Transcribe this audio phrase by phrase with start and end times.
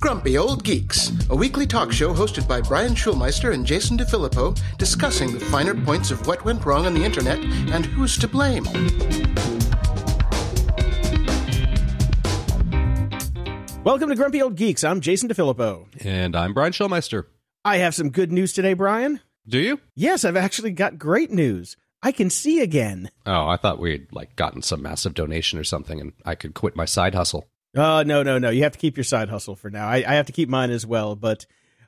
[0.00, 5.32] Grumpy Old Geeks, a weekly talk show hosted by Brian Schulmeister and Jason DeFilippo, discussing
[5.32, 8.64] the finer points of what went wrong on the internet and who's to blame.
[13.84, 14.84] Welcome to Grumpy Old Geeks.
[14.84, 15.86] I'm Jason DeFilippo.
[16.04, 17.24] And I'm Brian Schulmeister.
[17.64, 19.20] I have some good news today, Brian.
[19.46, 19.80] Do you?
[19.94, 21.76] Yes, I've actually got great news.
[22.02, 23.10] I can see again.
[23.24, 26.76] Oh, I thought we'd like gotten some massive donation or something and I could quit
[26.76, 27.48] my side hustle.
[27.76, 28.50] Oh, no, no, no.
[28.50, 29.86] You have to keep your side hustle for now.
[29.86, 31.14] I, I have to keep mine as well.
[31.14, 31.46] But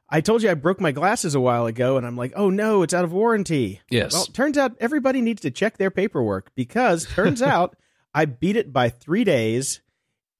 [0.09, 2.83] I told you I broke my glasses a while ago, and I'm like, oh no,
[2.83, 3.81] it's out of warranty.
[3.91, 4.13] Yes.
[4.13, 7.77] Well, turns out everybody needs to check their paperwork because turns out
[8.15, 9.81] I beat it by three days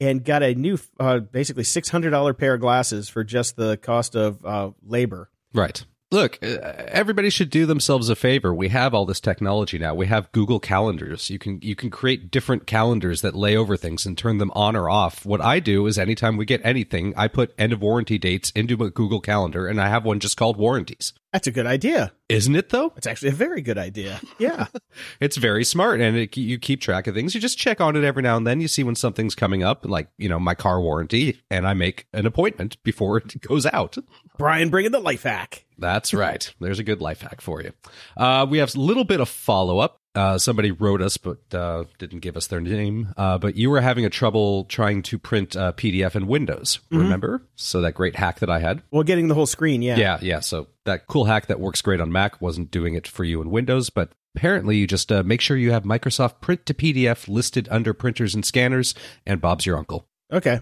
[0.01, 4.45] and got a new, uh, basically $600 pair of glasses for just the cost of
[4.45, 5.31] uh, labor.
[5.55, 5.85] Right.
[6.13, 8.53] Look, uh, everybody should do themselves a favor.
[8.53, 9.95] We have all this technology now.
[9.95, 11.31] We have Google Calendars.
[11.31, 14.75] You can you can create different calendars that lay over things and turn them on
[14.75, 15.25] or off.
[15.25, 18.83] What I do is anytime we get anything, I put end of warranty dates into
[18.83, 21.13] a Google Calendar and I have one just called warranties.
[21.33, 22.13] That's a good idea.
[22.29, 22.93] Isn't it though?
[22.97, 24.21] It's actually a very good idea.
[24.39, 24.67] Yeah.
[25.21, 27.35] it's very smart and it, you keep track of things.
[27.35, 28.61] You just check on it every now and then.
[28.61, 32.07] You see when something's coming up, like, you know, my car warranty, and I make
[32.13, 33.97] an appointment before it goes out.
[34.39, 35.67] Brian bringing the life hack.
[35.79, 36.53] That's right.
[36.61, 37.73] There's a good life hack for you.
[38.17, 40.00] Uh, we have a little bit of follow up.
[40.15, 43.15] Uh, somebody wrote us, but uh, didn't give us their name.
[43.17, 46.81] Uh, but you were having a trouble trying to print uh, PDF in Windows.
[46.91, 47.43] Remember?
[47.55, 48.83] So that great hack that I had.
[48.91, 49.97] Well, getting the whole screen, yeah.
[49.97, 50.41] Yeah, yeah.
[50.41, 53.51] So that cool hack that works great on Mac wasn't doing it for you in
[53.51, 57.69] Windows, but apparently you just uh, make sure you have Microsoft Print to PDF listed
[57.71, 60.07] under printers and scanners, and Bob's your uncle.
[60.33, 60.61] Okay.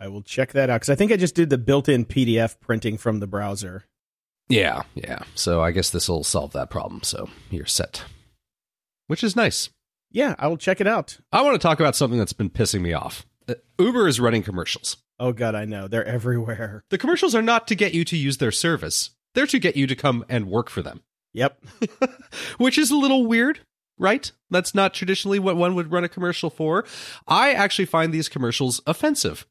[0.00, 2.58] I will check that out because I think I just did the built in PDF
[2.60, 3.84] printing from the browser.
[4.48, 5.20] Yeah, yeah.
[5.34, 7.02] So I guess this will solve that problem.
[7.04, 8.04] So you're set,
[9.12, 9.68] which is nice.
[10.10, 11.18] Yeah, I will check it out.
[11.30, 13.26] I want to talk about something that's been pissing me off.
[13.46, 14.96] Uh, Uber is running commercials.
[15.20, 15.86] Oh, God, I know.
[15.86, 16.82] They're everywhere.
[16.88, 19.86] The commercials are not to get you to use their service, they're to get you
[19.86, 21.02] to come and work for them,
[21.34, 21.62] Yep.
[22.56, 23.60] which is a little weird,
[23.98, 24.32] right?
[24.48, 26.86] That's not traditionally what one would run a commercial for.
[27.28, 29.46] I actually find these commercials offensive.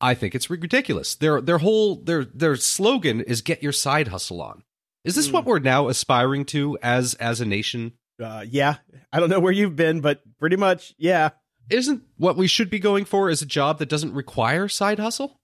[0.00, 1.14] I think it's ridiculous.
[1.14, 4.62] Their their whole their their slogan is "Get your side hustle on."
[5.04, 7.92] Is this what we're now aspiring to as as a nation?
[8.22, 8.76] Uh, yeah.
[9.12, 11.30] I don't know where you've been, but pretty much, yeah.
[11.70, 15.38] isn't what we should be going for is a job that doesn't require side hustle?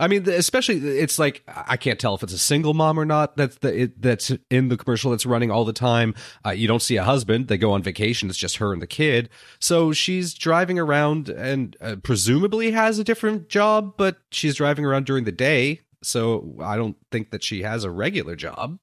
[0.00, 3.36] I mean especially it's like i can't tell if it's a single mom or not
[3.36, 6.14] that's the it, that's in the commercial that's running all the time.
[6.46, 7.48] Uh, you don't see a husband.
[7.48, 8.28] They go on vacation.
[8.28, 9.28] It's just her and the kid.
[9.58, 15.04] So she's driving around and uh, presumably has a different job but she's driving around
[15.04, 18.78] during the day so i don't think that she has a regular job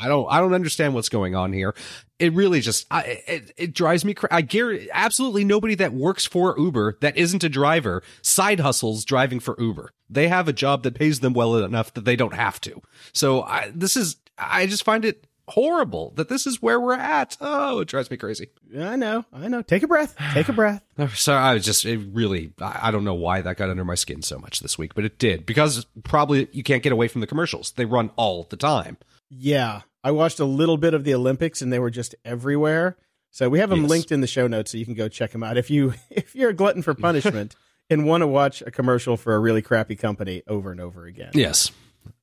[0.00, 1.74] i don't i don't understand what's going on here
[2.20, 4.30] it really just I, it, it drives me crazy.
[4.30, 9.40] I guarantee absolutely nobody that works for Uber that isn't a driver side hustles driving
[9.40, 9.90] for Uber.
[10.10, 12.82] They have a job that pays them well enough that they don't have to.
[13.14, 17.36] So I, this is I just find it horrible that this is where we're at.
[17.40, 18.48] Oh, it drives me crazy.
[18.78, 19.24] I know.
[19.32, 19.62] I know.
[19.62, 20.16] Take a breath.
[20.32, 20.82] Take a breath.
[21.14, 23.94] So I was just it really I I don't know why that got under my
[23.94, 27.20] skin so much this week, but it did because probably you can't get away from
[27.22, 27.72] the commercials.
[27.72, 28.96] They run all the time.
[29.30, 29.82] Yeah.
[30.04, 32.96] I watched a little bit of the Olympics and they were just everywhere.
[33.30, 33.90] So we have them Yes.
[33.90, 35.56] linked in the show notes so you can go check them out.
[35.56, 37.54] If you if you're a glutton for punishment
[37.88, 41.30] and want to watch a commercial for a really crappy company over and over again.
[41.34, 41.70] Yes.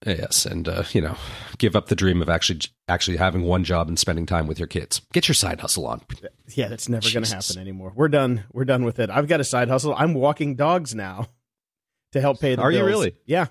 [0.06, 1.16] Yes, and uh, you know,
[1.58, 4.68] give up the dream of actually actually having one job and spending time with your
[4.68, 5.02] kids.
[5.12, 6.02] Get your side hustle on.
[6.50, 7.92] Yeah, that's never going to happen anymore.
[7.96, 8.44] We're done.
[8.54, 9.10] We're done with it.
[9.10, 9.96] I've got a side hustle.
[9.96, 11.28] I'm walking dogs now
[12.12, 13.16] to help pay the Are you really?
[13.26, 13.48] Yeah.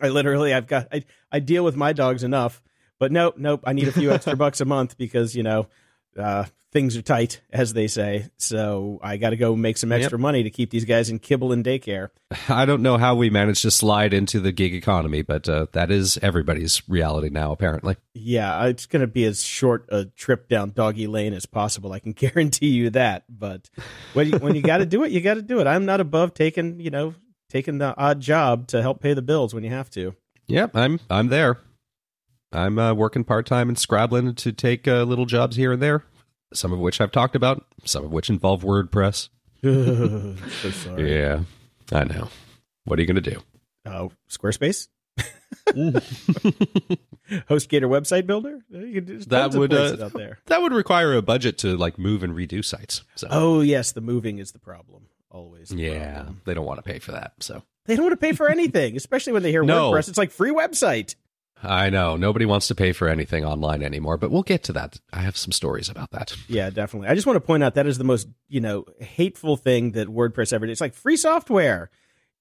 [0.00, 2.62] I literally I've got I, I deal with my dogs enough,
[2.98, 5.68] but nope, nope, I need a few extra bucks a month because, you know,
[6.18, 6.44] uh
[6.74, 8.28] things are tight as they say.
[8.36, 11.52] So I got to go make some extra money to keep these guys in kibble
[11.52, 12.08] and daycare.
[12.48, 15.92] I don't know how we managed to slide into the gig economy, but uh, that
[15.92, 17.96] is everybody's reality now, apparently.
[18.12, 21.92] Yeah, it's going to be as short a trip down doggy lane as possible.
[21.92, 23.24] I can guarantee you that.
[23.28, 23.70] But
[24.12, 25.68] when you, when you got to do it, you got to do it.
[25.68, 27.14] I'm not above taking, you know,
[27.48, 30.14] taking the odd job to help pay the bills when you have to.
[30.48, 31.58] Yep, I'm I'm there.
[32.54, 36.04] I'm uh, working part time and scrabbling to take uh, little jobs here and there.
[36.52, 37.66] Some of which I've talked about.
[37.84, 39.28] Some of which involve WordPress.
[39.62, 40.36] so
[40.70, 41.18] sorry.
[41.18, 41.40] Yeah,
[41.92, 42.28] I know.
[42.84, 43.40] What are you going to do?
[43.86, 44.88] Oh, Squarespace.
[45.68, 46.02] HostGator
[47.88, 48.60] website builder.
[48.70, 50.38] You can just That would, uh, out there.
[50.46, 53.02] That would require a budget to like move and redo sites.
[53.14, 55.06] So Oh yes, the moving is the problem.
[55.30, 55.70] Always.
[55.70, 56.40] the yeah, problem.
[56.44, 57.32] they don't want to pay for that.
[57.40, 59.90] So They don't want to pay for anything, especially when they hear No.
[59.90, 60.08] WordPress.
[60.08, 61.14] It's like free website.
[61.64, 62.16] I know.
[62.16, 65.00] Nobody wants to pay for anything online anymore, but we'll get to that.
[65.12, 66.36] I have some stories about that.
[66.48, 67.08] Yeah, definitely.
[67.08, 70.08] I just want to point out that is the most, you know, hateful thing that
[70.08, 70.72] WordPress ever did.
[70.72, 71.90] It's like free software.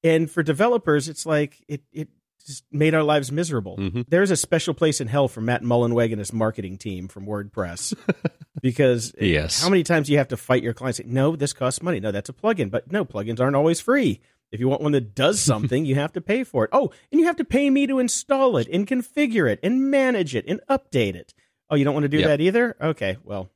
[0.04, 2.10] And for developers, it's like it it
[2.46, 3.78] just made our lives miserable.
[3.78, 4.02] Mm-hmm.
[4.10, 7.96] There's a special place in hell for Matt Mullenweg and his marketing team from WordPress.
[8.62, 9.62] because Yes.
[9.64, 10.98] how many times do you have to fight your clients?
[10.98, 12.00] Say, no, this costs money.
[12.02, 12.70] No, that's a plugin.
[12.70, 14.20] But no, plugins aren't always free.
[14.54, 16.70] If you want one that does something, you have to pay for it.
[16.72, 20.34] Oh, and you have to pay me to install it and configure it and manage
[20.36, 21.34] it and update it.
[21.70, 22.28] Oh, you don't want to do Yep.
[22.28, 22.76] that either?
[22.80, 23.50] Okay, well,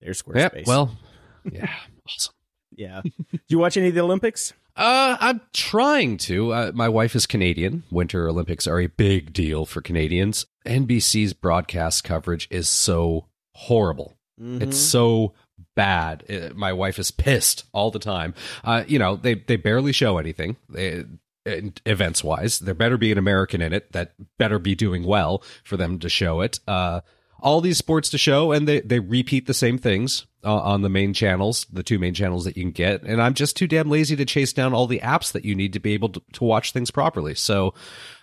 [0.00, 0.58] there's Squarespace.
[0.58, 0.66] Yep.
[0.66, 0.96] Well,
[1.52, 1.70] yeah.
[2.08, 2.34] Awesome.
[2.74, 3.00] yeah.
[3.04, 3.10] do
[3.48, 4.52] you watch any of the Olympics?
[4.74, 6.52] Uh, I'm trying to.
[6.52, 7.82] Uh, my wife is Canadian.
[7.90, 10.46] Winter Olympics are a big deal for Canadians.
[10.64, 14.16] NBC's broadcast coverage is so horrible.
[14.44, 15.34] It's so
[15.74, 16.24] bad.
[16.30, 18.34] Uh, my wife is pissed all the time.
[18.64, 20.56] Uh, you know, they they barely show anything.
[20.68, 21.04] They,
[21.44, 25.76] events wise, there better be an American in it that better be doing well for
[25.76, 26.60] them to show it.
[26.68, 27.00] Uh,
[27.40, 30.88] all these sports to show, and they they repeat the same things uh, on the
[30.88, 33.02] main channels, the two main channels that you can get.
[33.02, 35.72] And I'm just too damn lazy to chase down all the apps that you need
[35.72, 37.34] to be able to, to watch things properly.
[37.34, 37.74] So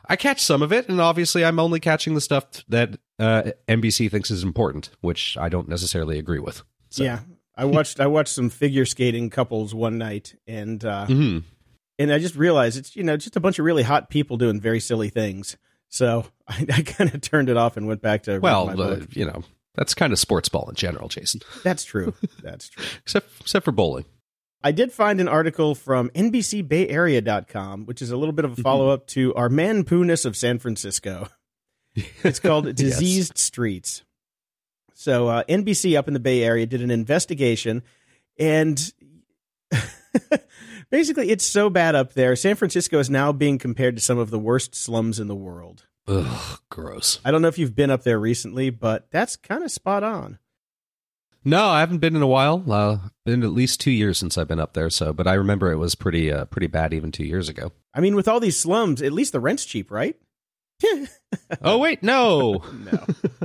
[0.07, 4.09] I catch some of it, and obviously I'm only catching the stuff that uh, NBC
[4.09, 6.63] thinks is important, which I don't necessarily agree with.
[6.89, 7.03] So.
[7.03, 7.19] Yeah.
[7.59, 11.43] I watched I watched some figure skating couples one night and uh Mhm.
[11.99, 14.59] and I just realized it's you know just a bunch of really hot people doing
[14.61, 15.57] very silly things.
[15.89, 18.99] So I, I kind of turned it off and went back to Well, my uh,
[19.11, 19.43] you know,
[19.75, 21.41] that's kind of sports ball in general, Jason.
[21.63, 22.13] That's true.
[22.43, 22.83] That's true.
[23.03, 24.05] Except except for bowling.
[24.61, 28.89] I did find an article from NBCBayArea.com, which is a little bit of a follow
[28.89, 31.29] up to our man pooness of San Francisco.
[32.23, 34.03] It's called Diseased Streets.
[34.99, 37.83] So uh, NBC up in the Bay Area did an investigation,
[38.37, 38.91] and
[40.91, 42.35] basically, it's so bad up there.
[42.35, 45.85] San Francisco is now being compared to some of the worst slums in the world.
[46.09, 47.21] Ugh, gross.
[47.23, 50.37] I don't know if you've been up there recently, but that's kind of spot on.
[51.45, 52.69] No, I haven't been in a while.
[52.69, 54.89] Uh, been at least two years since I've been up there.
[54.89, 57.71] So, but I remember it was pretty uh, pretty bad even two years ago.
[57.93, 60.17] I mean, with all these slums, at least the rent's cheap, right?
[61.61, 63.03] Oh wait, no, no,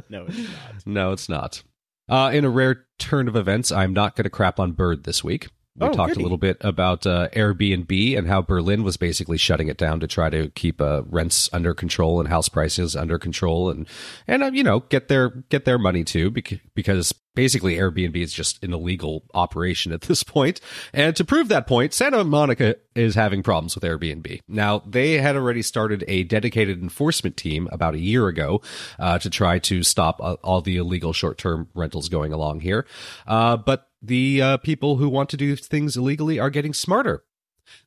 [0.08, 0.86] no, it's not.
[0.86, 1.62] no, it's not.
[2.08, 5.24] Uh, in a rare turn of events, I'm not going to crap on Bird this
[5.24, 5.48] week.
[5.76, 6.20] We Oh, talked goody.
[6.20, 10.06] a little bit about uh, Airbnb and how Berlin was basically shutting it down to
[10.06, 13.88] try to keep uh, rents under control and house prices under control, and
[14.28, 16.30] and uh, you know get their get their money too,
[16.74, 20.60] because basically Airbnb is just an illegal operation at this point.
[20.92, 24.40] And to prove that point, Santa Monica is having problems with Airbnb.
[24.48, 28.62] Now they had already started a dedicated enforcement team about a year ago
[28.98, 32.86] uh, to try to stop uh, all the illegal short term rentals going along here,
[33.26, 37.24] uh, but the uh, people who want to do things illegally are getting smarter.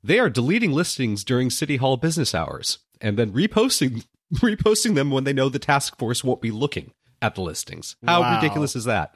[0.03, 4.05] They are deleting listings during city hall business hours and then reposting
[4.35, 6.91] reposting them when they know the task force won't be looking
[7.21, 7.95] at the listings.
[8.05, 8.35] How Wow.
[8.35, 9.15] ridiculous is that?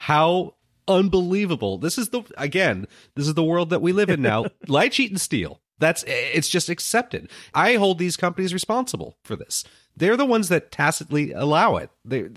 [0.00, 0.54] How
[0.88, 1.78] unbelievable.
[1.78, 4.46] This is the again, this is the world that we live in now.
[4.66, 5.60] Lie, cheat and steal.
[5.78, 7.30] That's it's just accepted.
[7.54, 9.64] I hold these companies responsible for this.
[9.96, 11.90] They're the ones that tacitly allow it.
[12.04, 12.28] They,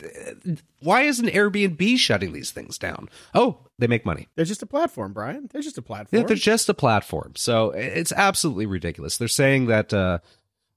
[0.82, 3.10] why isn't Airbnb shutting these things down?
[3.34, 4.28] Oh, they make money.
[4.36, 5.50] They're just a platform, Brian.
[5.52, 6.22] They're just a platform.
[6.22, 7.34] Yeah, they're just a platform.
[7.36, 9.18] So it's absolutely ridiculous.
[9.18, 10.20] They're saying that uh,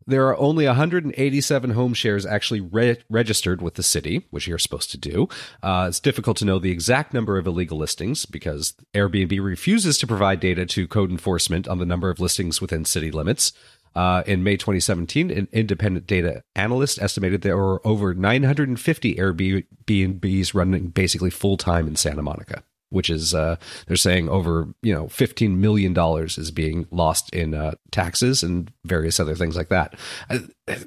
[0.06, 4.90] there are only 187 home shares actually re- registered with the city, which you're supposed
[4.92, 5.28] to do.
[5.62, 10.06] Uh, it's difficult to know the exact number of illegal listings because Airbnb refuses to
[10.06, 13.52] provide data to code enforcement on the number of listings within city limits.
[13.94, 20.88] Uh, in May 2017, an independent data analyst estimated there were over 950 Airbnbs running
[20.88, 25.60] basically full time in Santa Monica which is uh, they're saying over you know 15
[25.60, 29.94] million dollars is being lost in uh, taxes and various other things like that.
[30.30, 30.38] Uh,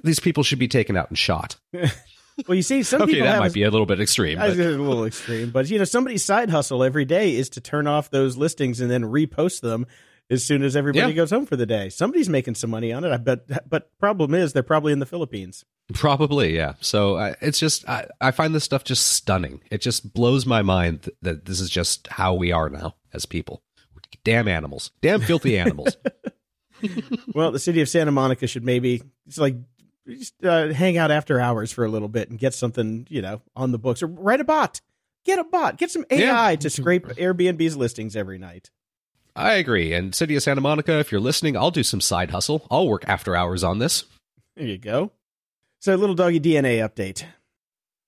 [0.04, 1.58] these people should be taken out and shot.
[1.74, 4.38] well, you see, some Okay, people that might be a little bit extreme.
[4.38, 7.88] But a little extreme, but you know, somebody's side hustle every day is to turn
[7.88, 9.86] off those listings and then repost them
[10.30, 11.16] as soon as everybody Yeah.
[11.16, 11.90] goes home for the day.
[11.90, 13.12] Somebody's making some money on it.
[13.12, 13.70] I bet.
[13.70, 15.66] But problem is, they're probably in the Philippines.
[15.94, 16.74] probably, yeah.
[16.82, 19.62] So uh, it's just I, I find this stuff just stunning.
[19.72, 23.26] It just blows my mind th- that this is just how we are now as
[23.26, 23.64] people.
[24.24, 25.96] Damn animals, damn filthy animals.
[27.36, 29.56] Well, the city of Santa Monica should maybe it's like
[30.08, 33.42] just uh, hang out after hours for a little bit and get something you know
[33.56, 34.80] on the books or write a bot.
[35.26, 35.78] Get a bot.
[35.78, 36.56] Get some AI Yeah.
[36.56, 38.72] to scrape Airbnb's listings every night.
[39.40, 39.94] I agree.
[39.94, 42.68] And City of Santa Monica, if you're listening, I'll do some side hustle.
[42.70, 44.04] I'll work after hours on this.
[44.56, 45.12] There you go.
[45.80, 47.24] So, little doggy DNA update.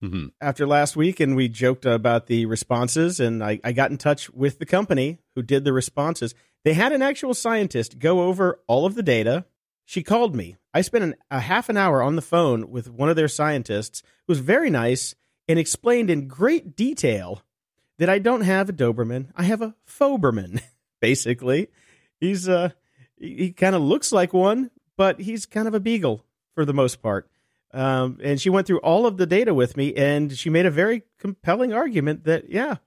[0.02, 3.98] hmm after last week and we joked about the responses and I, I got in
[3.98, 6.34] touch with the company who did the responses
[6.66, 9.46] they had an actual scientist go over all of the data
[9.86, 13.10] she called me I spent an, a half an hour on the phone with one
[13.10, 15.14] of their scientists who was very nice
[15.48, 17.44] and explained in great detail
[18.00, 19.28] that I don't have a Doberman.
[19.36, 20.62] I have a Foberman,
[21.02, 21.68] basically.
[22.20, 22.70] He's uh
[23.18, 26.24] he, he kind of looks like one, but he's kind of a beagle
[26.56, 27.30] for the most part.
[27.74, 30.72] Um, and she went through all of the data with me, and she made a
[30.72, 32.78] very compelling argument that yeah,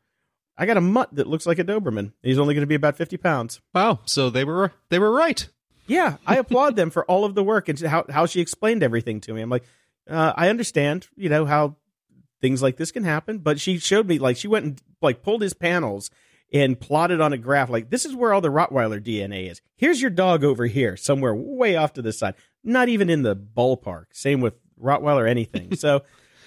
[0.57, 2.13] I got a mutt that looks like a Doberman.
[2.23, 3.61] He's only going to be about fifty pounds.
[3.75, 4.01] Wow.
[4.05, 5.49] So they were they were right.
[5.87, 9.21] Yeah, I applaud them for all of the work and how how she explained everything
[9.23, 9.41] to me.
[9.41, 9.65] I'm like,
[10.09, 11.77] uh, I understand, you know how
[12.41, 15.41] things like this can happen, but she showed me like she went and like pulled
[15.41, 16.11] his panels
[16.53, 19.61] and plotted on a graph like this is where all the Rottweiler DNA is.
[19.77, 23.37] Here's your dog over here, somewhere way off to the side, not even in the
[23.37, 24.07] ballpark.
[24.13, 25.75] Same with Rottweiler anything.
[25.77, 26.03] so,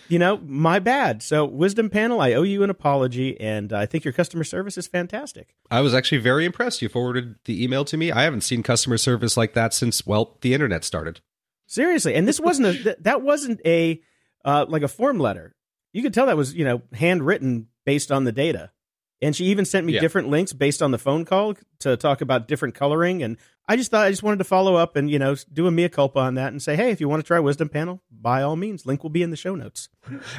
[0.07, 1.21] you know, my bad.
[1.21, 4.87] So, Wisdom Panel, I owe you an apology, and I think your customer service is
[4.87, 5.55] fantastic.
[5.69, 6.81] I was actually very impressed.
[6.81, 8.11] You forwarded the email to me.
[8.11, 11.19] I haven't seen customer service like that since well, the internet started.
[11.65, 14.01] Seriously, and this wasn't a that wasn't a
[14.45, 15.55] uh, like a form letter.
[15.91, 18.71] You could tell that was you know handwritten based on the data.
[19.21, 19.99] And she even sent me Yeah.
[20.01, 23.23] different links based on the phone call to talk about different coloring.
[23.23, 25.71] And I just thought I just wanted to follow up and, you know, do a
[25.71, 28.41] mea culpa on that and say, hey, if you want to try Wisdom Panel, by
[28.43, 29.89] all means, link will be in the show notes.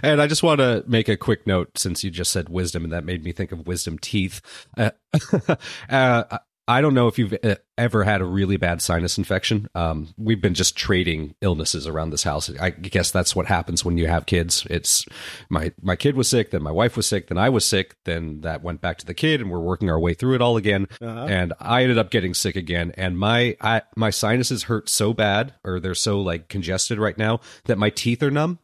[0.02, 2.92] And I just want to make a quick note since you just said wisdom, and
[2.92, 4.40] that made me think of wisdom teeth.
[4.76, 4.90] Uh,
[5.90, 6.38] uh,
[6.68, 9.68] I don't know if you've uh, ever had a really bad sinus infection.
[9.74, 12.50] Um, we've been just trading illnesses around this house.
[12.60, 14.66] I guess that's what happens when you have kids.
[14.68, 15.06] It's
[15.48, 18.42] my my kid was sick, then my wife was sick, then I was sick, then
[18.42, 20.88] that went back to the kid, and we're working our way through it all again.
[21.00, 21.26] Uh-huh.
[21.26, 25.54] And I ended up getting sick again, and my I, my sinuses hurt so bad,
[25.64, 28.58] or they're so like congested right now that my teeth are numb.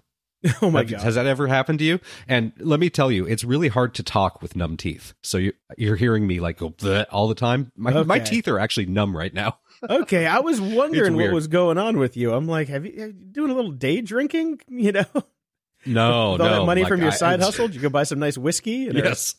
[0.63, 1.01] oh my God.
[1.01, 2.01] Has that ever happened to you?
[2.29, 5.15] And let me tell you, it's really hard to talk with numb teeth.
[5.23, 6.75] So you, you're hearing me like go
[7.11, 7.73] all the time.
[7.77, 9.59] My my teeth are actually numb right now.
[9.91, 10.27] okay.
[10.27, 12.33] I was wondering what was going on with you.
[12.33, 14.61] I'm like, have you, are you doing a little day drinking?
[14.69, 15.05] You know,
[15.87, 16.61] No, with all no.
[16.61, 18.89] that money like, from your I, side hustle, did you go buy some nice whiskey?
[18.93, 19.37] yes.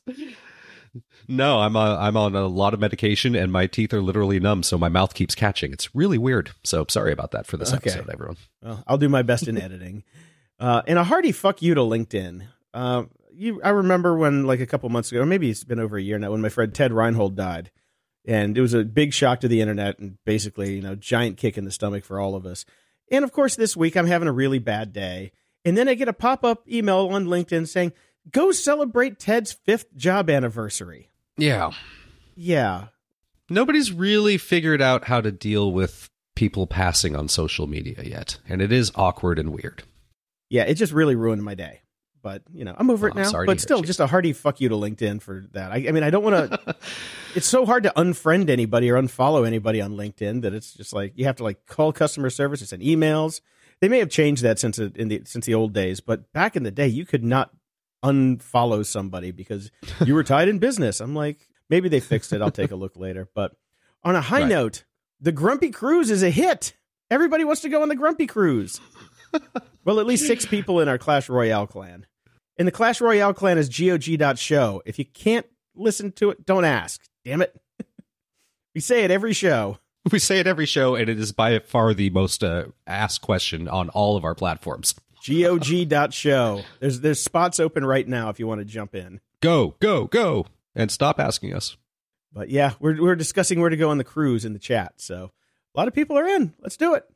[1.27, 4.63] No, I'm uh, I'm on a lot of medication and my teeth are literally numb,
[4.63, 5.73] so my mouth keeps catching.
[5.73, 6.51] It's really weird.
[6.63, 7.89] So sorry about that for this Okay.
[7.89, 8.37] episode, everyone.
[8.61, 10.03] Well, I'll do my best in editing.
[10.59, 12.47] Uh, and a hearty fuck you to LinkedIn.
[12.73, 15.97] Uh, you, I remember when, like a couple months ago, or maybe it's been over
[15.97, 17.71] a year now, when my friend Ted Rheingold died,
[18.25, 21.57] and it was a big shock to the internet, and basically, you know, giant kick
[21.57, 22.65] in the stomach for all of us.
[23.11, 25.31] And of course, this week I'm having a really bad day,
[25.63, 27.93] and then I get a pop up email on LinkedIn saying,
[28.31, 31.71] "Go celebrate Ted's fifth job anniversary." Yeah.
[32.37, 32.87] Yeah,
[33.49, 38.61] Nobody's really figured out how to deal with people passing on social media yet, and
[38.61, 39.83] it is awkward and weird.
[40.49, 41.81] Yeah, it just really ruined my day.
[42.21, 43.29] But you know, I'm over it Oh, now.
[43.29, 45.71] sorry But still, just a hearty fuck you to LinkedIn for that.
[45.71, 46.75] I, I mean, I don't want to.
[47.35, 51.13] it's so hard to unfriend anybody or unfollow anybody on LinkedIn that it's just like
[51.15, 53.41] you have to like call customer service and send emails.
[53.79, 56.63] They may have changed that since in the since the old days, but back in
[56.63, 57.51] the day, you could not
[58.03, 59.69] unfollow somebody because
[60.05, 60.99] you were tied in business.
[61.01, 62.41] I'm like, maybe they fixed it.
[62.41, 63.27] I'll take a look later.
[63.35, 63.51] But
[64.03, 64.49] on a high Right.
[64.49, 64.83] note,
[65.19, 66.73] the Grumpy Cruise is a hit.
[67.11, 68.79] Everybody wants to go on the Grumpy Cruise.
[69.85, 72.05] well, at least six people in our Clash Royale clan.
[72.57, 74.81] And the Clash Royale clan is GOG.show.
[74.85, 77.01] If you can't listen to it, don't ask.
[77.23, 77.55] Damn it.
[78.75, 79.77] we say it every show.
[80.11, 83.67] We say it every show, and it is by far the most uh, asked question
[83.67, 84.93] on all of our platforms.
[85.25, 86.61] GOG.show.
[86.79, 89.19] There's there's spots open right now if you want to jump in.
[89.41, 91.75] Go, go, go, and stop asking us.
[92.31, 94.93] But yeah, we're we're discussing where to go on the cruise in the chat.
[94.97, 95.31] So
[95.73, 96.53] a lot of people are in.
[96.59, 97.09] Let's do it.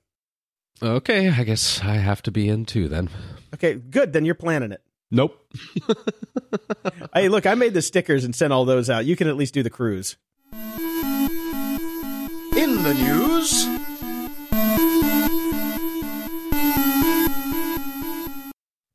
[0.82, 3.10] Okay, I guess I have to be in too then.
[3.54, 4.14] Okay, good.
[4.14, 4.82] Then you're planning it.
[5.12, 5.36] Nope.
[7.14, 9.06] Hey, look, I made the stickers and sent all those out.
[9.06, 10.16] You can at least do the cruise.
[10.54, 10.60] In
[12.84, 13.66] the news,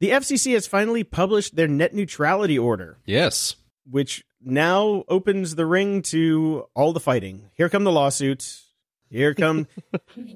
[0.01, 2.99] The FCC has finally published their net neutrality order.
[3.07, 3.57] Yes.
[3.91, 7.51] which now opens the ring to all the fighting.
[7.55, 8.64] Here come the lawsuits.
[9.11, 9.69] Here come,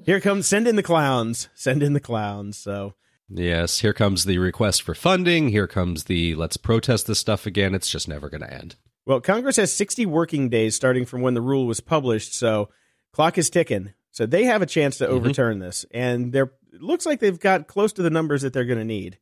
[0.03, 0.41] here come.
[0.41, 1.49] Send in the clowns.
[1.55, 2.57] Send in the clowns.
[2.57, 2.93] So
[3.29, 5.49] Yes, here comes the request for funding.
[5.49, 7.75] Here comes the let's protest this stuff again.
[7.75, 8.75] It's just never going to end.
[9.05, 12.69] Well, Congress has 60 working days starting from when the rule was published, so
[13.11, 13.93] clock is ticking.
[14.11, 15.15] So they have a chance to mm-hmm.
[15.15, 18.65] overturn this, and they're it looks like they've got close to the numbers that they're
[18.65, 19.17] going to need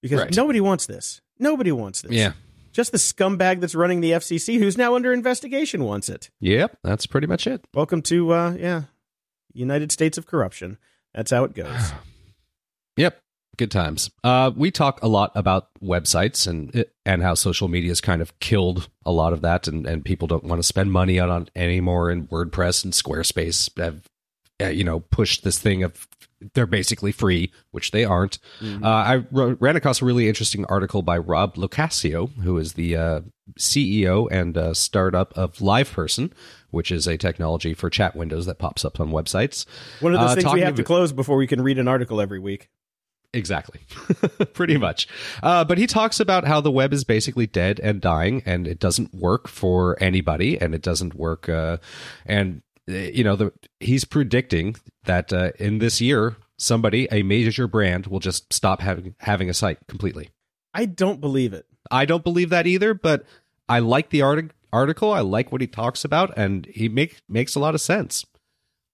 [0.00, 0.36] because Right.
[0.36, 1.20] nobody wants this.
[1.38, 2.12] Nobody wants this.
[2.12, 2.32] Yeah.
[2.72, 6.30] Just the scumbag that's running the FCC, who's now under investigation, wants it.
[6.40, 7.64] Yep, that's pretty much it.
[7.74, 8.82] Welcome to uh, yeah,
[9.52, 10.78] United States of corruption.
[11.14, 11.92] That's how it goes.
[12.98, 13.18] Yep.
[13.56, 14.10] Good times.
[14.22, 18.38] Uh, we talk a lot about websites and and how social media has kind of
[18.38, 21.48] killed a lot of that, and, and people don't want to spend money on, on
[21.56, 22.10] anymore.
[22.10, 24.02] And WordPress and Squarespace have
[24.62, 26.06] uh, you know, pushed this thing of
[26.54, 28.38] they're basically free, which they aren't.
[28.62, 33.20] Uh, I ran across a really interesting article by Rob LoCascio, who is the uh,
[33.58, 36.32] CEO and uh, startup of LivePerson,
[36.70, 39.66] which is a technology for chat windows that pops up on websites.
[40.00, 42.20] One of those Uh, things we have to close before we can read an article
[42.20, 42.68] every week.
[43.34, 43.80] Exactly.
[44.52, 45.08] Pretty much.
[45.42, 48.78] Uh, but he talks about how the web is basically dead and dying and it
[48.78, 51.48] doesn't work for anybody and it doesn't work.
[51.48, 51.78] Uh,
[52.26, 58.06] and, you know, the, he's predicting that uh, in this year, somebody, a major brand,
[58.06, 60.30] will just stop having, having a site completely.
[60.74, 61.66] I don't believe it.
[61.90, 63.24] I don't believe that either, but
[63.68, 65.12] I like the artic- article.
[65.12, 68.24] I like what he talks about and he make, makes a lot of sense.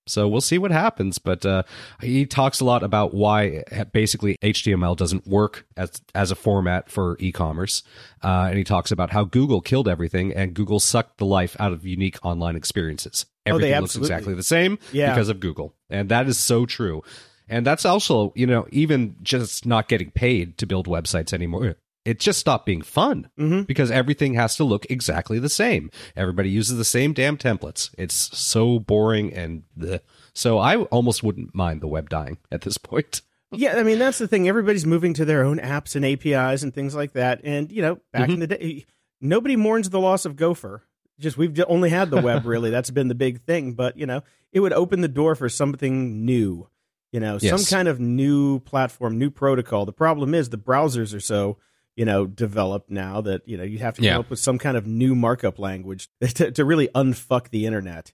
[0.09, 1.63] So we'll see what happens, but uh,
[2.01, 6.91] he talks a lot about why uh, basically HTML doesn't work as as a format
[6.91, 7.83] for e-commerce,
[8.23, 11.73] uh, and he talks about how Google killed everything and Google sucked the life out
[11.73, 13.27] of unique online experiences.
[13.53, 15.13] Oh, Everything looks exactly the same Yeah.
[15.15, 17.03] because of Google, and that is so true.
[17.49, 21.77] And that's also, you know, even just not getting paid to build websites anymore.
[22.05, 23.67] It just stopped being fun Mhm.
[23.67, 25.91] because everything has to look exactly the same.
[26.17, 27.91] Everybody uses the same damn templates.
[27.99, 30.01] It's so boring and bleh.
[30.35, 33.23] so I almost wouldn't mind the web dying at this point.
[33.51, 34.47] Yeah, I mean that's the thing.
[34.47, 37.41] Everybody's moving to their own apps and APIs and things like that.
[37.45, 38.33] And you know, back Mm-hmm.
[38.33, 38.87] in the day,
[39.23, 40.83] nobody mourns the loss of Gopher.
[41.19, 42.71] Just we've only had the web really.
[42.77, 43.73] That's been the big thing.
[43.75, 44.23] But you know,
[44.53, 46.69] it would open the door for something new.
[47.13, 49.87] You know, some kind of new platform, new protocol.
[49.87, 51.57] The problem is the browsers are so
[51.97, 54.19] you know developed now that you know you have to come Yeah.
[54.19, 58.13] up with some kind of new markup language to, to really unfuck the internet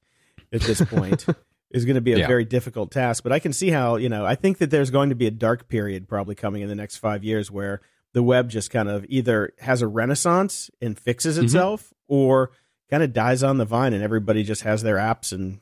[0.53, 1.27] at this point.
[1.71, 2.29] is going to be a Yeah.
[2.29, 3.25] very difficult task.
[3.25, 5.31] But I can see how, you know, I think that there's going to be a
[5.33, 7.81] dark period probably coming in the next five years where
[8.13, 11.47] the web just kind of either has a renaissance and fixes Mm-hmm.
[11.47, 12.53] itself or
[12.91, 15.61] kind of dies on the vine and everybody just has their apps and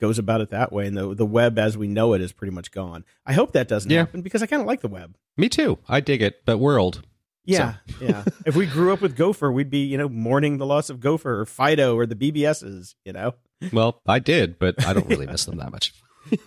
[0.00, 0.86] goes about it that way.
[0.86, 3.04] And the, the web as we know it is pretty much gone.
[3.26, 4.00] I hope that doesn't Yeah.
[4.00, 5.16] happen because I kind of like the web.
[5.36, 5.78] Me too.
[5.88, 7.02] I dig it, but we're old.
[7.44, 8.24] Yeah, yeah.
[8.46, 11.40] If we grew up with Gopher, we'd be, you know, mourning the loss of Gopher
[11.40, 13.34] or Fido or the BBSs, you know?
[13.72, 15.92] Well, I did, but I don't really miss them that much.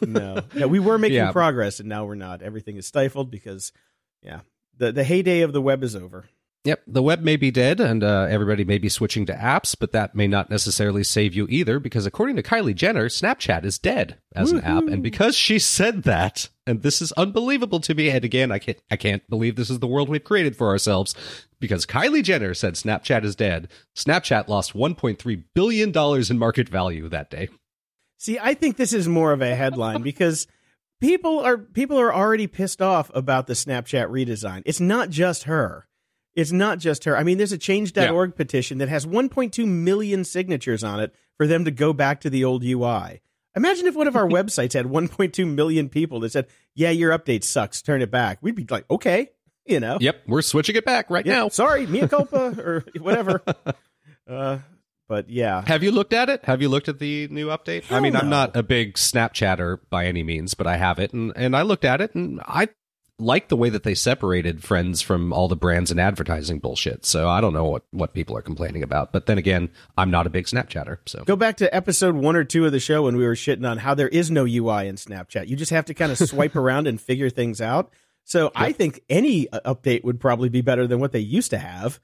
[0.02, 1.32] no, no, we were making Yeah.
[1.34, 2.42] progress, and now we're not.
[2.42, 3.74] Everything is stifled because,
[4.22, 4.40] yeah,
[4.78, 6.26] the the heyday of the web is over.
[6.66, 9.92] Yep, the web may be dead and uh, everybody may be switching to apps, but
[9.92, 14.18] that may not necessarily save you either because according to Kylie Jenner, Snapchat is dead
[14.34, 14.88] as an app.
[14.88, 18.80] And because she said that, and this is unbelievable to me, and again, I can't,
[18.90, 21.14] I can't believe this is the world we've created for ourselves
[21.60, 23.68] because Kylie Jenner said Snapchat is dead.
[23.96, 27.48] Snapchat lost $1.3 billion in market value that day.
[28.18, 30.48] See, I think this is more of a headline because
[31.00, 34.64] people are people are already pissed off about the Snapchat redesign.
[34.66, 35.88] It's not just her.
[36.36, 37.16] It's not just her.
[37.18, 41.64] I mean, there's a change.org petition that has 1.2 million signatures on it for them
[41.66, 43.22] to go back to the old UI.
[43.56, 47.44] Imagine if one of our websites had 1.2 million people that said, "Yeah, your update
[47.46, 47.82] sucks.
[47.82, 49.30] Turn it back." We'd be like, "Okay,"
[49.66, 49.98] you know.
[50.02, 51.50] Yep, we're switching it back right Yeah, now.
[51.50, 53.42] sorry, mea culpa or whatever.
[54.30, 54.58] uh,
[55.08, 56.44] but yeah, Have you looked at it?
[56.46, 57.90] Have you looked at the new update?
[57.92, 58.20] I mean, no.
[58.20, 61.62] I'm not a big Snapchatter by any means, but I have it, and and I
[61.62, 62.68] looked at it, and I
[63.18, 67.06] like the way that they separated friends from all the brands and advertising bullshit.
[67.06, 70.28] So I don't know what what people are complaining about, but then again, I'm not
[70.28, 73.16] a big Snapchatter, so go back to episode one or two of the show when
[73.16, 75.48] we were shitting on how there is no UI in Snapchat.
[75.48, 77.92] You just have to kind of swipe around and figure things out.
[78.26, 81.60] So I think any uh, update would probably be better than what they used to
[81.60, 82.00] have.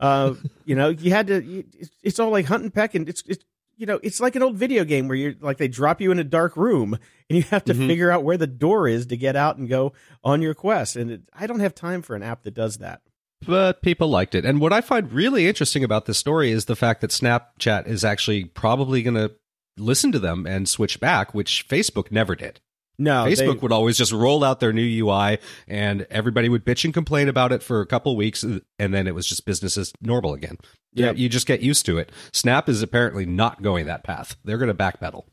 [0.00, 1.64] Uh, you know, you had to.
[1.78, 3.44] It's, it's all like hunt and peck, and it's it's
[3.76, 6.18] you know, it's like an old video game where you're like they drop you in
[6.18, 7.86] a dark room and you have to Mhm.
[7.86, 9.92] figure out where the door is to get out and go
[10.24, 10.96] on your quest.
[10.96, 13.02] And it, I don't have time for an app that does that.
[13.46, 14.46] but people liked it.
[14.46, 18.02] And what I find really interesting about this story is the fact that Snapchat is
[18.02, 19.30] actually probably going to
[19.76, 22.60] listen to them and switch back, which Facebook never did.
[22.98, 26.84] No, they- Facebook would always just roll out their new UI and everybody would bitch
[26.84, 29.92] and complain about it for a couple weeks and then it was just business as
[30.00, 30.56] normal again.
[30.94, 32.10] Yeah, you just get used to it.
[32.32, 34.36] Snap is apparently not going that path.
[34.44, 35.24] They're going to backpedal.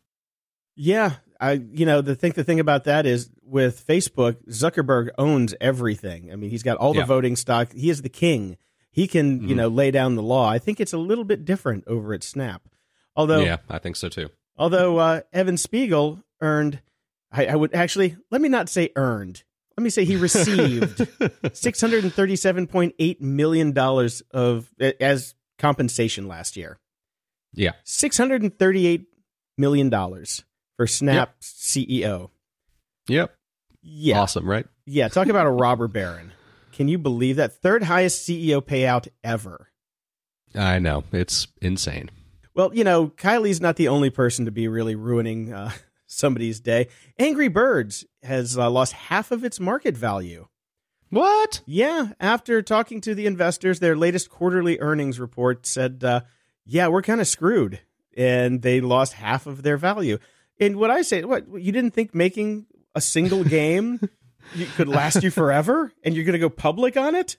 [0.76, 5.54] Yeah, I you know the think the thing about that is with Facebook, Zuckerberg owns
[5.62, 6.32] everything.
[6.32, 7.06] I mean, he's got all the Yeah.
[7.06, 7.72] voting stock.
[7.74, 8.58] He is the king.
[8.92, 9.58] He can you Mhm.
[9.58, 10.50] know lay down the law.
[10.50, 12.64] I think it's a little bit different over at Snap.
[13.16, 14.30] Although yeah, I think so too.
[14.58, 16.80] although uh, Evan Spiegel earned,
[17.34, 19.44] I, I would actually let me not say earned.
[19.76, 21.08] Let me say he received
[21.54, 26.78] six hundred and thirty-seven point eight million dollars of as compensation last year.
[27.54, 27.72] Yeah.
[27.84, 29.08] six hundred and thirty-eight
[29.58, 30.44] million dollars
[30.78, 32.30] for Snap CEO.
[33.08, 33.36] Yep.
[33.82, 34.66] Yeah, Awesome, right?
[34.86, 35.08] yeah.
[35.10, 36.32] Talk about a robber baron.
[36.72, 39.70] Can you believe that third highest CEO payout ever?
[40.56, 41.04] I know.
[41.12, 42.10] It's insane.
[42.56, 45.72] Well, you know, Kylie's not the only person to be really ruining uh,
[46.14, 46.88] somebody's day.
[47.20, 50.48] Angry Birds has uh, lost half of its market value.
[51.10, 51.62] What?
[51.66, 56.22] Yeah, after talking to the investors, their latest quarterly earnings report said, uh,
[56.66, 57.80] "Yeah, we're kind of screwed,"
[58.18, 60.18] and they lost half of their value.
[60.60, 64.00] And what I say, what you didn't think making a single game
[64.76, 67.38] could last you forever, and you're going to go public on it?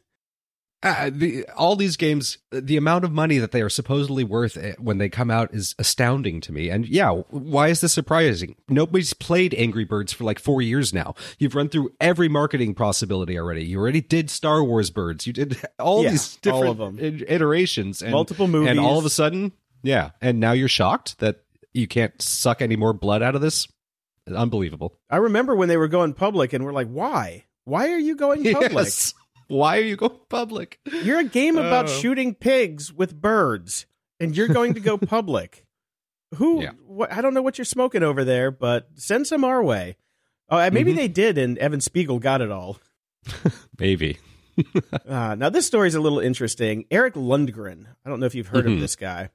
[0.84, 4.74] Uh, the, all these games, the amount of money that they are supposedly worth eh,
[4.78, 6.68] when they come out is astounding to me.
[6.68, 8.54] And yeah, why is this surprising?
[8.68, 11.14] Nobody's played Angry Birds for like four years now.
[11.38, 13.64] You've run through every marketing possibility already.
[13.64, 15.26] You already did Star Wars Birds.
[15.26, 17.24] You did all Yeah, these all different of them.
[17.28, 18.70] iterations, and, Multiple movies.
[18.70, 20.10] and all of a sudden, yeah.
[20.20, 21.40] And now you're shocked that
[21.72, 23.66] you can't suck any more blood out of this.
[24.26, 24.96] Unbelievable.
[25.10, 27.44] I remember when they were going public, and we're like, "Why?
[27.64, 28.72] Why are you going public?
[28.72, 29.14] Yes.
[29.48, 30.80] Why are you going public?
[31.02, 31.88] You're a game about Oh.
[31.88, 33.87] shooting pigs with birds,
[34.20, 35.64] and you're going to go public.
[36.37, 36.62] Who?
[36.62, 36.72] Yeah.
[36.87, 39.96] What, I don't know what you're smoking over there, but send some our way.
[40.48, 40.96] Oh, maybe Mhm.
[40.96, 42.78] they did, and Evan Spiegel got it all.
[43.78, 44.18] Maybe.
[45.09, 46.85] Uh, now, this story is a little interesting.
[46.90, 47.87] Eric Lundgren.
[48.04, 48.74] I don't know if you've heard Mhm.
[48.74, 49.30] of this guy.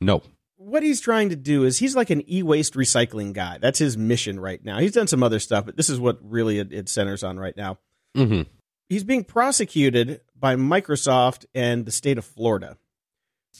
[0.00, 0.22] No.
[0.56, 3.58] What he's trying to do is he's like an e-waste recycling guy.
[3.58, 4.78] That's his mission right now.
[4.78, 7.56] He's done some other stuff, but this is what really it, it centers on right
[7.56, 7.78] now.
[8.16, 8.42] hmm
[8.88, 12.76] He's being prosecuted by Microsoft and the state of Florida.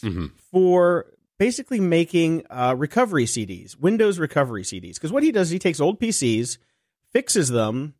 [0.02, 1.06] hmm for
[1.38, 4.94] basically making uh, recovery CDs, Windows recovery CDs.
[4.94, 6.56] Because what he does, is he takes old PCs,
[7.12, 7.92] fixes them,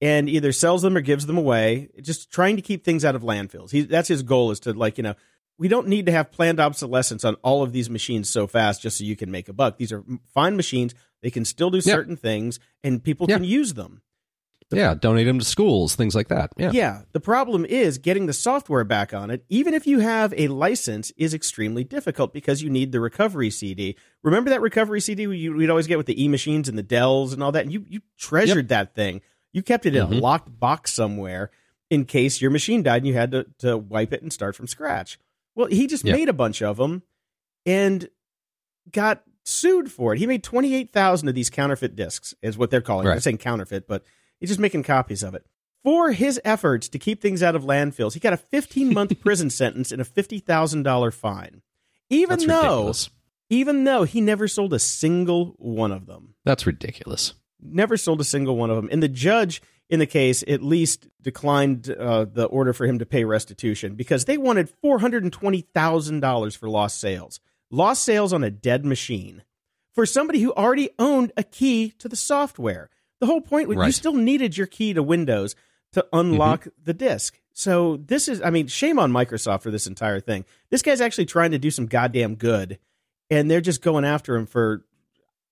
[0.00, 1.88] and either sells them or gives them away.
[2.00, 3.70] Just trying to keep things out of landfills.
[3.70, 5.14] He, that's his goal is to like you know
[5.58, 8.96] we don't need to have planned obsolescence on all of these machines so fast just
[8.98, 9.76] so you can make a buck.
[9.76, 10.02] These are
[10.34, 10.94] fine machines.
[11.22, 11.82] They can still do Yeah.
[11.94, 13.36] certain things, and people Yeah.
[13.36, 14.02] can use them.
[14.72, 16.52] Yeah, donate them to schools, things like that.
[16.56, 16.70] Yeah.
[16.72, 17.02] Yeah.
[17.12, 21.10] The problem is getting the software back on it, even if you have a license,
[21.16, 23.96] is extremely difficult because you need the recovery CD.
[24.22, 27.32] Remember that recovery CD we- we'd always get with the e machines and the Dells
[27.32, 27.64] and all that?
[27.64, 29.22] And you, you treasured that thing.
[29.52, 30.20] You kept it in a Mhm.
[30.20, 31.50] locked box somewhere
[31.90, 34.68] in case your machine died and you had to, to wipe it and start from
[34.68, 35.18] scratch.
[35.56, 36.12] Well, he just Yeah.
[36.12, 37.02] made a bunch of them
[37.66, 38.08] and
[38.92, 40.20] got sued for it.
[40.20, 43.08] He made 28,000 of these counterfeit discs, is what they're calling it.
[43.08, 43.14] Right.
[43.16, 44.04] They're saying counterfeit, but
[44.40, 45.44] he's just making copies of it.
[45.84, 49.48] For his efforts to keep things out of landfills, he got a 15 month prison
[49.50, 51.62] sentence and a $50,000 fine.
[52.10, 53.10] Even That's though, ridiculous.
[53.48, 57.34] even though he never sold a single one of them, That's ridiculous.
[57.62, 58.88] never sold a single one of them.
[58.92, 63.06] And the judge in the case at least declined uh, the order for him to
[63.06, 67.40] pay restitution because they wanted $420,000 for lost sales.
[67.70, 69.42] Lost sales on a dead machine
[69.94, 72.90] for somebody who already owned a key to the software.
[73.20, 75.54] The whole point was you still needed your key to Windows
[75.92, 76.84] to unlock mm-hmm.
[76.84, 77.40] the disk.
[77.52, 80.44] So this is, I mean, shame on Microsoft for this entire thing.
[80.70, 82.78] This guy's actually trying to do some goddamn good,
[83.28, 84.84] and they're just going after him for,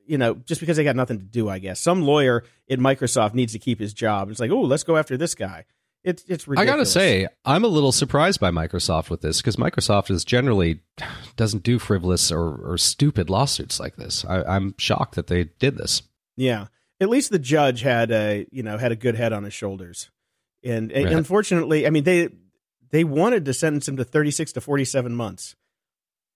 [0.07, 1.48] you know, just because they got nothing to do.
[1.48, 4.31] I guess some lawyer at Microsoft needs to keep his job.
[4.31, 5.64] It's like, oh, let's go after this guy.
[6.04, 6.72] It's it's ridiculous.
[6.72, 10.81] I gotta say, I'm a little surprised by Microsoft with this because Microsoft is generally
[11.37, 14.24] doesn't do frivolous or, or stupid lawsuits like this.
[14.24, 16.02] I, I'm shocked that they did this.
[16.37, 16.68] Yeah.
[17.00, 20.11] At least the judge had a you know had a good head on his shoulders,
[20.64, 21.14] and, and Right.
[21.14, 22.28] unfortunately, I mean they
[22.90, 25.54] they wanted to sentence him to thirty six to forty seven months.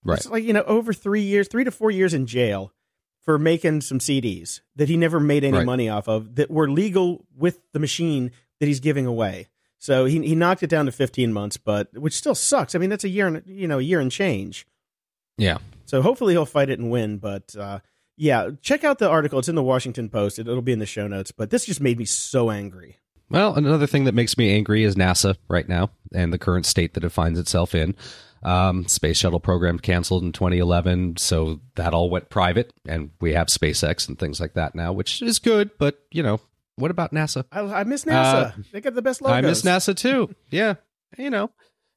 [0.04, 0.18] Right.
[0.18, 2.72] It's like you know over three years, three to four years in jail
[3.20, 5.66] for making some CDs that he never made any Right.
[5.66, 9.48] money off of that were legal with the machine that he's giving away.
[9.78, 12.74] So he he knocked it down to fifteen months, but which still sucks.
[12.74, 14.64] I mean that's a year and you know a year and change.
[15.38, 15.58] Yeah.
[15.86, 17.18] So hopefully he'll fight it and win.
[17.18, 17.80] But uh,
[18.16, 19.38] yeah, check out the article.
[19.38, 20.38] It's in the Washington Post.
[20.38, 21.30] It, it'll be in the show notes.
[21.32, 22.98] But this just made me so angry.
[23.30, 26.94] Well, another thing that makes me angry is NASA right now and the current state
[26.94, 27.94] that it finds itself in.
[28.42, 33.46] Um, space shuttle program canceled in 2011, so that all went private, and we have
[33.46, 35.70] SpaceX and things like that now, which is good.
[35.78, 36.40] But you know,
[36.74, 37.44] what about NASA?
[37.52, 38.52] I, I miss NASA.
[38.72, 39.36] they got the best logos.
[39.36, 40.34] I miss NASA too.
[40.50, 40.74] Yeah,
[41.16, 41.52] you know,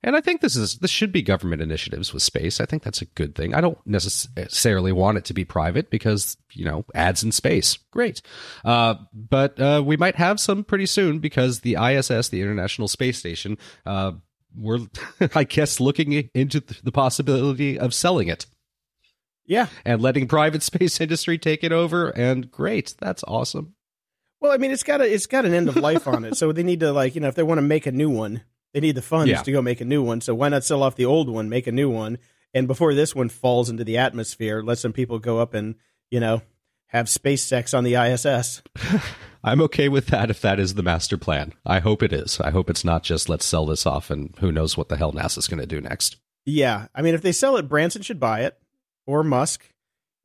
[0.06, 2.62] and I think this is this should be government initiatives with space.
[2.62, 3.54] I think that's a good thing.
[3.54, 8.22] I don't necessarily want it to be private because you know ads in space, great.
[8.64, 13.18] Uh, but uh, we might have some pretty soon because the ISS, the International Space
[13.18, 14.14] Station, uh,
[14.56, 14.80] we're
[15.36, 18.46] I guess looking into the possibility of selling it
[19.46, 19.68] Yeah.
[19.84, 22.10] and letting private space industry take it over.
[22.10, 23.74] And great, that's awesome.
[24.40, 26.52] Well, I mean, it's got a it's got an end of life on it, so
[26.52, 28.44] they need to like you know if they want to make a new one,
[28.76, 29.42] they need the funds Yeah.
[29.42, 30.20] to go make a new one.
[30.20, 32.18] So why not sell off the old one, make a new one,
[32.54, 35.76] and before this one falls into the atmosphere, let some people go up and
[36.12, 36.42] you know
[36.88, 38.62] have space sex on the ISS.
[39.44, 41.54] I'm okay with that if that is the master plan.
[41.66, 42.40] I hope it is.
[42.42, 45.14] I hope it's not just let's sell this off and who knows what the hell
[45.14, 46.18] NASA's going to do next.
[46.46, 48.58] Yeah, I mean, if they sell it, Branson should buy it
[49.08, 49.68] or Musk,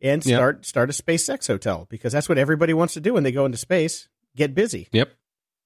[0.03, 0.37] and Yep.
[0.37, 3.33] start start a space sex hotel because that's what everybody wants to do when they
[3.33, 4.09] go into space.
[4.37, 4.89] Get busy.
[4.93, 5.13] Yep.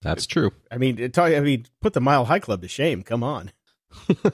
[0.04, 0.52] That's true.
[0.70, 3.02] I mean, it, I mean, put the Mile High Club to shame.
[3.02, 3.50] Come on.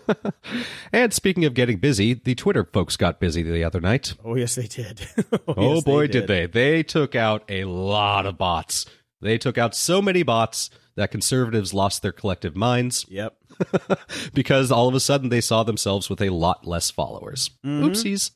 [0.92, 4.14] and speaking of getting busy, the Twitter folks got busy the other night.
[4.24, 5.00] Oh yes, they did.
[5.33, 6.46] Oh, oh, yes, boy, did they.
[6.46, 8.87] They took out a lot of bots.
[9.20, 13.37] They took out so many bots that conservatives lost their collective minds Yep.
[14.35, 17.50] because all of a sudden they saw themselves with a lot less followers.
[17.64, 17.85] Mm-hmm.
[17.87, 18.30] Oopsies.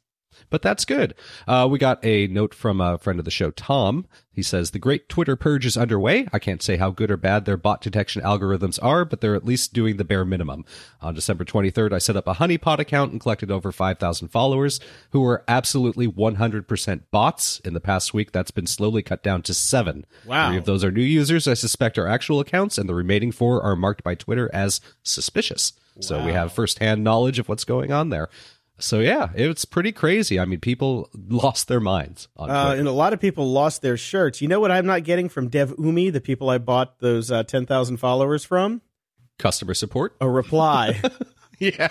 [0.51, 1.15] But that's good.
[1.47, 4.07] Uh, we got a note from a friend of the show, Tom.
[4.33, 6.27] He says, The great Twitter purge is underway.
[6.33, 9.45] I can't say how good or bad their bot detection algorithms are, but they're at
[9.45, 10.65] least doing the bare minimum.
[11.01, 14.81] On December 23rd, I set up a honeypot account and collected over 5,000 followers
[15.11, 17.61] who were absolutely 100% bots.
[17.61, 20.05] In the past week, that's been slowly cut down to seven.
[20.27, 20.49] Wow.
[20.49, 23.63] Three of those are new users I suspect are actual accounts, and the remaining four
[23.63, 25.73] are marked by Twitter as suspicious.
[26.01, 28.29] So we have firsthand knowledge of what's going on there.
[28.79, 30.39] So yeah, it's pretty crazy.
[30.41, 33.97] I mean, people lost their minds on Uh, and a lot of people lost their
[33.97, 34.43] shirts.
[34.43, 37.97] You know what I'm not getting from Devumi, the people I bought those uh, 10,000
[37.99, 38.83] followers from?
[39.39, 40.17] Customer support.
[40.21, 41.01] A reply.
[41.61, 41.87] Yeah,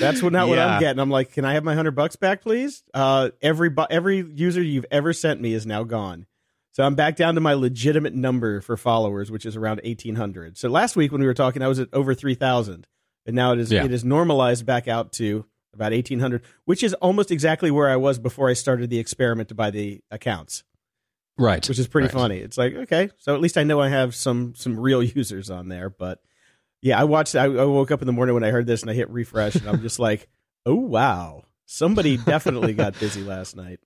[0.00, 0.98] That's what not what I'm getting.
[0.98, 2.82] I'm like, can I have my hundred bucks back, please?
[2.92, 6.26] Uh, every every user you've ever sent me is now gone.
[6.72, 10.58] So I'm back down to my legitimate number for followers, which is around 1,800.
[10.58, 12.88] So last week when we were talking, I was at over 3,000,
[13.24, 13.84] and now it is Yeah.
[13.84, 18.18] it is normalized back out to about 1,800, which is almost exactly where I was
[18.18, 20.64] before I started the experiment to buy the accounts,
[21.38, 21.66] right.
[21.68, 22.14] which is pretty Right.
[22.14, 22.38] funny.
[22.38, 25.68] It's like okay, so at least I know I have some some real users on
[25.68, 26.20] there, but.
[26.82, 27.34] Yeah, I watched.
[27.34, 29.56] I, I woke up in the morning when I heard this, and I hit refresh,
[29.56, 30.28] and I'm just like,
[30.66, 33.80] "Oh wow, somebody definitely got busy last night."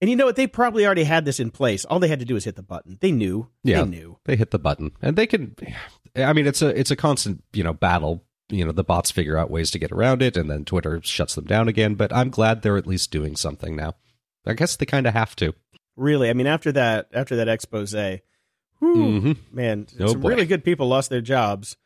[0.00, 0.36] And you know what?
[0.36, 1.84] They probably already had this in place.
[1.86, 2.98] All they had to do is hit the button.
[3.00, 3.48] They knew.
[3.62, 3.82] Yeah.
[3.82, 4.18] They knew.
[4.24, 5.54] They hit the button, and they can.
[6.16, 8.24] I mean, it's a it's a constant you know battle.
[8.50, 11.34] You know, the bots figure out ways to get around it, and then Twitter shuts
[11.34, 11.94] them down again.
[11.96, 13.94] But I'm glad they're at least doing something now.
[14.46, 15.54] I guess they kind of have to.
[15.96, 20.30] Really, I mean, after that, after that expose, whew, hmm man, Oh, some boy.
[20.30, 21.76] really good people lost their jobs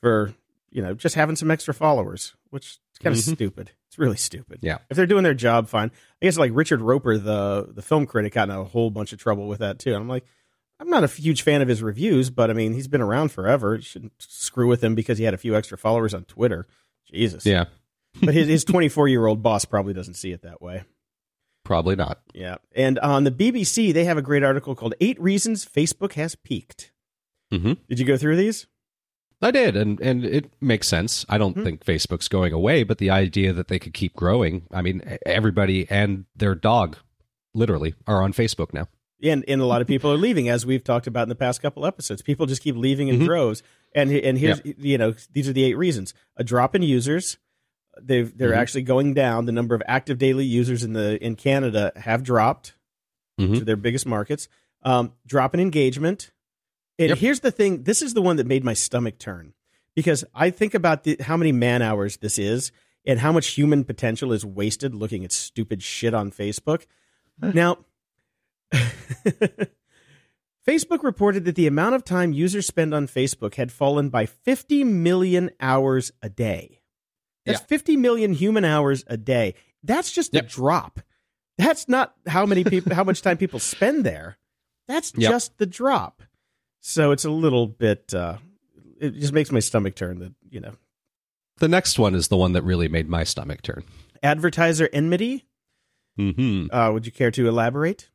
[0.00, 0.34] for
[0.70, 3.34] you know just having some extra followers, which is kind of Mhm.
[3.34, 3.70] stupid.
[3.88, 4.58] It's really stupid.
[4.62, 4.78] Yeah.
[4.90, 5.90] if they're doing their job, fine.
[6.20, 9.18] I guess like Richard Roeper, the the film critic, got in a whole bunch of
[9.18, 9.90] trouble with that too.
[9.94, 10.24] And I'm like,
[10.82, 13.76] I'm not a huge fan of his reviews, but I mean, he's been around forever.
[13.76, 16.66] You shouldn't screw with him because he had a few extra followers on Twitter.
[17.10, 17.46] Jesus.
[17.46, 17.66] Yeah,
[18.22, 20.82] But his his 24 year old boss probably doesn't see it that way.
[21.64, 22.20] probably not.
[22.34, 22.56] Yeah.
[22.74, 26.90] And on the BBC, they have a great article called Eight Reasons Facebook Has Peaked.
[27.52, 27.78] Mhm.
[27.88, 28.66] Did you go through these?
[29.40, 31.24] I did, and and it makes sense.
[31.28, 31.62] I don't Hmm.
[31.64, 34.66] think Facebook's going away, but the idea that they could keep growing.
[34.72, 36.96] I mean, everybody and their dog,
[37.54, 38.88] literally, are on Facebook now.
[39.22, 41.62] And and a lot of people are leaving, as we've talked about in the past
[41.62, 42.22] couple episodes.
[42.22, 43.24] People just keep leaving in Mhm.
[43.26, 43.62] droves.
[43.94, 47.38] And and here's you know these are the eight reasons: a drop in users.
[48.00, 48.56] They've they're Mhm.
[48.56, 49.44] actually going down.
[49.44, 52.74] The number of active daily users in the in Canada have dropped
[53.40, 53.58] Mhm.
[53.58, 54.48] to their biggest markets.
[54.82, 56.30] Um, drop in engagement.
[56.98, 57.18] And Yep.
[57.18, 59.52] here's the thing: this is the one that made my stomach turn
[59.94, 62.72] because I think about the, how many man hours this is
[63.06, 66.86] and how much human potential is wasted looking at stupid shit on Facebook.
[67.40, 67.78] Now,
[70.66, 74.84] Facebook reported that the amount of time users spend on Facebook had fallen by 50
[74.84, 76.80] million hours a day.
[77.44, 77.66] That's Yeah.
[77.66, 79.54] 50 million human hours a day.
[79.82, 80.44] That's just Yep.
[80.44, 81.00] a drop.
[81.58, 84.38] That's not how many people how much time people spend there.
[84.86, 85.30] That's Yep.
[85.30, 86.22] just the drop.
[86.80, 88.38] So it's a little bit uh
[89.00, 90.74] it just makes my stomach turn that, you know.
[91.58, 93.82] The next one is the one that really made my stomach turn.
[94.22, 95.44] Advertiser enmity,
[96.16, 98.10] hmm uh would you care to elaborate?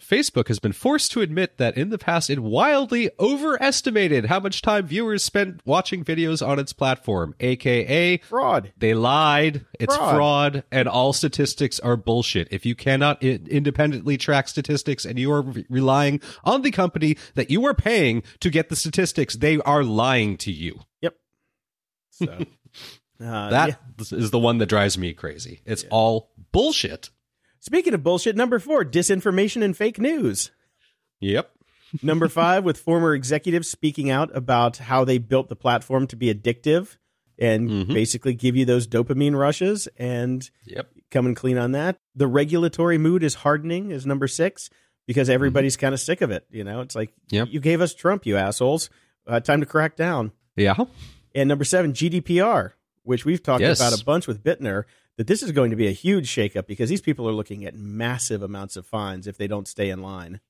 [0.00, 4.62] Facebook has been forced to admit that in the past it wildly overestimated how much
[4.62, 8.72] time viewers spent watching videos on its platform, aka Fraud.
[8.76, 10.14] they lied, it's Fraud.
[10.14, 12.48] fraud, and all statistics are bullshit.
[12.52, 17.16] If you cannot I- independently track statistics and you are re- relying on the company
[17.34, 20.80] that you are paying to get the statistics, they are lying to you.
[21.02, 21.16] Yep.
[22.10, 22.24] So
[23.20, 24.18] uh, That yeah.
[24.18, 25.60] is the one that drives me crazy.
[25.66, 27.10] It's all bullshit.
[27.60, 30.50] Speaking of bullshit, number four, disinformation and fake news.
[31.20, 31.50] Yep.
[32.02, 36.32] Number five, with former executives speaking out about how they built the platform to be
[36.32, 36.96] addictive
[37.38, 37.94] and Mhm.
[37.94, 40.90] basically give you those dopamine rushes and Yep.
[41.10, 41.98] coming clean on that.
[42.14, 44.68] The regulatory mood is hardening, is number six,
[45.06, 46.44] because everybody's kind of sick of it.
[46.50, 47.48] You know, it's like, Yep.
[47.50, 48.90] you gave us Trump, you assholes.
[49.26, 50.32] Uh, time to crack down.
[50.56, 50.74] Yeah.
[51.34, 53.80] And number seven, GDPR, which we've talked Yes.
[53.80, 54.84] about a bunch with Bittner,
[55.18, 57.74] that this is going to be a huge shakeup because these people are looking at
[57.74, 60.40] massive amounts of fines if they don't stay in line.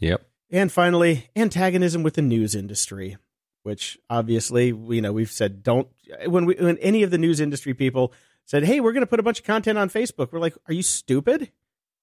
[0.00, 0.26] Yep.
[0.50, 3.16] And finally, antagonism with the news industry,
[3.62, 5.88] which obviously, you know, we've said don't
[6.26, 8.12] when we when any of the news industry people
[8.44, 10.74] said, "Hey, we're going to put a bunch of content on Facebook." We're like, "Are
[10.74, 11.50] you stupid?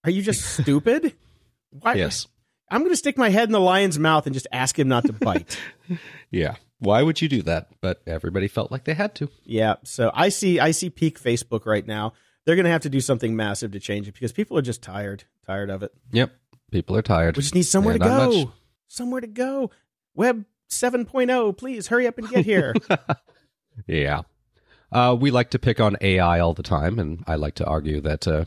[0.05, 1.13] Are you just stupid?
[1.69, 1.95] Why?
[1.95, 2.27] Yes.
[2.71, 5.05] I'm going to stick my head in the lion's mouth and just ask him not
[5.05, 5.57] to bite.
[6.31, 6.55] Yeah.
[6.79, 7.67] Why would you do that?
[7.81, 9.29] But everybody felt like they had to.
[9.43, 9.75] yeah.
[9.83, 12.13] So I see I see peak Facebook right now.
[12.45, 14.81] They're going to have to do something massive to change it because people are just
[14.81, 15.91] tired, tired of it.
[16.11, 16.31] Yep.
[16.71, 17.35] People are tired.
[17.37, 18.51] We just need somewhere And to go.
[18.87, 19.71] Somewhere to go.
[20.15, 22.73] Web 7.0, please hurry up and get here.
[23.87, 24.21] Yeah.
[24.91, 28.01] Uh, we like to pick on AI all the time, and I like to argue
[28.01, 28.45] that uh,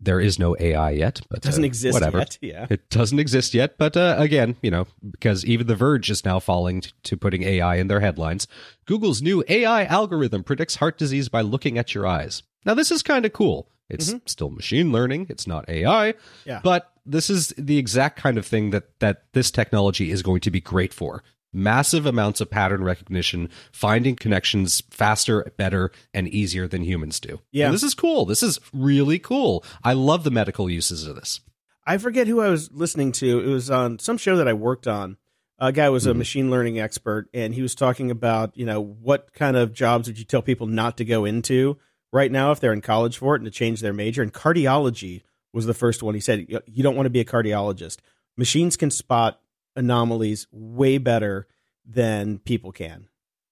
[0.00, 1.20] there is no AI yet.
[1.28, 2.18] But Doesn't uh, exist whatever.
[2.18, 2.38] yet.
[2.40, 2.66] Yeah.
[2.70, 6.38] It doesn't exist yet, but uh, again, you know, because even The Verge is now
[6.40, 8.48] falling t- to putting AI in their headlines.
[8.86, 12.42] Google's new AI algorithm predicts heart disease by looking at your eyes.
[12.64, 13.68] Now, this is kind of cool.
[13.88, 15.26] It's still machine learning.
[15.30, 16.60] It's not AI, Yeah.
[16.62, 20.50] but this is the exact kind of thing that that this technology is going to
[20.50, 21.24] be great for.
[21.52, 27.40] Massive amounts of pattern recognition, finding connections faster, better, and easier than humans do.
[27.50, 27.66] Yeah.
[27.66, 28.24] And this is cool.
[28.24, 29.64] This is really cool.
[29.82, 31.40] I love the medical uses of this.
[31.86, 33.40] I forget who I was listening to.
[33.40, 35.16] It was on some show that I worked on.
[35.58, 36.18] A guy was a Mhm.
[36.18, 40.18] machine learning expert, and he was talking about, you know, what kind of jobs would
[40.18, 41.76] you tell people not to go into
[42.12, 44.22] right now if they're in college for it and to change their major.
[44.22, 46.14] And cardiology was the first one.
[46.14, 47.98] He said, "You- you don't want to be a cardiologist.
[48.36, 49.39] Machines can spot
[49.76, 51.46] anomalies way better
[51.84, 53.08] than people can.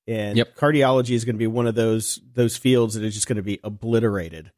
[0.06, 0.56] And Yep.
[0.56, 3.42] cardiology is going to be one of those those fields that is just going to
[3.42, 4.52] be obliterated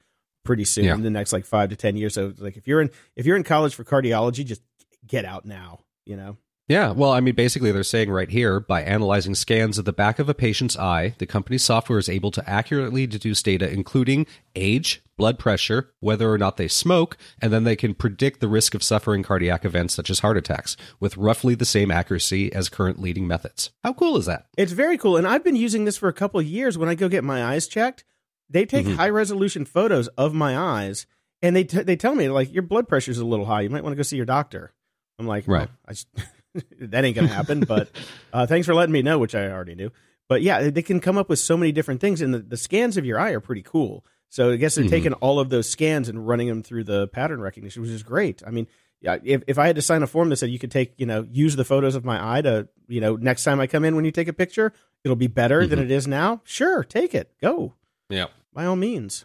[0.44, 0.94] pretty soon Yeah.
[0.94, 2.14] in the next like five to ten years.
[2.14, 4.62] So like if you're in if you're in college for cardiology, just
[5.06, 5.80] get out now.
[6.06, 6.36] You know.
[6.70, 10.20] Yeah, well, I mean, basically, they're saying right here by analyzing scans of the back
[10.20, 15.02] of a patient's eye, the company's software is able to accurately deduce data, including age,
[15.16, 18.84] blood pressure, whether or not they smoke, and then they can predict the risk of
[18.84, 23.26] suffering cardiac events such as heart attacks with roughly the same accuracy as current leading
[23.26, 23.70] methods.
[23.82, 24.46] How cool is that?
[24.56, 26.78] It's very cool, and I've been using this for a couple of years.
[26.78, 28.04] When I go get my eyes checked,
[28.48, 28.94] they take Mhm.
[28.94, 31.06] high resolution photos of my eyes,
[31.42, 33.62] and they t- they tell me like your blood pressure's a little high.
[33.62, 34.72] You might want to go see your doctor.
[35.18, 35.68] I'm like, Right.
[35.88, 35.94] "Oh,
[36.80, 37.60] that ain't gonna happen.
[37.64, 37.88] but
[38.32, 39.90] uh, thanks for letting me know, which I already knew.
[40.28, 42.96] But yeah, they can come up with so many different things, and the, the scans
[42.96, 44.04] of your eye are pretty cool.
[44.28, 44.90] So I guess they're Mhm.
[44.90, 48.42] taking all of those scans and running them through the pattern recognition, which is great.
[48.46, 48.68] I mean,
[49.00, 51.06] yeah, if, if I had to sign a form that said you could take, you
[51.06, 53.96] know, use the photos of my eye to, you know, next time I come in
[53.96, 56.42] when you take a picture, it'll be better than it is now.
[56.44, 57.32] Sure, take it.
[57.40, 57.74] Go.
[58.08, 58.26] Yeah.
[58.52, 59.24] By all means.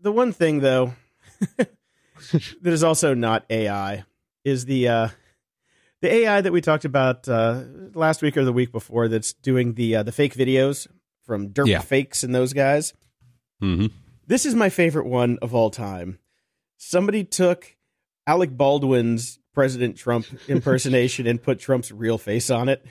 [0.00, 0.94] The one thing though
[1.56, 1.68] that
[2.62, 4.04] is also not AI
[4.44, 5.08] is the uh
[6.04, 7.62] the AI that we talked about uh
[7.94, 10.86] last week or the week before that's doing the uh, the fake videos
[11.24, 11.80] from Derp Yeah.
[11.80, 12.92] Fakes and those guys.
[13.60, 13.86] hmm
[14.26, 16.18] This is my favorite one of all time.
[16.76, 17.74] Somebody took
[18.26, 22.84] Alec Baldwin's President Trump impersonation and put Trump's real face on it.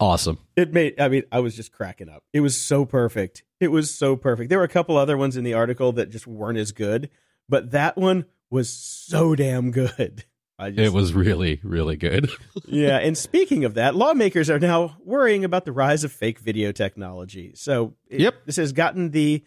[0.00, 0.38] Awesome.
[0.56, 2.24] It made, I mean, I was just cracking up.
[2.32, 3.44] It was so perfect.
[3.60, 4.48] It was so perfect.
[4.48, 7.10] There were a couple other ones in the article that just weren't as good,
[7.48, 10.24] but that one was so damn good.
[10.60, 12.30] Just, It was really, really good.
[12.66, 12.98] yeah.
[12.98, 17.52] And speaking of that, lawmakers are now worrying about the rise of fake video technology.
[17.56, 18.34] So it- Yep.
[18.46, 19.42] this has gotten the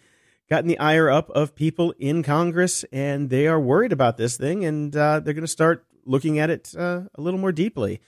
[0.49, 4.63] gotten the ire up of people in Congress, and they are worried about this thing,
[4.63, 7.99] and uh, they're going to start looking at it uh, a little more deeply,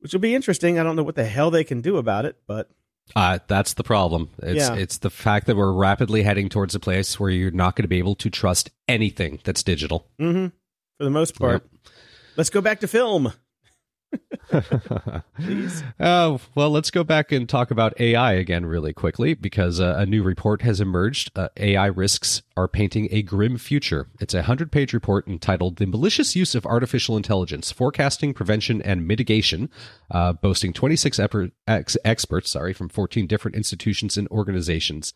[0.00, 0.78] which will be interesting.
[0.78, 2.68] I don't know what the hell they can do about it, but
[3.16, 4.28] Uh, that's the problem.
[4.42, 4.74] It's Yeah.
[4.74, 7.88] it's the fact that we're rapidly heading towards a place where you're not going to
[7.88, 10.06] be able to trust anything that's digital.
[10.20, 10.52] mhm,
[10.98, 11.66] for the most part,
[12.38, 13.32] let's go back to film.
[15.36, 15.82] Please.
[16.00, 20.06] Uh, well, let's go back and talk about AI again really quickly because uh, a
[20.06, 21.30] new report has emerged.
[21.36, 24.08] Uh, AI risks are painting a grim future.
[24.20, 29.06] It's a 100 page report entitled The Malicious Use of Artificial Intelligence Forecasting, Prevention, and
[29.06, 29.68] Mitigation,
[30.10, 35.12] uh, boasting 26 eper- ex- experts sorry, from 14 different institutions and organizations.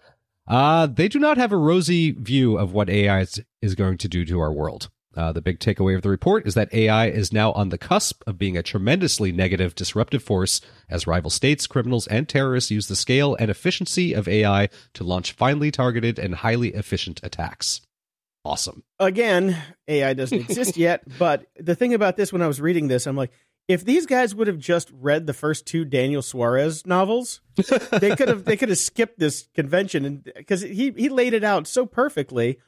[0.46, 4.08] Uh, they do not have a rosy view of what AI is, is going to
[4.08, 4.90] do to our world.
[5.14, 8.22] Uh, the big takeaway of the report is that AI is now on the cusp
[8.26, 12.96] of being a tremendously negative, disruptive force as rival states, criminals, and terrorists use the
[12.96, 17.82] scale and efficiency of AI to launch finely targeted and highly efficient attacks.
[18.44, 18.82] Awesome.
[18.98, 21.02] again, AI doesn't exist yet.
[21.18, 23.30] But the thing about this, when I was reading this, I'm like,
[23.68, 27.40] if these guys would have just read the first two Daniel Suarez novels,
[27.92, 31.44] they could have they could have skipped this convention, and because he he laid it
[31.44, 32.58] out so perfectly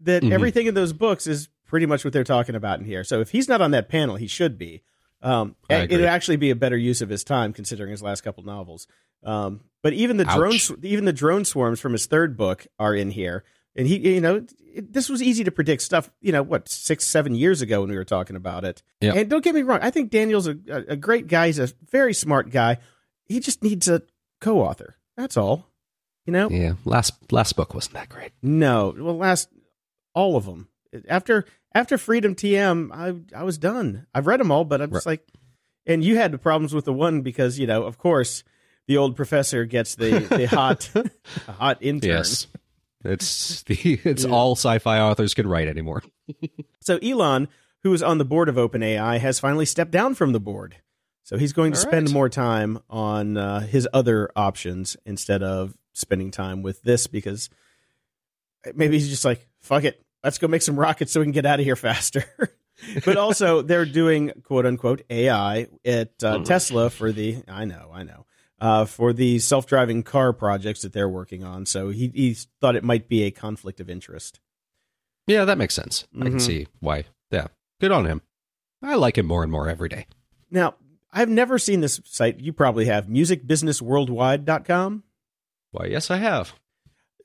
[0.00, 0.30] that Mhm.
[0.30, 3.04] everything in those books is pretty much what they're talking about in here.
[3.04, 4.82] So if he's not on that panel, he should be.
[5.22, 8.86] Um, it'd actually be a better use of his time considering his last couple novels.
[9.24, 10.36] Um, but even the Ouch.
[10.36, 13.42] drone, sw- even the drone swarms from his third book are in here,
[13.74, 16.10] and he, you know, it, this was easy to predict stuff.
[16.20, 18.82] You know, what six, seven years ago when we were talking about it.
[19.00, 19.14] Yeah.
[19.14, 21.46] And don't get me wrong, I think Daniel's a, a, a great guy.
[21.46, 22.78] He's a very smart guy.
[23.24, 24.02] He just needs a
[24.40, 24.96] co-author.
[25.16, 25.66] That's all.
[26.26, 28.32] You know, Yeah, last last book wasn't that great.
[28.42, 28.94] no.
[28.96, 29.48] Well, last
[30.14, 30.68] all of them
[31.08, 31.44] after
[31.74, 34.06] after Freedom TM, I I was done.
[34.14, 35.26] I've read them all, but I'm just like,
[35.86, 38.44] and you had the problems with the one because you know, of course,
[38.86, 40.90] the old professor gets the the hot
[41.46, 42.10] hot intern.
[42.10, 42.46] Yes.
[43.04, 46.02] It's the it's all sci-fi authors can write anymore.
[46.80, 47.48] So Elon,
[47.82, 50.76] who is on the board of OpenAI, has finally stepped down from the board.
[51.24, 52.14] So he's going to All spend right.
[52.14, 57.50] more time on uh, his other options instead of spending time with this because
[58.76, 61.46] maybe he's just like, fuck it, let's go make some rockets so we can get
[61.46, 62.24] out of here faster.
[63.04, 68.02] but also, they're doing quote unquote AI at uh, Tesla for the, I know, I
[68.02, 68.26] know,
[68.60, 71.66] uh, for the self driving car projects that they're working on.
[71.66, 74.40] So he, he thought it might be a conflict of interest.
[75.26, 76.06] Yeah, that makes sense.
[76.14, 76.30] I Mhm.
[76.30, 77.04] can see why.
[77.30, 77.48] Yeah.
[77.80, 78.22] Good on him.
[78.82, 80.06] I like him more and more every day.
[80.50, 80.76] Now,
[81.12, 82.40] I've never seen this site.
[82.40, 85.02] You probably have musicbusinessworldwide.com.
[85.72, 86.52] Why, yes, I have.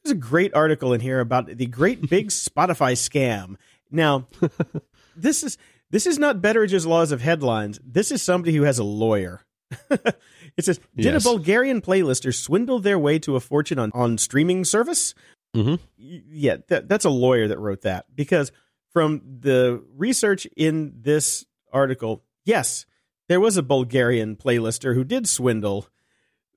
[0.03, 3.55] There's a great article in here about the great big Spotify scam.
[3.89, 4.27] Now,
[5.15, 5.57] this is
[5.89, 7.79] this is not Betteridge's laws of headlines.
[7.83, 9.41] This is somebody who has a lawyer.
[9.89, 11.25] it says, "Did Yes.
[11.25, 15.13] a Bulgarian playlister swindle their way to a fortune on on streaming service?"
[15.55, 15.79] Mhm.
[15.97, 18.51] Yeah, that, that's a lawyer that wrote that because
[18.93, 22.85] from the research in this article, yes,
[23.27, 25.87] there was a Bulgarian playlister who did swindle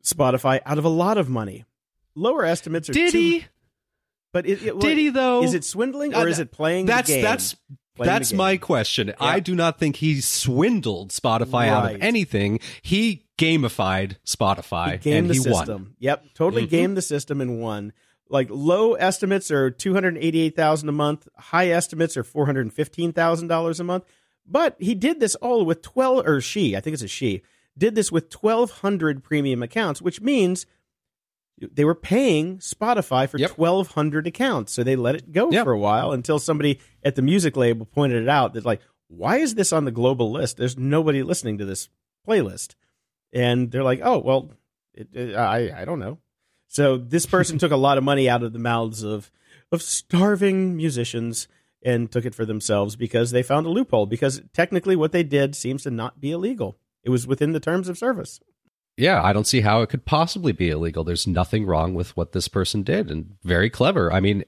[0.03, 1.65] Spotify out of a lot of money.
[2.15, 3.45] Lower estimates are Did two- he?
[4.33, 5.43] But it, it, Did he though?
[5.45, 7.57] Is it swindling or Uh, is it playing That's that's
[7.97, 9.15] Playing that's my question.
[9.21, 12.59] I do not think he swindled Spotify out of anything.
[12.83, 15.83] He gamified Spotify He gamed and the he system.
[15.85, 15.95] won.
[16.01, 16.71] Yep, totally Mhm.
[16.71, 17.93] gamed the system and won.
[18.29, 21.29] Like low estimates are two hundred eighty-eight thousand a month.
[21.39, 24.03] High estimates are four hundred fifteen thousand dollars a month.
[24.45, 27.43] But he did this all with twelve, or she, I think it's a she,
[27.79, 30.67] did this with twelve hundred premium accounts, which means
[31.61, 33.51] they were paying Spotify for Yep.
[33.53, 34.73] twelve hundred accounts.
[34.73, 35.65] So they let it go Yep.
[35.65, 38.55] for a while until somebody at the music label pointed it out.
[38.55, 40.57] That like, why is this on the global list?
[40.57, 41.89] There's nobody listening to this
[42.27, 42.75] playlist,
[43.33, 44.51] and they're like, oh well,
[44.95, 46.19] it, it, I I don't know.
[46.69, 49.31] So this person took a lot of money out of the mouths of
[49.73, 51.49] of starving musicians
[51.85, 54.07] and took it for themselves because they found a loophole.
[54.07, 56.79] Because technically, what they did seems to not be illegal.
[57.03, 58.41] It was within the terms of service.
[58.97, 61.03] Yeah, I don't see how it could possibly be illegal.
[61.05, 64.13] There's nothing wrong with what this person did and very clever.
[64.13, 64.45] I mean,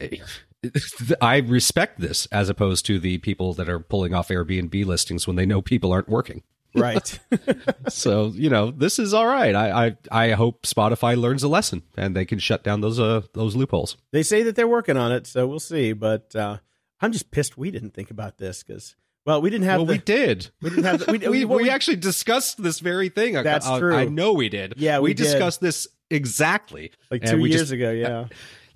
[1.20, 5.36] I respect this as opposed to the people that are pulling off Airbnb listings when
[5.36, 6.42] they know people aren't working.
[6.74, 7.18] Right.
[7.88, 9.54] So, you know, this is all right.
[9.54, 13.22] I I, I hope Spotify learns a lesson and they can shut down those uh
[13.32, 13.96] those loopholes.
[14.10, 15.92] they say that they're working on it, so we'll see.
[15.92, 16.58] But uh,
[17.00, 19.92] I'm just pissed we didn't think about this because, well, we didn't have well, the,
[19.94, 20.50] we did.
[20.62, 23.34] we didn't have the, we, we, what we actually discussed this very thing.
[23.34, 23.94] That's I, true.
[23.94, 24.74] I know we did.
[24.76, 25.24] Yeah, we did.
[25.24, 27.90] discussed this exactly like two we years just- ago.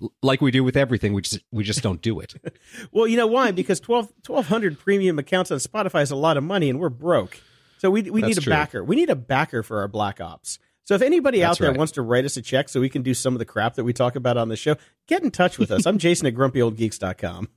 [0.01, 0.07] Yeah.
[0.23, 1.13] like we do with everything.
[1.13, 2.33] We just we just don't do it.
[2.91, 3.51] Well, you know why?
[3.51, 7.39] Because 12, 1,200 premium accounts on Spotify is a lot of money, and we're broke.
[7.77, 8.51] So we we That's need a true.
[8.51, 8.83] backer.
[8.83, 10.59] We need a backer for our Black Ops.
[10.83, 11.77] So if anybody out there right.
[11.77, 13.83] wants to write us a check so we can do some of the crap that
[13.83, 14.75] we talk about on the show,
[15.07, 15.85] get in touch with us.
[15.85, 17.47] I'm Jason at grumpyoldgeeks.com.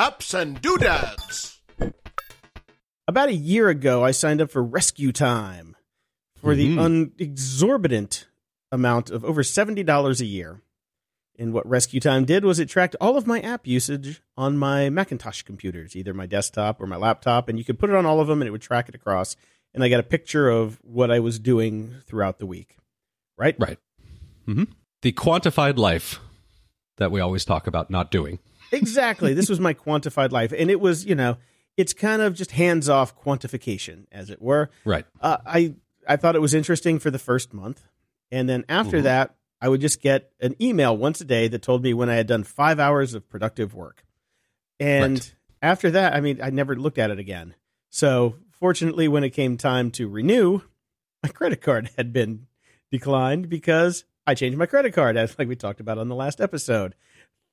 [0.00, 1.60] Apps and doodads.
[3.06, 5.76] About a year ago, I signed up for Rescue Time
[6.40, 6.78] for the Mhm.
[6.80, 8.26] un- exorbitant
[8.72, 10.62] amount of over $70 a year.
[11.38, 14.88] And what Rescue Time did was it tracked all of my app usage on my
[14.88, 18.20] Macintosh computers, either my desktop or my laptop, and you could put it on all
[18.20, 19.36] of them and it would track it across.
[19.74, 22.76] And I got a picture of what I was doing throughout the week.
[23.36, 23.54] Right?
[23.58, 23.78] Right.
[24.46, 24.64] hmm
[25.02, 26.20] The quantified life
[26.96, 28.38] that we always talk about not doing.
[28.72, 29.34] Exactly.
[29.34, 30.52] This was my quantified life.
[30.56, 31.36] And it was, you know,
[31.76, 34.70] it's kind of just hands off quantification, as it were.
[34.84, 35.06] Right.
[35.20, 35.74] uh, I
[36.08, 37.82] I thought it was interesting for the first month,
[38.32, 39.02] and then after Mhm.
[39.04, 42.14] that, I would just get an email once a day that told me when I
[42.14, 44.04] had done five hours of productive work.
[44.80, 45.34] And Right.
[45.62, 47.54] after that, I mean, I never looked at it again.
[47.90, 50.62] So fortunately, when it came time to renew,
[51.22, 52.46] my credit card had been
[52.90, 56.40] declined because I changed my credit card, as like we talked about on the last
[56.40, 56.94] episode.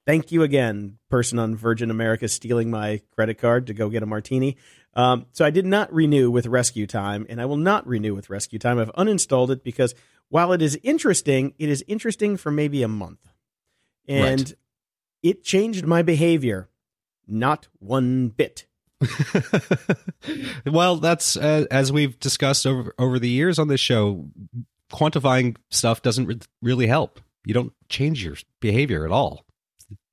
[0.08, 4.06] Thank you again, person on Virgin America stealing my credit card to go get a
[4.06, 4.56] martini.
[4.94, 8.30] Um, so I did not renew with Rescue Time, and I will not renew with
[8.30, 8.80] Rescue Time.
[8.80, 9.94] I've uninstalled it because
[10.30, 13.20] while it is interesting, it is interesting for maybe a month,
[14.08, 14.54] and Right.
[15.24, 16.70] it changed my behavior,
[17.28, 18.66] not one bit.
[20.66, 24.30] well, that's uh, as we've discussed over over the years on this show.
[24.90, 27.20] Quantifying stuff doesn't re- really help.
[27.46, 29.46] You don't change your behavior at all.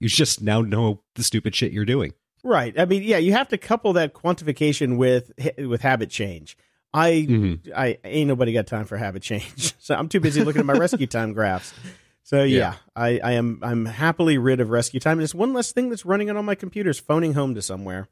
[0.01, 2.13] You just now know the stupid shit you're doing.
[2.43, 2.79] Right.
[2.79, 6.57] I mean, yeah, you have to couple that quantification with with habit change.
[6.93, 7.73] I Mhm.
[7.75, 10.75] I ain't nobody got time for habit change, so I'm too busy looking at my
[10.75, 11.73] rescue time graphs.
[12.23, 12.75] So yeah, Yeah.
[12.95, 15.19] I, I am I'm happily rid of rescue time.
[15.19, 18.09] There's one less thing that's running on my computer is phoning home to somewhere.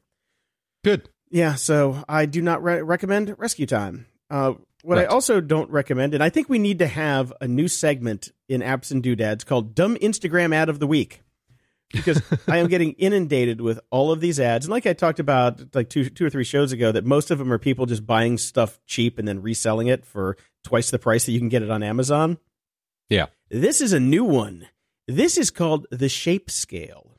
[0.83, 1.09] Good.
[1.29, 4.05] Yeah, so I do not re- recommend rescue time.
[4.29, 4.53] Uh,
[4.83, 8.31] what I also don't recommend, and I think we need to have a new segment
[8.49, 11.21] in Apps and Doodads called "Dumb Instagram Ad of the Week,"
[11.93, 14.65] because I am getting inundated with all of these ads.
[14.65, 17.37] And like I talked about like two two or three shows ago, that most of
[17.37, 21.25] them are people just buying stuff cheap and then reselling it for twice the price
[21.25, 22.37] that you can get it on Amazon.
[23.09, 23.27] Yeah.
[23.49, 24.67] This is a new one.
[25.07, 27.17] This is called the Shape Scale.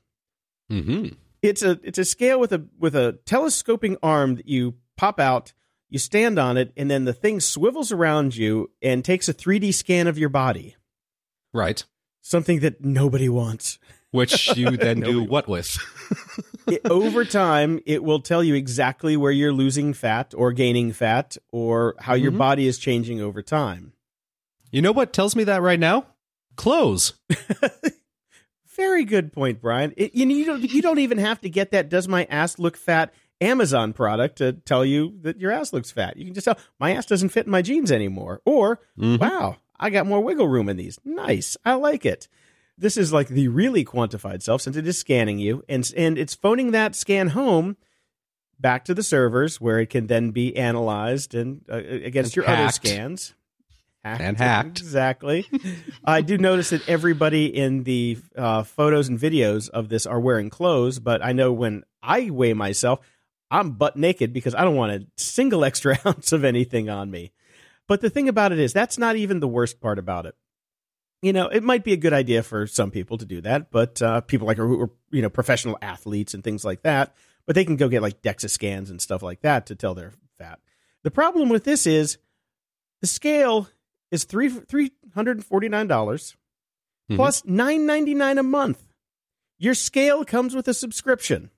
[0.68, 1.08] hmm
[1.42, 5.52] It's a it's a scale with a with a telescoping arm that you pop out,
[5.90, 9.74] you stand on it, and then the thing swivels around you and takes a 3D
[9.74, 10.76] scan of your body.
[11.52, 11.84] Right.
[12.22, 13.78] Something that nobody wants.
[14.14, 15.76] Which you then do what with?
[16.66, 21.36] It, over time, it will tell you exactly where you're losing fat or gaining fat
[21.52, 22.38] or how your Mhm.
[22.38, 23.92] body is changing over time.
[24.72, 26.06] You know what tells me that right now?
[26.56, 27.12] Clothes.
[28.76, 29.92] Very good point, Brian.
[29.96, 32.76] It, you, you don't you don't even have to get that "Does my ass look
[32.76, 33.12] fat?"
[33.42, 36.16] Amazon product to tell you that your ass looks fat.
[36.16, 39.18] You can just tell my ass doesn't fit in my jeans anymore, or Mhm.
[39.20, 40.98] wow, I got more wiggle room in these.
[41.04, 42.26] Nice, I like it.
[42.76, 46.34] This is like the really quantified self since it is scanning you and and it's
[46.34, 47.76] phoning that scan home
[48.58, 52.46] back to the servers where it can then be analyzed and uh, against And your
[52.46, 52.74] other hacked.
[52.74, 53.34] scans.
[54.02, 54.80] And hacked.
[54.80, 55.46] Exactly.
[56.04, 60.50] I do notice that everybody in the uh, photos and videos of this are wearing
[60.50, 63.00] clothes, but I know when I weigh myself,
[63.50, 67.32] I'm butt naked because I don't want a single extra ounce of anything on me.
[67.88, 70.34] But the thing about it is, that's not even the worst part about it.
[71.24, 74.02] You know, it might be a good idea for some people to do that, but
[74.02, 77.14] uh, people like who are you know professional athletes and things like that,
[77.46, 80.12] but they can go get like DEXA scans and stuff like that to tell they're
[80.36, 80.60] fat.
[81.02, 82.18] The problem with this is
[83.00, 83.68] the scale
[84.10, 86.36] is three three hundred and forty nine dollars
[87.10, 87.16] Mhm.
[87.16, 88.82] plus nine ninety nine a month.
[89.58, 91.50] Your scale comes with a subscription,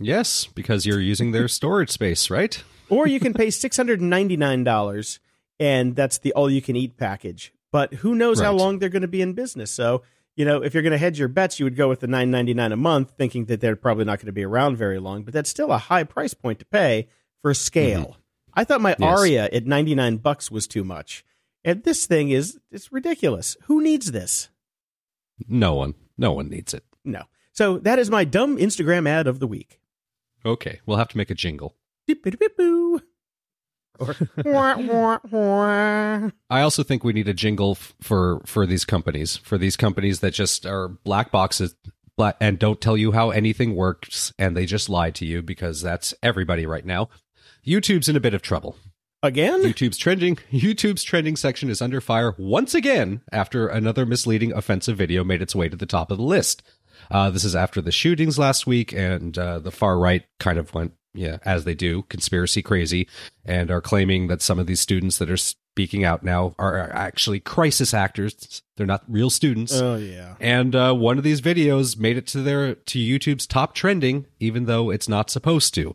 [0.00, 2.62] Yes, because you're using their storage space, right?
[2.90, 5.18] or you can pay six hundred and ninety nine dollars,
[5.58, 7.52] and that's the all you can eat package.
[7.72, 9.72] But who knows how long they're going to be in business?
[9.72, 10.02] So
[10.36, 12.30] you know, if you're going to hedge your bets, you would go with the nine
[12.30, 15.24] ninety nine a month, thinking that they're probably not going to be around very long.
[15.24, 17.08] But that's still a high price point to pay
[17.42, 18.16] for a scale.
[18.54, 19.02] I thought my Mm-hmm.
[19.02, 19.18] Yes.
[19.18, 21.24] Aria at ninety nine bucks was too much,
[21.64, 23.56] and this thing is it's ridiculous.
[23.64, 24.48] Who needs this?
[25.48, 25.94] No one.
[26.16, 26.84] No one needs it.
[27.04, 27.24] No.
[27.52, 29.80] So that is my dumb Instagram ad of the week.
[30.44, 31.74] Okay, we'll have to make a jingle.
[32.06, 32.96] Dip-a-dip-boo.
[32.96, 33.11] Or wah,
[34.00, 36.30] wah.
[36.50, 40.20] I also think we need a jingle f- for for these companies, for these companies
[40.20, 41.74] that just are black boxes
[42.16, 45.82] black, and don't tell you how anything works, and they just lie to you because
[45.82, 47.08] that's everybody right now.
[47.66, 48.76] YouTube's in a bit of trouble.
[49.22, 49.62] again.
[49.62, 55.22] YouTube's trending YouTube's trending section is under fire once again after another misleading offensive video
[55.24, 56.62] made its way to the top of the list.
[57.10, 60.72] Uh, this is after the shootings last week, and uh, the far right kind of
[60.74, 63.08] went, yeah, as they do, conspiracy crazy,
[63.44, 67.40] and are claiming that some of these students that are speaking out now are actually
[67.40, 68.62] crisis actors.
[68.76, 69.72] They're not real students.
[69.72, 70.34] Oh yeah.
[70.40, 74.66] And uh, one of these videos made it to their to YouTube's top trending, even
[74.66, 75.94] though it's not supposed to.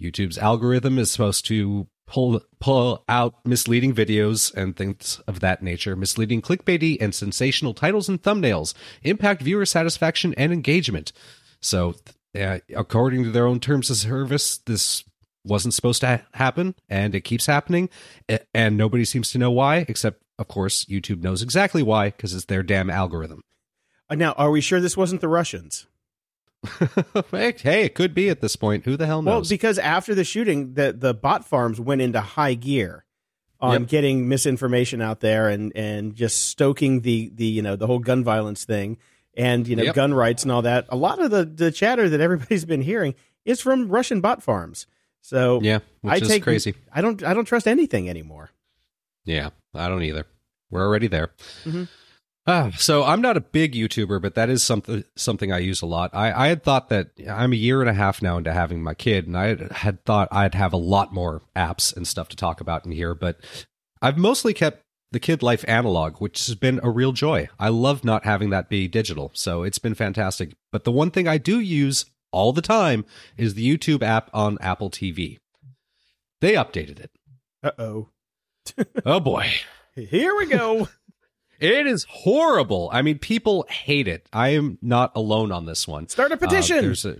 [0.00, 5.94] YouTube's algorithm is supposed to pull pull out misleading videos and things of that nature,
[5.94, 11.12] misleading clickbaity and sensational titles and thumbnails, impact viewer satisfaction and engagement.
[11.60, 11.96] So,
[12.38, 15.04] uh, according to their own terms of service, this
[15.44, 17.88] wasn't supposed to ha- happen, and it keeps happening,
[18.54, 22.44] and nobody seems to know why, except of course YouTube knows exactly why because it's
[22.46, 23.42] their damn algorithm.
[24.10, 25.86] Uh, Now, are we sure this wasn't the Russians?
[27.30, 28.84] hey, hey, it could be at this point.
[28.84, 32.54] Who the hell Well, because after the shooting, the the bot farms went into high
[32.54, 33.04] gear
[33.60, 33.88] on Yep.
[33.88, 38.24] getting misinformation out there and and just stoking the the you know the whole gun
[38.24, 38.98] violence thing
[39.38, 39.94] and you know Yep.
[39.94, 40.84] gun rights and all that.
[40.90, 43.14] A lot of the the chatter that everybody's been hearing
[43.46, 44.86] is from Russian bot farms.
[45.22, 46.74] So yeah, which I is take crazy.
[46.92, 48.50] I don't I don't trust anything anymore.
[49.24, 50.26] Yeah, I don't either.
[50.70, 51.30] We're already there.
[51.64, 51.88] Mhm.
[52.46, 55.86] Ah, so I'm not a big YouTuber, but that is something something I use a
[55.86, 56.10] lot.
[56.14, 58.94] I, I had thought that I'm a year and a half now into having my
[58.94, 62.62] kid, and I had thought I'd have a lot more apps and stuff to talk
[62.62, 63.38] about in here, but
[64.00, 64.82] I've mostly kept
[65.12, 67.48] the kid life analog, which has been a real joy.
[67.58, 70.54] I love not having that be digital, so it's been fantastic.
[70.70, 73.04] But the one thing I do use all the time
[73.36, 75.38] is the YouTube app on Apple TV.
[76.40, 77.10] They updated it.
[77.62, 78.08] Uh oh.
[79.06, 79.50] Oh boy.
[79.94, 80.88] Here we go.
[81.60, 82.88] It is horrible.
[82.92, 84.28] I mean, people hate it.
[84.32, 86.06] I am not alone on this one.
[86.06, 86.84] Start a Uh, petition.
[86.84, 87.16] a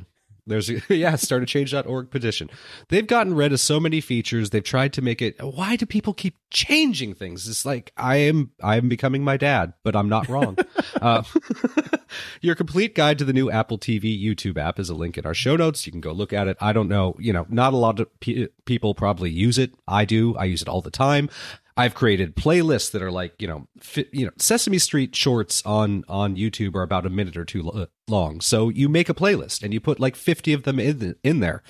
[0.49, 2.51] There's a, yeah, start a change.org petition.
[2.89, 4.51] They've gotten rid of so many features.
[4.51, 5.37] They've tried to make it.
[5.43, 7.49] Why do people keep changing things?
[7.49, 10.57] It's like I am I am becoming my dad, but I'm not wrong.
[11.03, 11.23] uh,
[12.41, 15.35] your complete guide to the new Apple TV YouTube app is a link in our
[15.35, 15.87] show notes.
[15.87, 16.57] You can go look at it.
[16.61, 19.75] I don't know, you know, not a lot of pe- people probably use it.
[19.87, 20.37] I do.
[20.37, 21.29] I use it all the time.
[21.79, 26.05] I've created playlists that are like you know fi- you know Sesame Street shorts on
[26.09, 28.41] on YouTube are about a minute or two lo- uh, long.
[28.41, 31.63] So you make a playlist and you put like fifty of them in in there,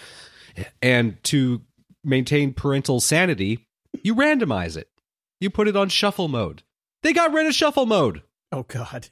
[0.81, 1.61] and to
[2.03, 3.69] maintain parental sanity,
[4.03, 4.89] you randomize it.
[5.41, 6.63] You put it on shuffle mode.
[7.03, 8.23] They got rid of shuffle mode.
[8.51, 9.09] Oh God.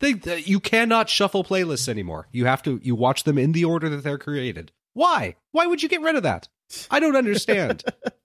[0.00, 2.26] They, th- you cannot shuffle playlists anymore.
[2.32, 4.72] You have to you watch them in the order that they're created.
[4.94, 5.36] Why?
[5.52, 6.48] Why would you get rid of that?
[6.90, 7.84] I don't understand.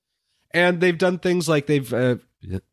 [0.57, 2.15] and they've done things like they've uh,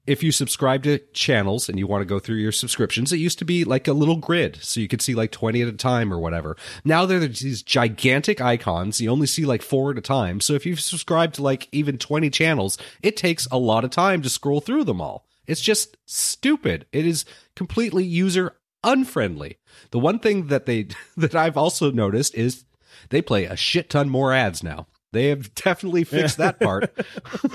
[0.07, 3.39] if you subscribe to channels and you want to go through your subscriptions it used
[3.39, 6.12] to be like a little grid so you could see like 20 at a time
[6.12, 6.57] or whatever.
[6.85, 10.41] Now there's these gigantic icons you only see like four at a time.
[10.41, 14.22] So if you've subscribed to like even 20 channels it takes a lot of time
[14.22, 15.26] to scroll through them all.
[15.47, 16.87] It's just stupid.
[16.91, 19.59] It is completely user unfriendly.
[19.91, 22.64] The one thing that they that i've also noticed is
[23.11, 26.93] they play a shit ton more ads now they have definitely fixed that part.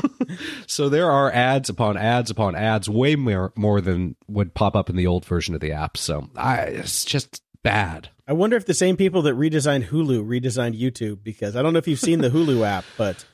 [0.67, 4.89] so there are ads upon ads upon ads, way more more than would pop up
[4.89, 5.97] in the old version of the app.
[5.97, 8.09] So I, it's just bad.
[8.27, 11.79] I wonder if the same people that redesigned Hulu redesigned YouTube because I don't know
[11.79, 13.25] if you've seen the Hulu app, but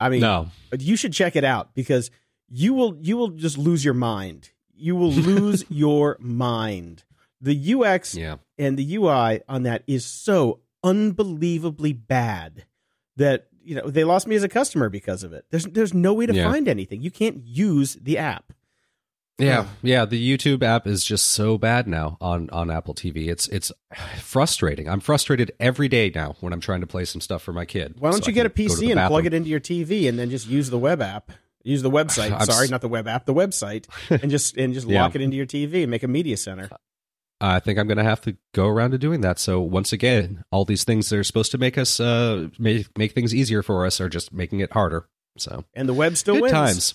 [0.00, 0.48] I mean, No,
[0.78, 2.10] you should check it out because
[2.48, 4.50] you will you will just lose your mind.
[4.74, 7.04] You will lose your mind.
[7.40, 12.64] The UX yeah, and the UI on that is so unbelievably bad
[13.16, 15.44] that you know they lost me as a customer because of it.
[15.50, 16.50] There's there's no way to Yeah.
[16.50, 17.02] find anything.
[17.02, 18.52] You can't use the app.
[19.38, 20.04] yeah, yeah.
[20.04, 23.28] The YouTube app is just so bad now on on Apple TV.
[23.28, 23.70] It's it's
[24.18, 24.88] frustrating.
[24.88, 27.94] I'm frustrated every day now when I'm trying to play some stuff for my kid.
[27.98, 29.60] Why don't So you get a can go to PC and plug it into your
[29.60, 31.30] TV and then just use the web app?
[31.62, 32.32] Use the website.
[32.32, 33.86] I'm Sorry, s- not the web app, the website,
[34.22, 35.02] and just and just Yeah.
[35.02, 36.68] lock it into your TV and make a media center.
[37.40, 39.38] I think I'm going to have to go around to doing that.
[39.38, 43.12] So once again, all these things that are supposed to make us uh, make make
[43.12, 45.08] things easier for us are just making it harder.
[45.36, 46.52] So And the web still good wins.
[46.52, 46.94] times.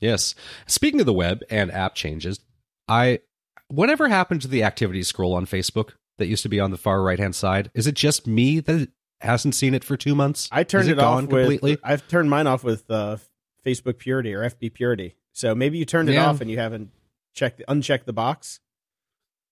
[0.00, 0.34] Yes.
[0.66, 2.40] Speaking of the web and app changes,
[2.88, 3.20] I
[3.68, 7.02] whatever happened to the activity scroll on Facebook that used to be on the far
[7.02, 7.70] right hand side?
[7.74, 8.88] Is it just me that
[9.20, 10.48] hasn't seen it for two months?
[10.50, 11.72] I turned Is it, it off completely?
[11.72, 11.80] with.
[11.84, 13.18] I've turned mine off with uh,
[13.64, 15.14] Facebook Purity or FB Purity.
[15.32, 16.26] So maybe you turned it Yeah.
[16.30, 16.90] off and you haven't
[17.34, 18.58] checked unchecked the box.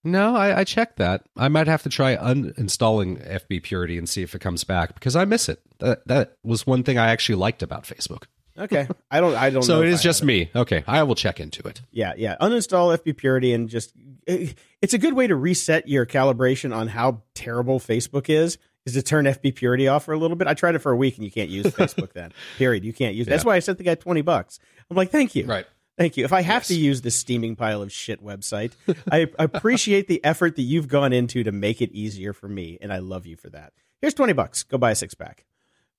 [0.07, 1.25] No, I, I checked that.
[1.37, 5.17] I might have to try uninstalling FB Purity and see if it comes back because
[5.17, 5.61] I miss it.
[5.79, 8.25] That that was one thing I actually liked about Facebook.
[8.59, 9.35] Okay, I don't.
[9.35, 9.63] I don't.
[9.65, 10.51] So it I just me.
[10.55, 11.83] Okay, I will check into it.
[11.91, 12.37] Yeah, yeah.
[12.41, 13.93] Uninstall FB Purity and just.
[14.27, 18.59] It's a good way to reset your calibration on how terrible Facebook is.
[18.87, 20.47] Is to turn FB Purity off for a little bit.
[20.47, 22.33] I tried it for a week and you can't use Facebook then.
[22.57, 22.85] Period.
[22.85, 23.27] You can't use.
[23.27, 23.31] It.
[23.31, 23.49] That's Yeah.
[23.49, 24.61] why I sent the guy twenty bucks.
[24.89, 25.45] I'm like, thank you.
[25.47, 25.67] Right.
[25.99, 26.25] Thank you.
[26.25, 26.69] If I have Yes.
[26.69, 28.73] to use this steaming pile of shit website,
[29.11, 32.93] I appreciate the effort that you've gone into to make it easier for me, and
[32.93, 33.73] I love you for that.
[34.01, 34.63] Here's twenty bucks.
[34.63, 35.45] Go buy a six pack.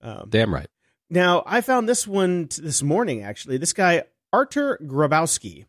[0.01, 0.67] Um, Damn right.
[1.09, 3.23] now I found this one t- this morning.
[3.23, 5.65] Actually, this guy Artur Grabowski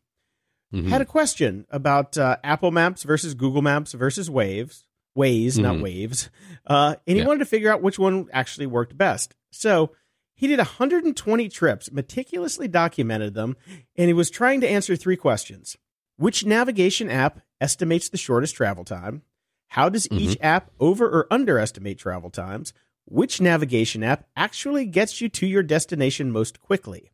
[0.74, 0.89] Mhm.
[0.89, 4.85] had a question about uh, Apple Maps versus Google Maps versus Waves,
[5.16, 5.83] Waze, not Mhm.
[5.83, 6.29] Waves,
[6.66, 7.26] uh, and he Yeah.
[7.26, 9.35] wanted to figure out which one actually worked best.
[9.51, 9.93] So
[10.39, 13.57] he did 120 trips, meticulously documented them,
[13.97, 15.76] and he was trying to answer three questions:
[16.16, 19.22] Which navigation app estimates the shortest travel time?
[19.66, 20.47] How does each mm-hmm.
[20.47, 22.72] app over or underestimate travel times?
[23.05, 27.11] Which navigation app actually gets you to your destination most quickly?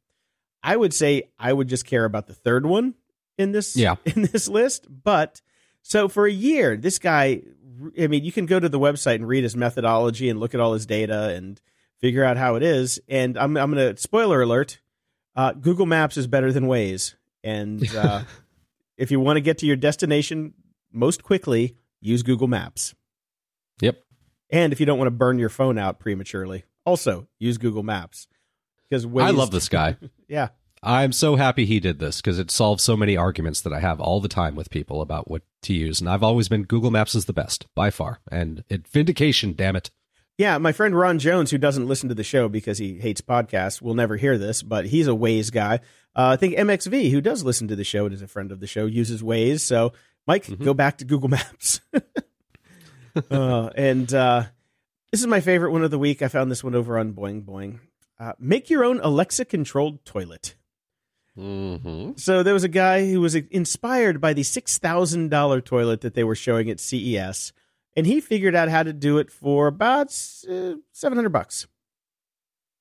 [0.63, 2.93] I would say I would just care about the third one
[3.39, 3.95] in this Yeah.
[4.05, 4.87] in this list.
[4.91, 5.41] But
[5.81, 7.41] so for a year, this guy,
[7.99, 10.61] I mean, you can go to the website and read his methodology and look at
[10.61, 11.59] all his data and
[12.01, 13.01] figure out how it is.
[13.09, 14.81] And I'm I'm gonna spoiler alert:
[15.37, 17.15] uh, Google Maps is better than Waze.
[17.43, 18.23] And uh,
[18.97, 20.55] if you want to get to your destination
[20.93, 22.95] most quickly, use Google Maps.
[23.81, 24.01] Yep.
[24.51, 28.29] And if you don't want to burn your phone out prematurely, also use Google Maps.
[28.89, 29.97] Because Waze, I love this guy.
[30.27, 30.49] Yeah,
[30.85, 34.01] I'm so happy he did this because it solves so many arguments that I have
[34.01, 35.99] all the time with people about what to use.
[35.99, 38.21] And I've always been Google Maps is the best by far.
[38.31, 39.91] And it vindication, damn it.
[40.37, 43.81] Yeah, my friend Ron Jones, who doesn't listen to the show because he hates podcasts,
[43.81, 45.77] will never hear this, but he's a Waze guy.
[46.17, 48.59] Uh, I think MXV, who does listen to the show and is a friend of
[48.61, 49.61] the show, uses Waze.
[49.61, 49.93] So,
[50.27, 51.81] Mike, go back to Google Maps.
[53.31, 54.45] uh, and uh,
[55.13, 56.21] this is my favorite one of the week.
[56.23, 57.79] I found this one over on Boing Boing.
[58.19, 60.57] Uh, make your own Alexa controlled toilet.
[61.39, 62.13] Mm-hmm.
[62.17, 66.15] So there was a guy who was inspired by the six thousand dollar toilet that
[66.15, 67.53] they were showing at CES,
[67.97, 70.09] and he figured out how to do it for about
[70.49, 71.67] uh, 700 bucks.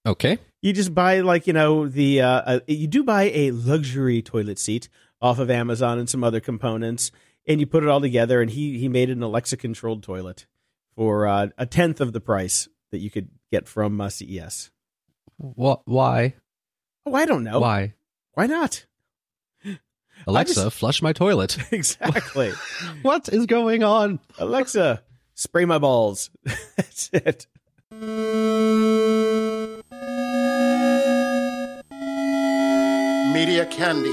[0.05, 0.37] Okay.
[0.61, 4.59] You just buy like you know the uh, uh, you do buy a luxury toilet
[4.59, 4.89] seat
[5.21, 7.11] off of Amazon and some other components,
[7.47, 8.41] and you put it all together.
[8.41, 10.45] And he he made an Alexa controlled toilet
[10.95, 14.71] for uh, a tenth of the price that you could get from uh, CES.
[15.37, 15.81] What?
[15.85, 16.35] Why?
[17.05, 17.59] Oh, I don't know.
[17.59, 17.93] Why?
[18.33, 18.85] Why not?
[20.27, 21.57] Alexa, just- flush my toilet.
[21.71, 22.51] exactly.
[23.01, 24.19] what is going on?
[24.37, 25.03] Alexa,
[25.33, 26.29] spray my balls.
[26.75, 27.47] That's it.
[33.33, 34.09] Media Candy.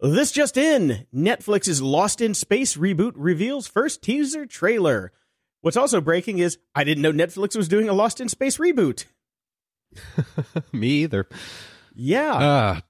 [0.00, 5.12] This just in Netflix's Lost in Space reboot reveals first teaser trailer.
[5.60, 9.06] What's also breaking is I didn't know Netflix was doing a Lost in Space reboot.
[10.72, 11.26] Me either.
[11.94, 12.32] Yeah.
[12.32, 12.80] Uh,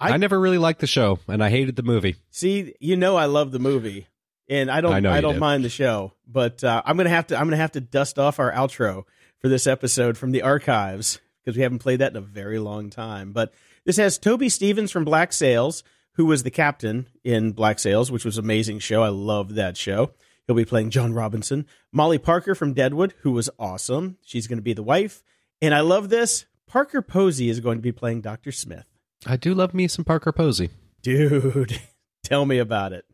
[0.00, 2.16] I, I- never really liked the show, and I hated the movie.
[2.30, 4.08] See, you know I love the movie.
[4.46, 5.40] And I don't I I, know you don't do.
[5.40, 7.80] mind the show, but uh, I'm going to have to I'm going to have to
[7.80, 9.04] dust off our outro
[9.40, 12.90] for this episode from the archives because we haven't played that in a very long
[12.90, 13.32] time.
[13.32, 13.54] But
[13.86, 15.82] this has Toby Stephens from Black Sails,
[16.16, 19.02] who was the captain in Black Sails, which was an amazing show.
[19.02, 20.10] I loved that show.
[20.46, 21.64] He'll be playing John Robinson.
[21.90, 24.18] Molly Parker from Deadwood, who was awesome.
[24.22, 25.22] She's going to be the wife.
[25.62, 26.44] And I love this.
[26.66, 28.52] Parker Posey is going to be playing Dr.
[28.52, 28.84] Smith.
[29.26, 30.70] I do love me some Parker Posey.
[31.02, 31.80] Dude,
[32.24, 33.04] tell me about it.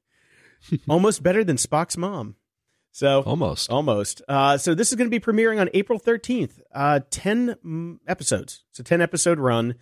[0.88, 2.36] Almost better than Spock's mom.
[2.92, 3.70] So Almost.
[3.70, 4.20] almost.
[4.28, 6.60] Uh, so this is going to be premiering on April thirteenth.
[6.74, 8.64] Uh, ten episodes.
[8.70, 9.76] It's a ten episode run.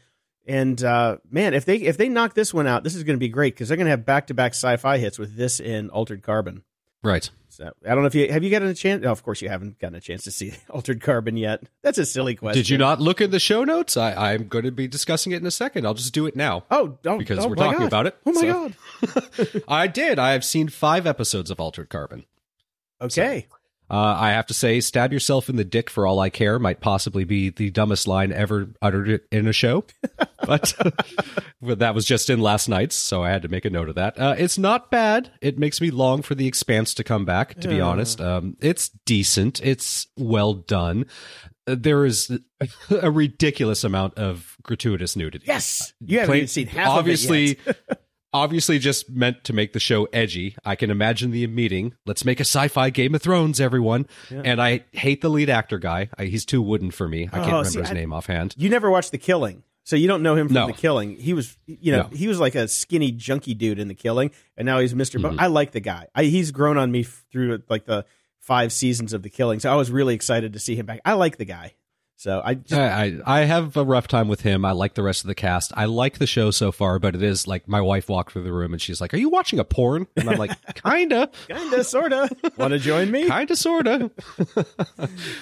[0.46, 3.20] And uh, man, if they if they knock this one out, this is going to
[3.20, 5.58] be great because they're going to have back to back sci fi hits with this
[5.58, 6.64] and Altered Carbon.
[7.02, 7.28] Right.
[7.50, 9.04] So I don't know if you have you gotten a chance.
[9.04, 11.62] Oh, of course, you haven't gotten a chance to see Altered Carbon yet.
[11.82, 12.60] That's a silly question.
[12.60, 13.96] Did you not look in the show notes?
[13.96, 15.84] I, I'm going to be discussing it in a second.
[15.86, 16.64] I'll just do it now.
[16.70, 17.86] Oh, oh Because oh we're talking God.
[17.88, 18.72] about it, Oh my so-
[19.24, 19.62] god.
[19.68, 20.18] I did.
[20.20, 22.26] I have seen five episodes of Altered Carbon.
[23.00, 23.46] Okay.
[23.90, 26.80] Uh, I have to say, stab yourself in the dick for all I care might
[26.80, 29.84] possibly be the dumbest line ever uttered in a show.
[30.46, 30.74] but,
[31.62, 33.94] but that was just in last night's, so I had to make a note of
[33.94, 34.18] that.
[34.18, 35.30] Uh, it's not bad.
[35.40, 38.20] It makes me long for the expanse to come back, to be honest.
[38.20, 41.06] Um, it's decent, it's well done.
[41.66, 42.30] Uh, There is
[42.90, 45.46] a ridiculous amount of gratuitous nudity.
[45.46, 45.92] Yes.
[46.00, 48.02] You haven't Plain- even seen half obviously, of it yet.
[48.32, 50.56] Obviously just meant to make the show edgy.
[50.64, 51.94] I can imagine the meeting.
[52.06, 54.06] Let's make a sci-fi Game of Thrones, everyone.
[54.30, 56.10] And I hate the lead actor guy.
[56.18, 57.24] I, he's too wooden for me.
[57.32, 58.54] I can't Oh, remember see, his I- name offhand.
[58.58, 60.66] You never watched The Killing, so you don't know him from No.
[60.66, 61.16] The Killing.
[61.16, 62.08] He was, you know, No.
[62.16, 65.36] he was like a skinny, junky dude in The Killing, and now he's mister Mm-hmm.
[65.36, 66.08] Bo- I like the guy.
[66.14, 68.04] I, he's grown on me f- through like the
[68.40, 71.00] five seasons of The Killing, so I was really excited to see him back.
[71.04, 71.74] I like the guy,
[72.18, 74.64] so I just, I, I have a rough time with him.
[74.64, 75.72] I like the rest of the cast.
[75.76, 78.52] I like the show so far, but it is like my wife walked through the
[78.52, 80.50] room and she's like, "Are you watching a porn?" And I'm like,
[80.82, 82.28] "Kinda, kinda, sorta.
[82.56, 83.28] Want to join me?
[83.30, 84.10] kinda, sorta."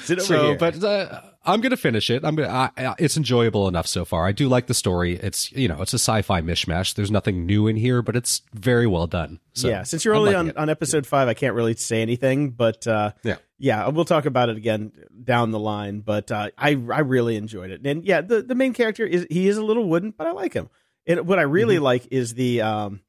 [0.03, 0.57] Sit over so, here.
[0.59, 2.25] but uh, I'm gonna finish it.
[2.25, 2.49] I'm gonna.
[2.49, 4.27] I, I, it's enjoyable enough so far.
[4.27, 5.15] I do like the story.
[5.15, 6.95] It's you know, it's a sci-fi mishmash.
[6.95, 9.41] There's nothing new in here, but it's very well done.
[9.55, 10.57] So, yeah, since you're I'm only on, it.
[10.57, 13.37] on episode five, I can't really say anything, but uh, Yeah.
[13.59, 14.93] Yeah, we'll talk about it again
[15.25, 16.01] down the line.
[16.01, 19.49] But uh, I I really enjoyed it, and yeah, the the main character is he
[19.49, 20.69] is a little wooden, but I like him.
[21.07, 21.85] And what I really Mm-hmm.
[21.85, 23.01] like is the um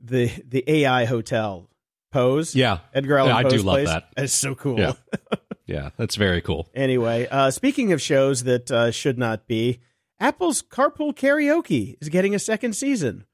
[0.00, 1.70] the the AI hotel
[2.12, 2.54] pose.
[2.54, 2.78] Yeah.
[2.92, 3.88] Edgar Allan Yeah, I do love place.
[3.88, 4.08] that.
[4.16, 4.78] It's so cool.
[4.78, 4.92] Yeah.
[5.66, 6.68] yeah, that's very cool.
[6.74, 9.80] Anyway, uh, speaking of shows that uh, should not be,
[10.20, 13.24] Apple's Carpool Karaoke is getting a second season.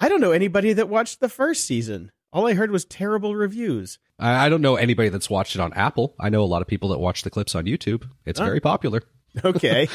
[0.00, 2.10] I don't know anybody that watched the first season.
[2.32, 3.98] All I heard was terrible reviews.
[4.18, 6.14] I, I don't know anybody that's watched it on Apple.
[6.18, 8.04] I know a lot of people that watch the clips on YouTube.
[8.24, 9.02] It's very popular,
[9.44, 9.88] Okay.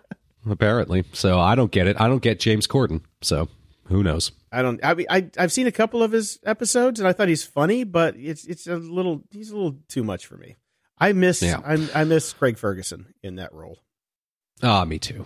[0.50, 1.04] apparently.
[1.12, 2.00] So I don't get it.
[2.00, 3.02] I don't get James Corden.
[3.20, 3.48] So
[3.86, 4.32] who knows?
[4.50, 4.84] I don't.
[4.84, 7.84] I mean, I I've seen a couple of his episodes, and I thought he's funny,
[7.84, 10.56] but it's it's a little he's a little too much for me.
[10.98, 11.60] I miss Yeah.
[11.64, 13.78] I, I miss Craig Ferguson in that role.
[14.62, 15.24] Ah, me too.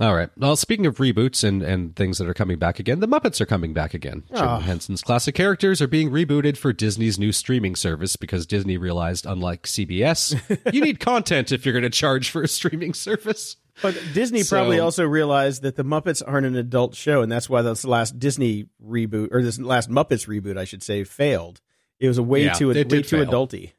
[0.00, 0.30] All right.
[0.38, 3.46] Well, speaking of reboots and, and things that are coming back again, the Muppets are
[3.46, 4.22] coming back again.
[4.28, 4.58] Jim Ah.
[4.60, 9.64] Henson's classic characters are being rebooted for Disney's new streaming service because Disney realized, unlike
[9.64, 10.34] CBS,
[10.72, 13.56] you need content if you're going to charge for a streaming service.
[13.82, 17.50] But Disney So- probably also realized that the Muppets aren't an adult show, and that's
[17.50, 21.60] why this last Disney reboot or this last Muppets reboot, I should say, failed.
[22.00, 23.26] It was a way Yeah, too way too fail.
[23.26, 23.72] adulty.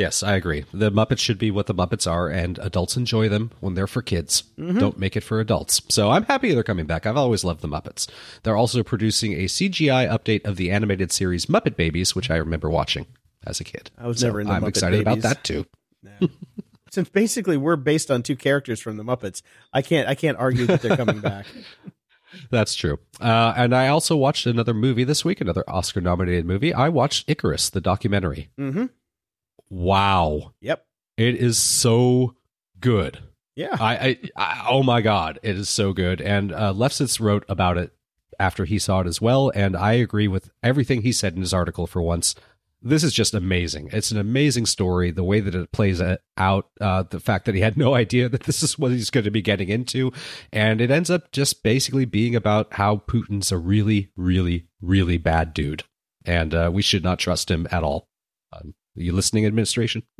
[0.00, 0.64] Yes, I agree.
[0.72, 4.00] The Muppets should be what the Muppets are, and adults enjoy them when they're for
[4.00, 4.44] kids.
[4.58, 4.78] Mm-hmm.
[4.78, 5.82] Don't make it for adults.
[5.90, 7.04] So I'm happy they're coming back.
[7.04, 8.08] I've always loved the Muppets.
[8.42, 12.70] They're also producing a CGI update of the animated series Muppet Babies, which I remember
[12.70, 13.08] watching
[13.46, 13.90] as a kid.
[13.98, 15.22] I was So never into I'm Muppet excited Babies.
[15.22, 15.66] about that too.
[16.90, 20.64] Since basically we're based on two characters from the Muppets, I can't I can't argue
[20.64, 21.44] that they're coming back.
[22.50, 22.98] That's true.
[23.20, 26.72] Uh, and I also watched another movie this week, another Oscar nominated movie.
[26.72, 28.50] I watched Icarus, the documentary.
[28.58, 28.86] Mm-hmm.
[29.70, 30.54] Wow.
[30.60, 30.84] Yep.
[31.16, 32.34] It is so
[32.80, 33.20] good.
[33.54, 33.76] Yeah.
[33.78, 36.20] I, I, I oh my god, it is so good.
[36.20, 37.92] And uh, Lefsetz wrote about it
[38.38, 41.52] after he saw it as well, and I agree with everything he said in his
[41.52, 41.86] article.
[41.86, 42.34] For once,
[42.80, 43.90] this is just amazing.
[43.92, 45.10] It's an amazing story.
[45.10, 46.00] The way that it plays
[46.38, 49.24] out, uh, the fact that he had no idea that this is what he's going
[49.24, 50.12] to be getting into,
[50.52, 55.52] and it ends up just basically being about how Putin's a really, really, really bad
[55.52, 55.84] dude,
[56.24, 58.08] and uh, we should not trust him at all.
[58.52, 60.02] Um, are you listening, administration?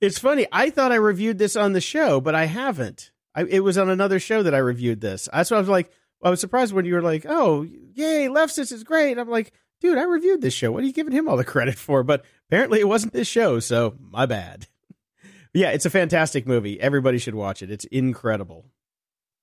[0.00, 0.46] it's funny.
[0.52, 3.10] I thought I reviewed this on the show, but I haven't.
[3.34, 5.28] I, it was on another show that I reviewed this.
[5.32, 5.90] That's why I was like,
[6.22, 9.98] I was surprised when you were like, "Oh, yay, Lefsetz is great." I'm like, dude,
[9.98, 10.72] I reviewed this show.
[10.72, 12.02] What are you giving him all the credit for?
[12.02, 14.66] But apparently, it wasn't this show, so my bad.
[15.54, 16.80] yeah, it's a fantastic movie.
[16.80, 17.70] Everybody should watch it.
[17.70, 18.66] It's incredible.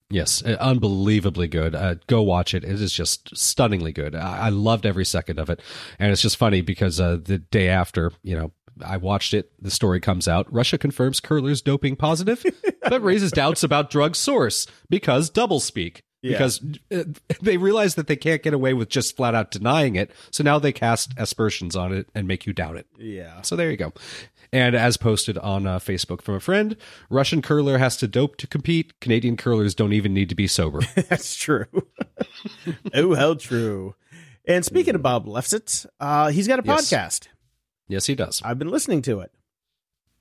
[0.10, 1.74] Yes, uh, unbelievably good.
[1.74, 2.64] Uh, go watch it.
[2.64, 4.16] It is just stunningly good.
[4.16, 5.62] I-, I loved every second of it,
[5.98, 8.52] and it's just funny because uh, the day after, you know,
[8.84, 9.52] I watched it.
[9.62, 10.52] The story comes out.
[10.54, 12.44] Russia confirms curler's doping positive,
[12.90, 16.02] but raises doubts about drug source because doublespeak.
[16.22, 16.32] Yeah.
[16.32, 17.04] Because uh,
[17.44, 20.10] they realize that they can't get away with just flat out denying it.
[20.32, 22.88] So now they cast aspersions on it and make you doubt it.
[22.98, 23.44] Yeah.
[23.44, 23.94] So there you go.
[24.56, 26.78] And as posted on uh, Facebook from a friend,
[27.10, 28.98] Russian curler has to dope to compete.
[29.02, 30.80] Canadian curlers don't even need to be sober.
[30.96, 31.66] That's true.
[32.94, 33.96] oh, how true.
[34.48, 36.90] And speaking of Bob Lefsetz, uh, he's got a Yes.
[36.90, 37.28] podcast.
[37.90, 38.42] yes, he does.
[38.46, 39.32] I've been listening to it.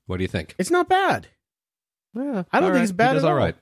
[0.06, 0.56] What do you think?
[0.58, 1.28] It's not bad.
[2.16, 3.38] Yeah, I don't think it's bad He does at all all.
[3.38, 3.54] right.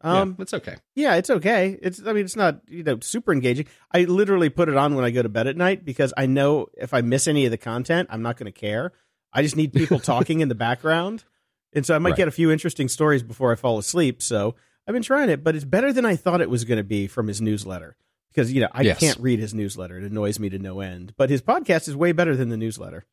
[0.00, 0.76] Um, yeah, it's okay.
[0.94, 1.78] yeah, it's okay.
[1.82, 3.66] It's I mean, it's not you know super engaging.
[3.90, 6.66] I literally put it on when I go to bed at night because I know
[6.76, 8.92] if I miss any of the content, I'm not going to care.
[9.34, 11.24] I just need people talking in the background,
[11.72, 12.16] and so I might Right.
[12.18, 14.22] get a few interesting stories before I fall asleep.
[14.22, 14.54] So
[14.86, 17.06] I've been trying it, but it's better than I thought it was going to be
[17.06, 17.96] from his newsletter
[18.30, 19.00] because you know I Yes.
[19.00, 21.14] can't read his newsletter; it annoys me to no end.
[21.16, 23.04] But his podcast is way better than the newsletter.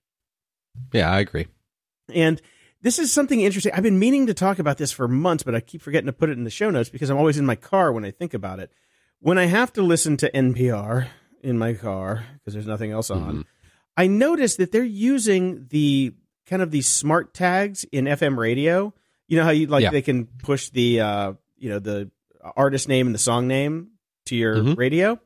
[0.93, 1.47] Yeah, I agree.
[2.13, 2.41] And
[2.81, 3.73] this is something interesting.
[3.73, 6.29] I've been meaning to talk about this for months, but I keep forgetting to put
[6.29, 8.59] it in the show notes because I'm always in my car when I think about
[8.59, 8.71] it.
[9.19, 11.07] When I have to listen to NPR
[11.43, 13.45] in my car because there's nothing else on, Mhm.
[13.97, 16.13] I noticed that they're using the
[16.45, 18.93] kind of these smart tags in FM radio.
[19.27, 19.91] You know how you like Yeah.
[19.91, 22.09] they can push the uh, you know the
[22.55, 23.91] artist name and the song name
[24.25, 24.77] to your Mhm.
[24.77, 25.19] radio.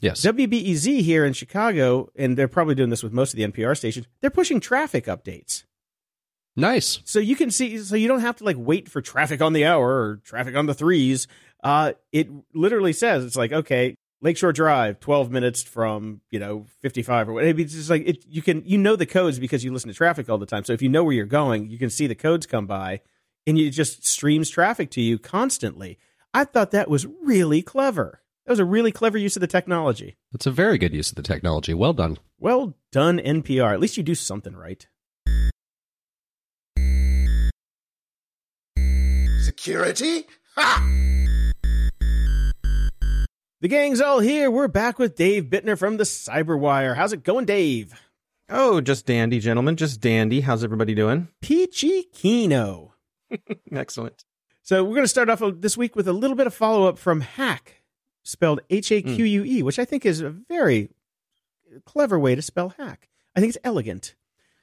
[0.00, 0.22] Yes.
[0.22, 4.06] WBEZ here in Chicago, and they're probably doing this with most of the NPR stations.
[4.20, 5.64] They're pushing traffic updates.
[6.56, 7.00] Nice.
[7.04, 9.64] So you can see, so you don't have to like wait for traffic on the
[9.64, 11.26] hour or traffic on the threes.
[11.62, 17.02] Uh, it literally says it's like okay, Lakeshore Drive, twelve minutes from you know fifty
[17.02, 17.60] five or whatever.
[17.60, 18.24] It's just like it.
[18.26, 20.64] You can you know the codes because you listen to traffic all the time.
[20.64, 23.00] So if you know where you're going, you can see the codes come by,
[23.46, 25.98] and it just streams traffic to you constantly.
[26.32, 28.20] I thought that was really clever.
[28.46, 30.16] That was a really clever use of the technology.
[30.32, 31.72] That's a very good use of the technology.
[31.72, 32.18] Well done.
[32.38, 33.72] Well done, NPR.
[33.72, 34.86] At least you do something right.
[39.40, 40.26] Security?
[40.56, 41.23] Ha!
[43.64, 44.50] The gang's all here.
[44.50, 46.96] We're back with Dave Bittner from the Cyberwire.
[46.96, 47.94] How's it going, Dave?
[48.50, 49.76] Oh, just dandy, gentlemen.
[49.76, 50.42] Just dandy.
[50.42, 51.28] How's everybody doing?
[51.40, 52.92] Peachy Kino.
[53.72, 54.26] Excellent.
[54.60, 56.98] So we're going to start off this week with a little bit of follow up
[56.98, 57.80] from Haque,
[58.22, 59.64] spelled H A Q U E, hmm.
[59.64, 60.90] which I think is a very
[61.86, 63.08] clever way to spell hack.
[63.34, 64.14] I think it's elegant.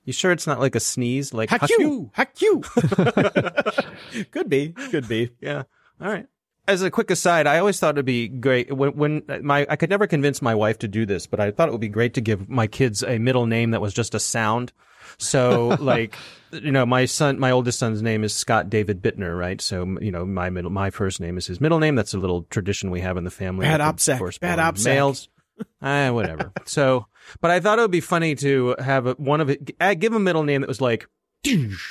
[0.06, 1.34] You sure it's not like a sneeze?
[1.34, 2.62] Like "Hack you, hack you.
[4.30, 5.32] could be, could be.
[5.42, 5.64] Yeah.
[6.00, 6.28] All right.
[6.68, 9.90] As a quick aside, I always thought it'd be great when, when my I could
[9.90, 12.22] never convince my wife to do this, but I thought it would be great to
[12.22, 14.72] give my kids a middle name that was just a sound.
[15.18, 16.16] So, like,
[16.52, 19.60] you know, my son, my oldest son's name is Scott David Bittner, right?
[19.60, 21.96] So, you know, my middle, my first name is his middle name.
[21.96, 23.66] That's a little tradition we have in the family.
[23.66, 24.86] Bad OPSEC, bad OPSEC.
[24.86, 25.30] Males.
[25.82, 26.52] Ah, whatever.
[26.66, 27.08] so,
[27.40, 30.14] but I thought it would be funny to have a, one of it, uh, give
[30.14, 31.08] a middle name that was like,
[31.44, 31.82] just,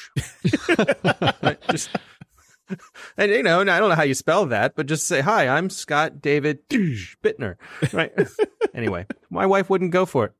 [3.16, 5.48] and you know, and I don't know how you spell that, but just say, hi,
[5.48, 7.56] I'm Scott David Bittner.
[7.92, 8.12] Right.
[8.74, 10.32] anyway, my wife wouldn't go for it.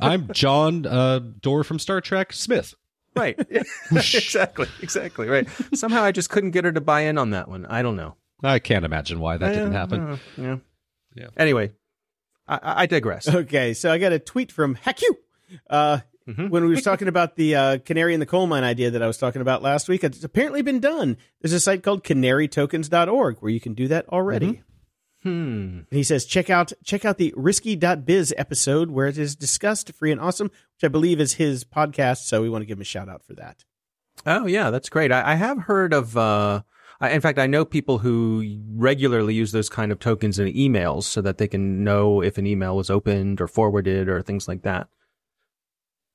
[0.00, 2.74] I'm John uh, Door from Star Trek Smith.
[3.16, 3.38] Right.
[3.92, 4.66] exactly.
[4.82, 5.28] Exactly.
[5.28, 5.48] Right.
[5.74, 7.64] Somehow I just couldn't get her to buy in on that one.
[7.66, 8.16] I don't know.
[8.42, 10.00] I can't imagine why that didn't happen.
[10.00, 10.56] uh, yeah.
[11.14, 11.28] Yeah.
[11.36, 11.72] Anyway,
[12.48, 13.28] I, I I digress.
[13.28, 15.16] Okay, so I got a tweet from Hack you.
[15.70, 16.48] Uh, Mhm.
[16.50, 19.06] when we was talking about the uh, canary in the coal mine idea that I
[19.06, 21.16] was talking about last week, it's apparently been done.
[21.42, 24.62] There's a site called canarytokens.org where you can do that already.
[25.22, 25.28] Hmm.
[25.28, 30.12] And he says, check out check out the risky.biz episode where it is discussed free
[30.12, 32.24] and awesome, which I believe is his podcast.
[32.24, 33.64] So we want to give him a shout out for that.
[34.26, 35.12] Oh yeah, that's great.
[35.12, 36.16] I, I have heard of.
[36.16, 36.62] Uh,
[37.00, 41.02] I, in fact, I know people who regularly use those kind of tokens in emails
[41.04, 44.62] so that they can know if an email was opened or forwarded or things like
[44.62, 44.88] that.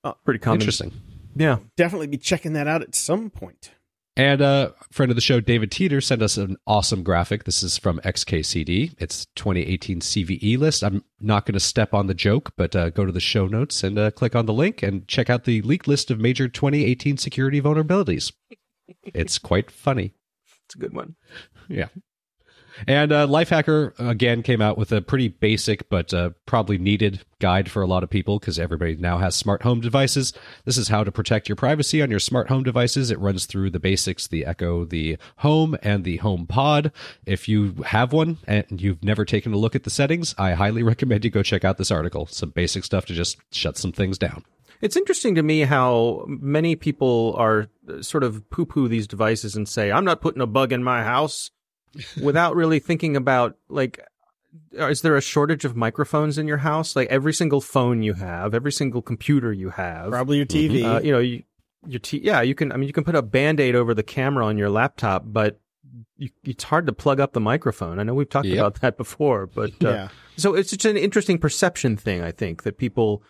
[0.04, 0.62] Oh, Pretty common.
[0.62, 0.91] Interesting.
[1.36, 1.60] Yeah.
[1.78, 3.72] Definitely be checking that out at some point.
[4.16, 7.45] And uh, friend of the show, David Teeter, sent us an awesome graphic.
[7.45, 8.95] This is from XKCD.
[8.97, 10.84] It's 2018 CVE list.
[10.84, 13.82] I'm not going to step on the joke, but uh, go to the show notes
[13.82, 17.18] and uh, click on the link and check out the leaked list of major 2018
[17.18, 18.34] security vulnerabilities.
[19.06, 20.14] it's quite funny.
[20.66, 21.16] It's a good one.
[21.70, 21.88] Yeah.
[22.88, 27.71] And uh, Lifehacker again came out with a pretty basic but uh, probably needed guide
[27.71, 30.34] for a lot of people because everybody now has smart home devices.
[30.65, 33.11] This is how to protect your privacy on your smart home devices.
[33.11, 36.91] It runs through the basics, the Echo, the Home, and the Home Pod.
[37.25, 40.84] If you have one and you've never taken a look at the settings, I highly
[40.89, 42.27] recommend you go check out this article.
[42.27, 44.43] Some basic stuff to just shut some things down.
[44.82, 49.55] It's interesting to me how many people are uh, sort of poo poo these devices
[49.55, 51.51] and say, I'm not putting a bug in my house
[52.21, 53.99] without really thinking about like,
[54.79, 56.95] uh, is there a shortage of microphones in your house?
[56.95, 60.83] Like every single phone you have, every single computer you have, Probably your TV.
[60.83, 61.43] uh, you know, you,
[61.87, 64.45] your t- yeah, you can, I mean, you can put a band-aid over the camera
[64.45, 65.59] on your laptop, but
[66.17, 67.99] you, it's hard to plug up the microphone.
[67.99, 68.57] I know we've talked Yep.
[68.59, 70.07] about that before, but, uh, yeah.
[70.35, 73.23] so it's just an interesting perception thing, I think, that people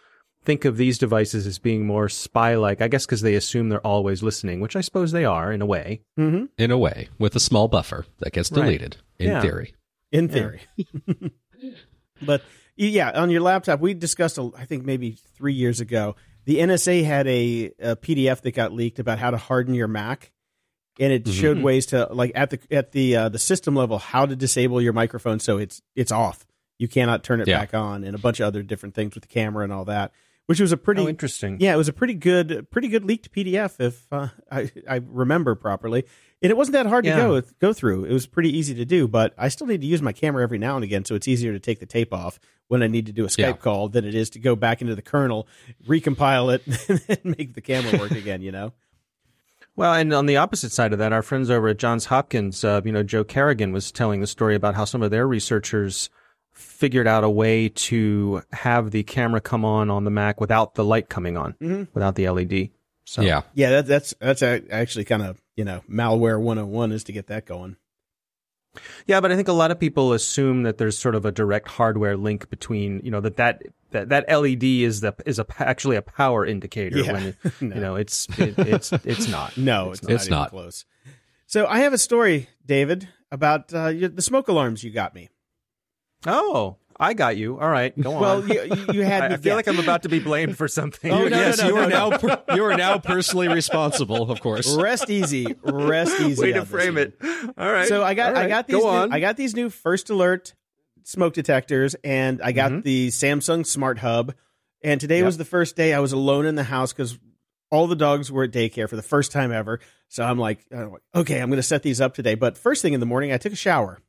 [0.44, 3.86] think of these devices as being more spy like, I guess because they assume they're
[3.86, 6.02] always listening, which I suppose they are in a way.
[6.18, 8.62] hmm In a way, with a small buffer that gets Right.
[8.64, 9.42] deleted, in Yeah.
[9.42, 9.74] theory.
[10.12, 10.62] In theory.
[12.22, 12.42] but
[12.76, 16.16] yeah, on your laptop, we discussed, I think maybe three years ago,
[16.46, 20.32] the NSA had a, a PDF that got leaked about how to harden your Mac.
[21.00, 21.34] And it Mhm.
[21.34, 24.82] showed ways to like at the at the uh, the system level how to disable
[24.82, 26.46] your microphone so it's it's off.
[26.78, 27.60] You cannot turn it Yeah.
[27.60, 30.12] back on, and a bunch of other different things with the camera and all that.
[30.50, 31.58] Which was a pretty oh, interesting.
[31.60, 35.54] Yeah, it was a pretty good, pretty good leaked PDF if uh, I I remember
[35.54, 36.06] properly,
[36.42, 37.18] and it wasn't that hard Yeah.
[37.18, 38.06] to go go through.
[38.06, 40.58] It was pretty easy to do, but I still need to use my camera every
[40.58, 43.12] now and again, so it's easier to take the tape off when I need to
[43.12, 43.52] do a Skype Yeah.
[43.54, 45.48] call than it is to go back into the kernel,
[45.88, 48.42] recompile it, and make the camera work again.
[48.42, 48.74] You know?
[49.76, 52.82] Well, and on the opposite side of that, our friends over at Johns Hopkins, uh,
[52.84, 56.10] you know, Joe Carrigan was telling the story about how some of their researchers
[56.60, 60.84] figured out a way to have the camera come on on the Mac without the
[60.84, 61.88] light coming on, Mhm.
[61.94, 62.72] without the LED.
[63.06, 63.42] So Yeah.
[63.54, 67.28] Yeah, that, that's that's a- actually kind of you know malware 101 is to get
[67.28, 67.76] that going.
[69.08, 71.68] Yeah, but I think a lot of people assume that there's sort of a direct
[71.70, 75.96] hardware link between, you know, that that that, that LED is the is a actually
[75.96, 77.12] a power indicator Yeah.
[77.14, 77.76] when No.
[77.76, 79.58] you know it's it, it's it's not.
[79.58, 80.50] No, it's, not, It's even not.
[80.52, 80.86] close.
[81.48, 85.30] So I have a story, David, about uh, the smoke alarms you got me.
[86.28, 87.58] Oh, I got you.
[87.60, 88.22] All right, go on.
[88.22, 90.58] Well, you, you- you had I, me I feel like I'm about to be blamed
[90.58, 91.12] for something.
[91.20, 92.10] Oh, no, yes, no, you no, are no.
[92.10, 94.76] now per- you are now personally responsible, of course.
[94.76, 96.42] rest easy, rest easy.
[96.42, 97.18] Way to frame it.
[97.58, 97.88] All right.
[97.88, 99.14] So I got All right, I got these Go new, on.
[99.14, 100.54] I got these new first alert
[101.04, 102.84] smoke detectors and I got Mhm.
[102.84, 104.34] the Samsung Smart Hub.
[104.84, 105.26] And today Yep.
[105.26, 107.18] was the first day I was alone in the house because
[107.72, 109.80] all the dogs were at daycare for the first time ever.
[110.10, 110.60] So I'm like,
[111.16, 112.36] okay, I'm going to set these up today.
[112.36, 114.00] But first thing in the morning, I took a shower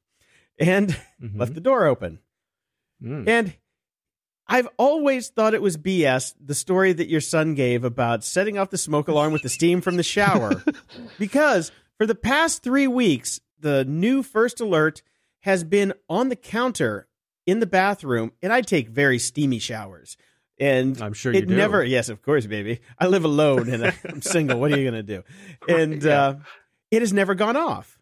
[0.61, 0.91] and
[1.21, 1.37] Mhm.
[1.39, 2.21] left the door open.
[3.03, 3.27] Mm.
[3.29, 3.55] And
[4.47, 8.71] I've always thought it was BS, the story that your son gave about setting off
[8.71, 10.63] the smoke alarm with the steam from the shower.
[11.19, 15.03] because for the past three weeks, the new first alert
[15.41, 17.07] has been on the counter
[17.47, 20.17] in the bathroom, and I take very steamy showers.
[20.59, 21.57] And I'm sure it you do.
[21.57, 22.81] never, yes, of course, baby.
[22.99, 24.61] I live alone and I'm single.
[24.61, 25.23] What are you going to do?
[25.67, 26.35] And uh,
[26.91, 27.99] it has never gone off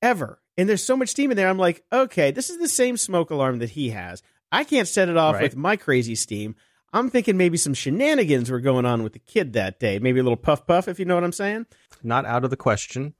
[0.00, 0.40] ever.
[0.58, 1.48] And there's so much steam in there.
[1.48, 4.22] I'm like, okay, this is the same smoke alarm that he has.
[4.52, 5.42] I can't set it off Right.
[5.44, 6.56] with my crazy steam.
[6.92, 9.98] I'm thinking maybe some shenanigans were going on with the kid that day.
[10.00, 11.66] Maybe a little puff puff, if you know what I'm saying.
[12.02, 13.14] Not out of the question.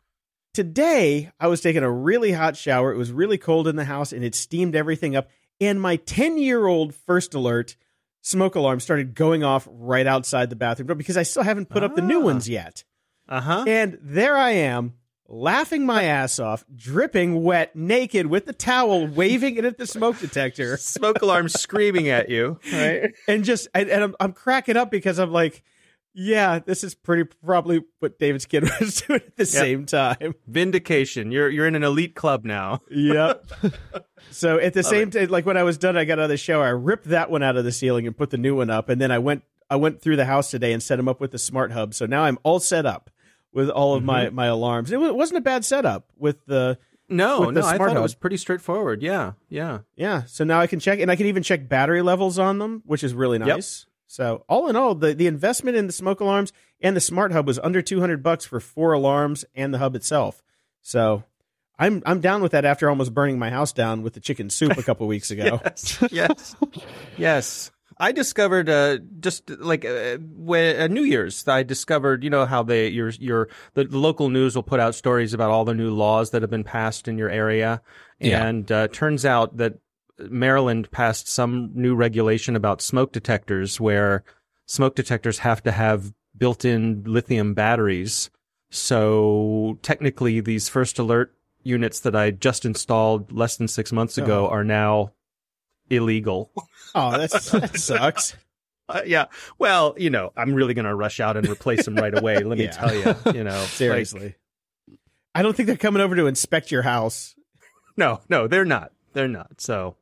[0.52, 2.92] Today, I was taking a really hot shower.
[2.92, 5.28] It was really cold in the house and it steamed everything up.
[5.60, 7.76] And my 10 year old first alert
[8.22, 11.84] smoke alarm started going off right outside the bathroom door because I still haven't put
[11.84, 12.24] up the new Ah.
[12.24, 12.82] ones yet.
[13.28, 13.64] Uh huh.
[13.68, 14.94] And there I am,
[15.30, 20.18] laughing my ass off, dripping wet, naked, with the towel, waving it at the smoke
[20.18, 22.58] detector, Smoke alarm screaming at you.
[22.72, 23.14] Right.
[23.28, 25.62] and just and, and I'm, I'm cracking up because I'm like,
[26.12, 30.34] yeah, this is pretty probably what David's kid was doing at the same time.
[30.46, 31.30] Vindication.
[31.30, 32.80] You're you're in an elite club now.
[32.90, 33.46] Yep.
[34.30, 36.36] so at the same time, like when I was done, I got out of the
[36.36, 36.64] shower.
[36.64, 39.00] I ripped that one out of the ceiling and put the new one up, and
[39.00, 41.38] then I went I went through the house today and set them up with the
[41.38, 41.94] smart hub.
[41.94, 43.10] So now I'm all set up
[43.52, 44.34] with all of my mm-hmm.
[44.34, 44.92] my alarms.
[44.92, 46.78] It wasn't a bad setup with the
[47.08, 47.98] No, With the no, I smart thought hub.
[47.98, 49.02] it was pretty straightforward.
[49.02, 49.80] Yeah, yeah.
[49.96, 52.82] Yeah, so now I can check, and I can even check battery levels on them,
[52.86, 53.86] which is really nice.
[54.06, 57.46] So all in all, the the investment in the smoke alarms and the smart hub
[57.46, 60.42] was under two hundred bucks for four alarms and the hub itself.
[60.82, 61.22] So
[61.78, 64.76] I'm I'm down with that after almost burning my house down with the chicken soup
[64.76, 65.60] a couple weeks ago.
[65.64, 66.56] yes, yes,
[67.16, 67.70] yes.
[68.00, 72.62] I discovered uh, just like uh, when uh, New Year's, I discovered you know how
[72.62, 76.30] they your your the, local news will put out stories about all the new laws
[76.30, 77.82] that have been passed in your area,
[78.18, 78.46] Yeah.
[78.46, 79.74] and uh, turns out that
[80.18, 84.24] Maryland passed some new regulation about smoke detectors where
[84.66, 88.30] smoke detectors have to have built-in lithium batteries.
[88.70, 94.48] So technically, these first alert units that I just installed less than six months ago
[94.48, 95.12] are now
[95.90, 96.50] illegal.
[96.94, 98.36] Oh, that's, that sucks.
[98.88, 99.26] Uh, yeah.
[99.56, 102.38] Well, you know, I'm really going to rush out and replace them right away.
[102.42, 102.70] Let me Yeah.
[102.72, 104.34] tell you, you know, like- Seriously.
[105.32, 107.36] I don't think they're coming over to inspect your house.
[107.96, 108.90] no, no, they're not.
[109.12, 109.60] They're not.
[109.60, 109.94] So,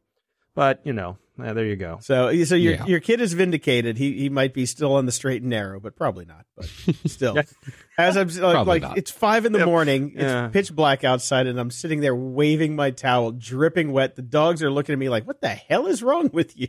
[0.54, 1.98] but you know, uh, there you go.
[2.02, 2.86] So, so your Yeah.
[2.86, 3.96] your kid is vindicated.
[3.98, 6.44] He he might be still on the straight and narrow, but probably not.
[6.56, 6.66] But
[7.06, 7.36] still,
[7.98, 9.66] as I'm like, like it's five in the Yep.
[9.68, 10.12] morning.
[10.14, 10.48] It's Yeah.
[10.48, 14.16] pitch black outside, and I'm sitting there waving my towel, dripping wet.
[14.16, 16.68] The dogs are looking at me like, "What the hell is wrong with you?"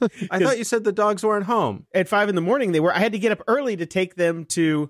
[0.30, 1.86] I thought you said the dogs weren't home.
[1.94, 2.94] At five in the morning, they were.
[2.94, 4.88] I had to get up early to take them to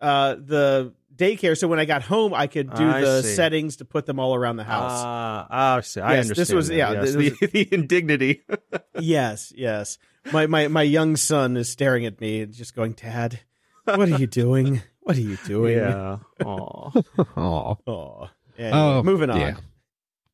[0.00, 3.34] uh, the daycare, so when I got home, I could do I the see.
[3.34, 4.92] settings to put them all around the house.
[4.94, 6.00] Ah, ah, I see.
[6.00, 6.74] I Yes, this was- that.
[6.74, 8.42] yeah, Yes, this the, the indignity.
[8.98, 9.98] Yes, yes.
[10.32, 13.40] My my my young son is staring at me and just going, "Dad,
[13.84, 14.80] what are you doing?
[15.02, 16.18] What are you doing?" yeah.
[16.44, 16.90] Aw.
[17.36, 17.74] Aw.
[17.86, 18.28] Oh.
[18.56, 19.40] Anyway, Oh, moving on.
[19.40, 19.56] yeah.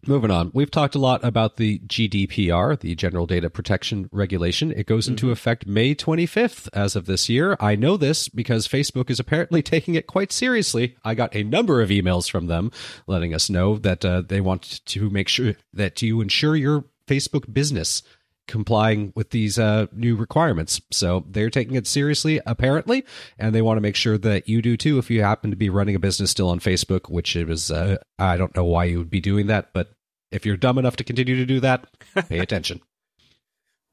[0.07, 0.51] Moving on.
[0.55, 4.73] We've talked a lot about the GDPR, the General Data Protection Regulation.
[4.73, 7.55] It goes into effect May 25th as of this year.
[7.61, 10.97] I know this because Facebook is apparently taking it quite seriously.
[11.05, 12.73] I got a number of emails from them
[13.07, 17.53] letting us know that uh, they want to make sure that you ensure your Facebook
[17.53, 18.03] business
[18.51, 20.81] complying with these uh, new requirements.
[20.91, 23.05] So they're taking it seriously, apparently,
[23.39, 25.71] and they want to make sure that you do too if you happen to be
[25.71, 28.99] running a business still on Facebook, which it was, uh, I don't know why you
[28.99, 29.93] would be doing that, but
[30.31, 31.87] if you're dumb enough to continue to do that,
[32.29, 32.81] pay attention.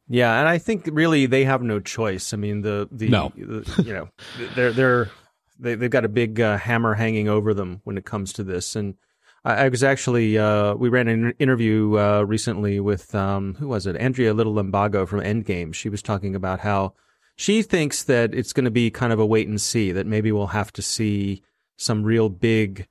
[0.10, 2.34] Yeah, and I think really they have no choice.
[2.34, 3.32] I mean, the the, No.
[3.36, 4.10] the- you know
[4.55, 5.12] they're they're
[5.60, 8.76] they they've got a big uh, hammer hanging over them when it comes to this.
[8.76, 8.95] And
[9.46, 13.86] I, I was actually uh, we ran an interview uh, recently with um, who was
[13.88, 13.96] it?
[13.98, 15.74] Andrea Little Limbago from Endgame.
[15.74, 16.94] She was talking about how
[17.36, 19.92] she thinks that it's going to be kind of a wait and see.
[19.92, 21.42] That maybe we'll have to see
[21.78, 22.88] some real big.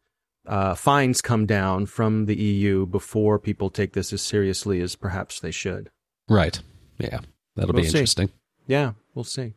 [0.46, 5.40] Uh, fines come down from the EU before people take this as seriously as perhaps
[5.40, 5.90] they should.
[6.28, 6.60] Right.
[6.98, 7.18] Yeah.
[7.56, 7.98] That'll We'll be see.
[7.98, 8.30] interesting.
[8.68, 9.54] Yeah, we'll see.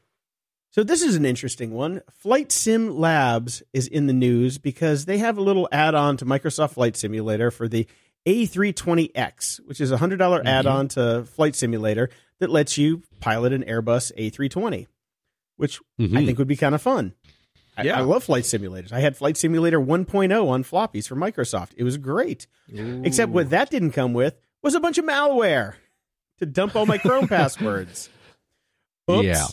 [0.80, 2.02] So this is an interesting one.
[2.10, 6.72] Flight Sim Labs is in the news because they have a little add-on to Microsoft
[6.76, 7.86] Flight Simulator for the
[8.26, 10.48] A320X, which is a hundred Mm-hmm.
[10.48, 12.10] add-on to Flight Simulator
[12.40, 14.88] that lets you pilot an Airbus A320,
[15.58, 16.26] which I Mhm.
[16.26, 17.14] think would be kind of fun.
[17.76, 17.98] I, Yeah.
[17.98, 18.94] I love flight simulators.
[18.94, 21.72] I had Flight Simulator 1.0 on floppies for Microsoft.
[21.76, 22.48] It was great.
[22.74, 25.74] Except what that didn't come with was a bunch of malware
[26.38, 28.08] to dump all my Chrome passwords.
[29.12, 29.26] Oops.
[29.26, 29.46] Yeah.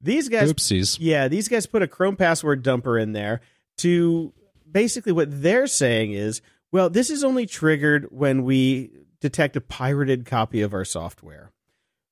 [0.00, 0.96] These guys Oopsies.
[1.00, 3.40] yeah, these guys put a Chrome password dumper in there
[3.78, 4.32] to
[4.70, 6.40] basically what they're saying is,
[6.72, 8.90] well, this is only triggered when we
[9.20, 11.50] detect a pirated copy of our software.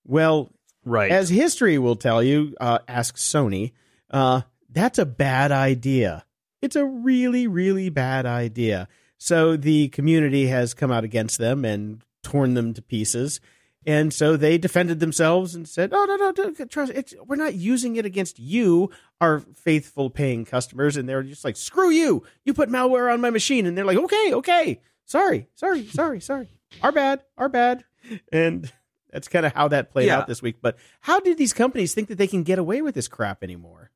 [0.05, 0.51] Well,
[0.85, 1.11] Right.
[1.11, 3.73] as history will tell you, uh, ask Sony,
[4.11, 6.25] uh, that's a bad idea.
[6.61, 8.89] It's a really, really bad idea.
[9.17, 13.41] So the community has come out against them and torn them to pieces.
[13.89, 16.93] And so they defended themselves and said, "Oh no, no, don't trust.
[16.95, 21.57] It's, we're not using it against you, our faithful paying customers." And they're just like,
[21.57, 22.23] "Screw you!
[22.45, 26.49] You put malware on my machine." And they're like, "Okay, okay, sorry, sorry, sorry, sorry.
[26.83, 27.85] Our bad, our bad."
[28.31, 28.71] And
[29.11, 30.19] that's kind of how that played Yeah.
[30.19, 30.57] out this week.
[30.61, 33.91] But how do these companies think that they can get away with this crap anymore?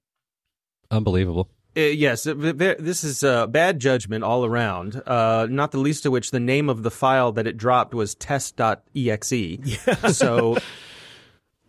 [0.91, 1.51] Unbelievable.
[1.75, 5.01] Uh, yes, this is uh, bad judgment all around.
[5.07, 8.15] Uh, not the least of which the name of the file that it dropped was
[8.15, 9.33] test.exe.
[10.13, 10.59] so,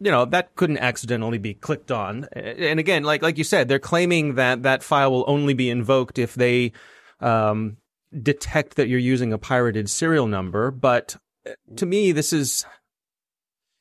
[0.02, 2.26] you know, that couldn't accidentally be clicked on.
[2.34, 6.20] And again, like like you said, they're claiming that that file will only be invoked
[6.20, 6.74] if they
[7.22, 7.78] um,
[8.22, 10.70] detect that you're using a pirated serial number.
[10.70, 11.16] But
[11.48, 12.66] uh, to me, this is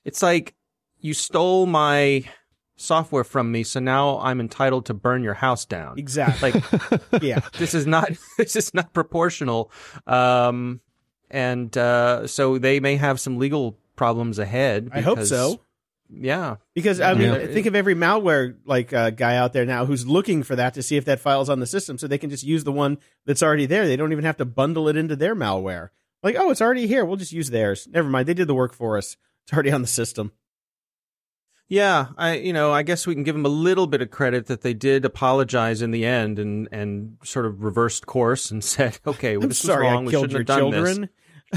[0.04, 0.54] it's like
[1.00, 2.24] you stole my
[2.82, 5.98] software from me, so now I'm entitled to burn your house down.
[5.98, 6.52] Exactly.
[6.52, 6.62] Like
[7.22, 7.40] yeah.
[7.58, 9.70] this is not this is not proportional
[10.06, 10.80] um
[11.30, 15.60] and uh so they may have some legal problems ahead I hope so.
[16.10, 17.46] yeah Because I mean, Yeah.
[17.46, 20.82] think of every malware like uh, guy out there now who's looking for that to
[20.82, 23.42] see if that file's on the system, so they can just use the one that's
[23.42, 23.86] already there.
[23.86, 25.88] They don't even have to bundle it into their malware.
[26.22, 27.04] Like, oh, it's already here.
[27.04, 27.88] We'll just use theirs.
[27.90, 28.28] Never mind.
[28.28, 29.16] They did the work for us.
[29.44, 30.32] It's already on the system.
[31.72, 34.44] Yeah, I you know I guess we can give them a little bit of credit
[34.48, 38.98] that they did apologize in the end and and sort of reversed course and said,
[39.06, 40.04] okay, well, this sorry, was wrong.
[40.04, 41.08] We killed shouldn't your have done children.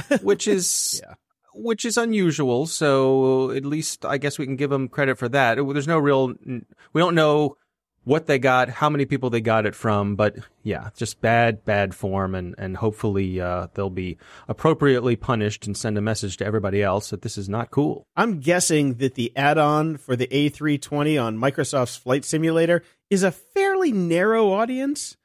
[0.09, 1.15] this, which is Yeah.
[1.53, 2.65] which is unusual.
[2.65, 5.55] So at least I guess we can give them credit for that.
[5.55, 7.57] There's no real we don't know
[8.06, 11.94] what they got, how many people they got it from, but yeah, just bad, bad
[11.94, 14.18] form, and and hopefully uh, they'll be
[14.48, 18.06] appropriately punished and send a message to everybody else that this is not cool.
[18.15, 23.91] I'm guessing that the add-on for the A320 on Microsoft's Flight Simulator is a fairly
[23.91, 25.18] narrow audience.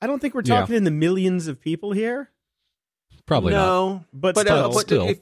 [0.00, 0.60] I don't think we're Yeah.
[0.60, 2.30] talking in the millions of people here,
[3.26, 3.64] Probably not.
[3.66, 5.08] no, but, but still, uh, but still.
[5.08, 5.20] if-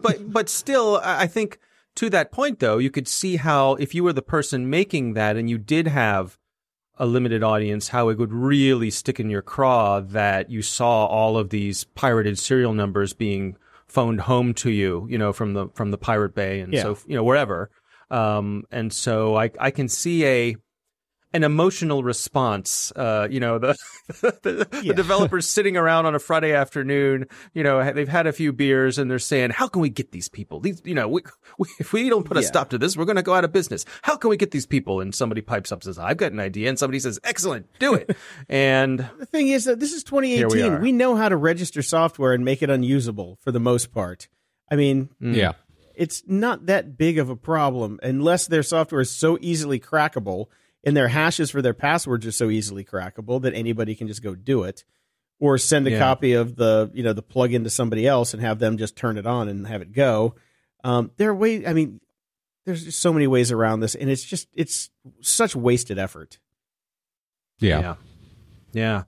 [0.00, 1.58] but but still, I I think
[1.96, 5.36] to that point though, you could see how if you were the person making that
[5.36, 6.38] and you did have
[6.96, 11.36] a limited audience, how it would really stick in your craw that you saw all
[11.36, 13.56] of these pirated serial numbers being
[13.88, 16.82] phoned home to you, you know, from the from the Pirate Bay and Yeah.
[16.82, 17.70] so you know wherever.
[18.10, 20.56] Um, and so I I can see a
[21.34, 22.92] an emotional response.
[22.94, 23.76] Uh, you know, the
[24.20, 24.88] the, Yeah.
[24.88, 27.26] the developers sitting around on a Friday afternoon.
[27.54, 30.28] You know, they've had a few beers and they're saying, "How can we get these
[30.28, 30.60] people?
[30.60, 31.22] These, you know, we,
[31.58, 33.52] we, if we don't put a stop to this, we're going to go out of
[33.52, 33.84] business.
[34.02, 36.40] How can we get these people?" And somebody pipes up and says, "I've got an
[36.40, 38.16] idea," and somebody says, "Excellent, do it."
[38.48, 40.80] and the thing is that this is Here we 2018.
[40.82, 44.28] We, know how to register software and make it unusable for the most part.
[44.70, 45.52] I mean, Yeah.
[45.94, 50.46] it's not that big of a problem unless their software is so easily crackable
[50.84, 54.34] and their hashes for their passwords are so easily crackable that anybody can just go
[54.34, 54.84] do it
[55.38, 55.98] or send a Yeah.
[55.98, 59.18] copy of the you know the plugin to somebody else and have them just turn
[59.18, 60.34] it on and have it go
[60.84, 62.00] um, there are ways i mean
[62.64, 64.90] there's just so many ways around this and it's just it's
[65.20, 66.38] such wasted effort
[67.58, 67.80] Yeah.
[67.80, 67.94] Yeah.
[68.72, 69.02] Yeah.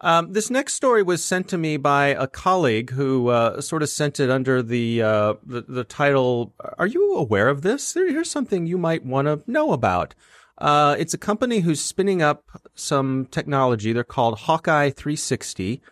[0.00, 3.88] Um, this next story was sent to me by a colleague who uh, sort of
[3.88, 6.52] sent it under the, uh, the the title.
[6.78, 7.92] Are you aware of this?
[7.94, 10.14] There, here's something you might want to know about.
[10.58, 12.44] Uh, it's a company who's spinning up
[12.74, 13.92] some technology.
[13.92, 15.82] They're called Hawkeye 360,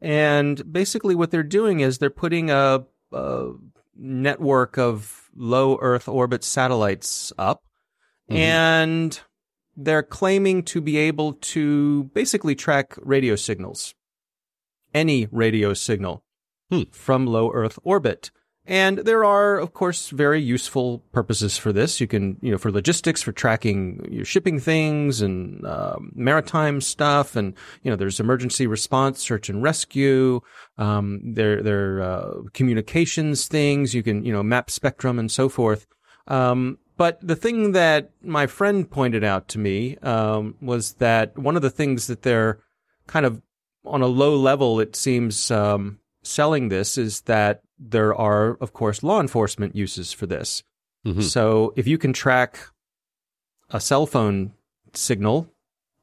[0.00, 3.50] and basically what they're doing is they're putting a, a
[3.96, 7.62] network of low Earth orbit satellites up,
[8.28, 9.20] and
[9.76, 13.94] they're claiming to be able to basically track radio signals,
[14.94, 16.22] any radio signal
[16.70, 16.82] Hmm.
[16.90, 18.30] from low Earth orbit.
[18.64, 22.00] And there are, of course, very useful purposes for this.
[22.00, 27.34] You can, you know, for logistics, for tracking your shipping things and um, maritime stuff,
[27.34, 30.40] and you know, there's emergency response, search and rescue.
[30.78, 33.94] Um, there, there uh, communications things.
[33.94, 35.86] You can, you know, map spectrum and so forth.
[36.28, 41.56] Um, but the thing that my friend pointed out to me um, was that one
[41.56, 42.60] of the things that they're
[43.08, 43.42] kind of
[43.84, 49.02] on a low level, it seems, um, selling this is that there are, of course,
[49.02, 50.62] law enforcement uses for this.
[51.06, 51.22] Mhm.
[51.22, 52.68] So if you can track
[53.70, 54.52] a cell phone
[54.94, 55.48] signal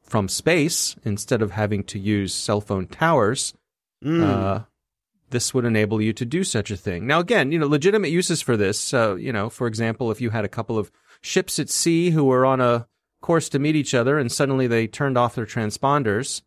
[0.02, 3.54] from space instead of having to use cell phone towers,
[4.04, 4.22] Mm.
[4.22, 4.64] uh,
[5.30, 7.06] this would enable you to do such a thing.
[7.06, 8.92] Now, again, you know, legitimate uses for this.
[8.92, 10.90] Uh, you know, for example, if you had a couple of
[11.22, 12.86] ships at sea who were on a
[13.22, 16.42] course to meet each other and suddenly they turned off their transponders,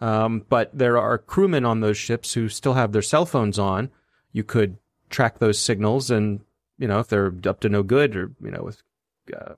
[0.00, 3.90] um, but there are crewmen on those ships who still have their cell phones on,
[4.32, 4.78] you could
[5.10, 6.40] track those signals and,
[6.78, 8.82] you know, if they're up to no good or, you know, with,
[9.34, 9.54] uh,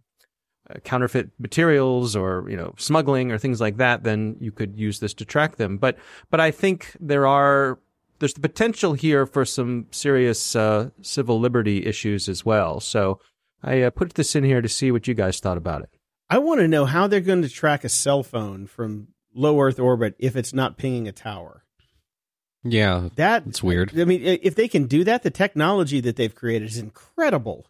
[0.71, 5.01] uh, counterfeit materials or you know smuggling or things like that, then you could use
[5.01, 5.79] this to track them.
[5.79, 5.97] But
[6.31, 7.79] but I think there are
[8.19, 12.79] there's the potential here for some serious uh, civil liberty issues as well.
[12.79, 13.19] So
[13.63, 15.91] I uh, put this in here to see what you guys thought about it.
[16.29, 19.81] i want to know how they're going to track a cell phone from low earth
[19.81, 21.65] orbit if it's not pinging a tower
[22.63, 23.09] Yeah.
[23.17, 23.99] that It's weird.
[23.99, 27.67] i mean if they can do that the technology that they've created is incredible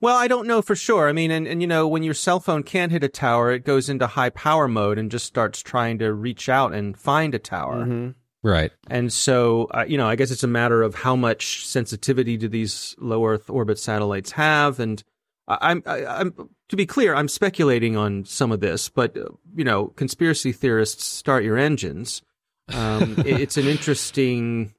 [0.00, 1.08] Well, I don't know for sure.
[1.08, 3.64] I mean, and, and you know, when your cell phone can't hit a tower, it
[3.64, 7.38] goes into high power mode and just starts trying to reach out and find a
[7.38, 7.86] tower.
[7.86, 8.14] Mhm.
[8.42, 8.72] Right.
[8.88, 12.46] And so, uh, you know, I guess it's a matter of how much sensitivity do
[12.46, 14.78] these low Earth orbit satellites have.
[14.78, 15.02] And
[15.48, 19.24] I- I'm, I, I'm, to be clear, I'm speculating on some of this, but, uh,
[19.56, 22.20] you know, conspiracy theorists start your engines.
[22.72, 24.74] Um, it- it's an interesting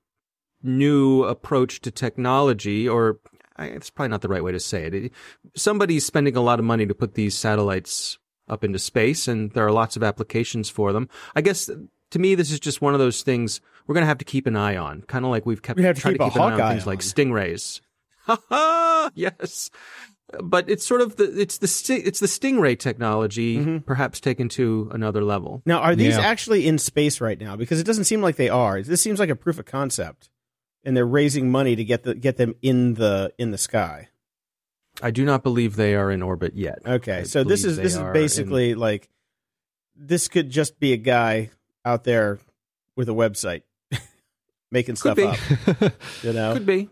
[0.64, 3.20] new approach to technology, or
[3.56, 4.94] I, it's probably not the right way to say it.
[4.94, 5.12] it.
[5.56, 8.18] Somebody's spending a lot of money to put these satellites
[8.50, 11.10] up into space, and there are lots of applications for them.
[11.36, 11.70] I guess
[12.12, 14.48] to me, this is just one of those things we're going to have to keep
[14.48, 16.42] an eye on, kind of like we've kept We have to keep to keep an
[16.42, 17.02] eye on things like on.
[17.04, 17.82] stingrays.
[18.28, 19.12] Ha ha!
[19.16, 19.70] Yes,
[20.44, 23.78] but it's sort of the it's the sti- it's the stingray technology, Mm-hmm.
[23.80, 25.62] perhaps taken to another level.
[25.66, 26.22] now are these Yeah.
[26.22, 29.30] actually in space right now because it doesn't seem like they are this seems like
[29.30, 30.30] a proof of concept
[30.84, 34.10] and they're raising money to get the get them in the in the sky
[35.02, 36.80] I do not believe they are in orbit yet.
[36.86, 39.10] Okay, I so this is this is are basically like
[39.96, 41.52] this could just be a guy
[41.86, 42.40] out there
[42.96, 43.62] with a website
[44.72, 45.24] making Could stuff be.
[45.84, 45.94] up.
[46.24, 46.90] You know, Could be,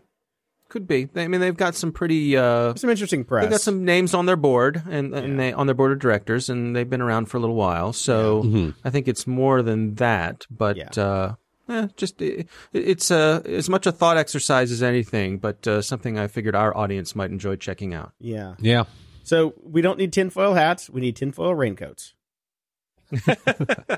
[0.76, 1.04] could be.
[1.04, 2.36] They, I mean, they've got some pretty.
[2.36, 3.44] Uh, some interesting press.
[3.44, 5.36] They've got some names on their board and, and Yeah.
[5.36, 7.92] they on their board of directors, and they've been around for a little while.
[7.92, 8.74] So Mhm.
[8.84, 10.46] I think it's more than that.
[10.50, 10.90] But Yeah.
[11.02, 11.34] uh,
[11.68, 16.18] eh, just it, it's uh, as much a thought exercise as anything, but uh, something
[16.18, 18.12] I figured our audience might enjoy checking out.
[18.20, 18.54] yeah.
[18.60, 18.84] Yeah.
[19.24, 20.88] So we don't need tinfoil hats.
[20.90, 22.14] We need tinfoil raincoats.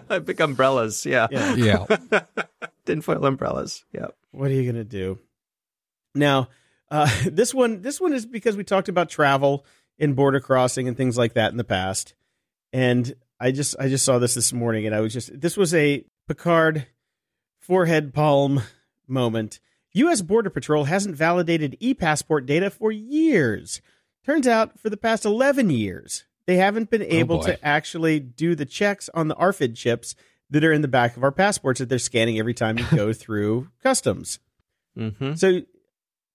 [0.08, 1.26] I Big umbrellas, yeah.
[1.30, 1.54] Yeah.
[1.54, 1.86] Yeah.
[2.86, 4.06] Tinfoil umbrellas, yeah.
[4.32, 5.18] What are you gonna do?
[6.14, 6.48] Now,
[6.90, 9.64] uh, this one, this one is because we talked about travel
[9.98, 12.14] and border crossing and things like that in the past,
[12.72, 15.74] and I just, I just saw this this morning, and I was just, this was
[15.74, 16.86] a Picard
[17.60, 18.62] forehead palm
[19.06, 19.60] moment.
[19.92, 20.22] U.S.
[20.22, 23.80] Border Patrol hasn't validated e-passport data for years.
[24.24, 27.46] Turns out, for the past eleven years, they haven't been able boy.
[27.46, 30.14] to actually do the checks on the RFID chips
[30.50, 33.12] that are in the back of our passports that they're scanning every time you go
[33.12, 34.38] through customs.
[34.96, 35.34] Mm-hmm.
[35.34, 35.62] So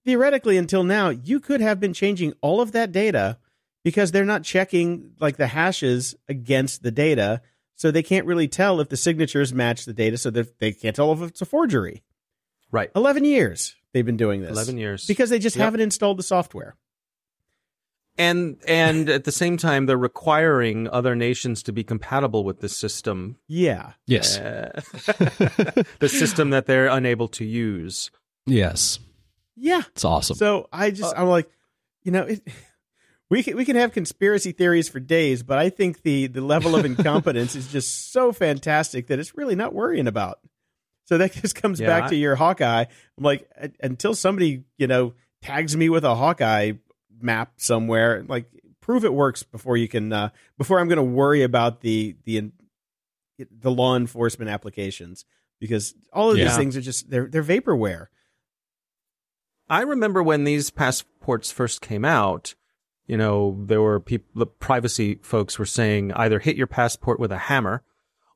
[0.05, 3.37] theoretically, until now, you could have been changing all of that data
[3.83, 7.41] because they're not checking like the hashes against the data.
[7.75, 10.17] So they can't really tell if the signatures match the data.
[10.17, 12.03] So they can't tell if it's a forgery.
[12.71, 12.91] Right.
[12.95, 14.51] 11 years they've been doing this.
[14.51, 15.05] 11 years.
[15.05, 15.63] Because they just Yep.
[15.65, 16.75] haven't installed the software.
[18.17, 22.77] and and at the same time, they're requiring other nations to be compatible with this
[22.77, 23.93] system, Yeah.
[24.05, 24.37] Yes.
[24.37, 24.81] uh,
[25.99, 28.11] the system that they're unable to use.
[28.45, 28.99] Yes.
[29.55, 29.81] Yeah.
[29.89, 30.35] It's awesome.
[30.35, 31.49] So I just, I'm like,
[32.03, 32.41] you know, it,
[33.29, 36.75] we can, we can have conspiracy theories for days, but I think the, the level
[36.75, 40.39] of incompetence is just so fantastic that it's really not worrying about.
[41.05, 42.85] So that just comes Yeah, back I- to your Hawkeye.
[43.17, 46.73] I'm like, uh, until somebody, you know, tags me with a Hawkeye
[47.21, 48.45] map somewhere, like
[48.81, 52.51] prove it works before you can, uh, before I'm going to worry about the, the,
[53.37, 55.25] the law enforcement applications
[55.59, 58.07] because all of these things are just, they're, they're vaporware.
[59.73, 62.53] I remember when these passports first came out,
[63.07, 67.31] you know, there were people, the privacy folks were saying either hit your passport with
[67.31, 67.83] a hammer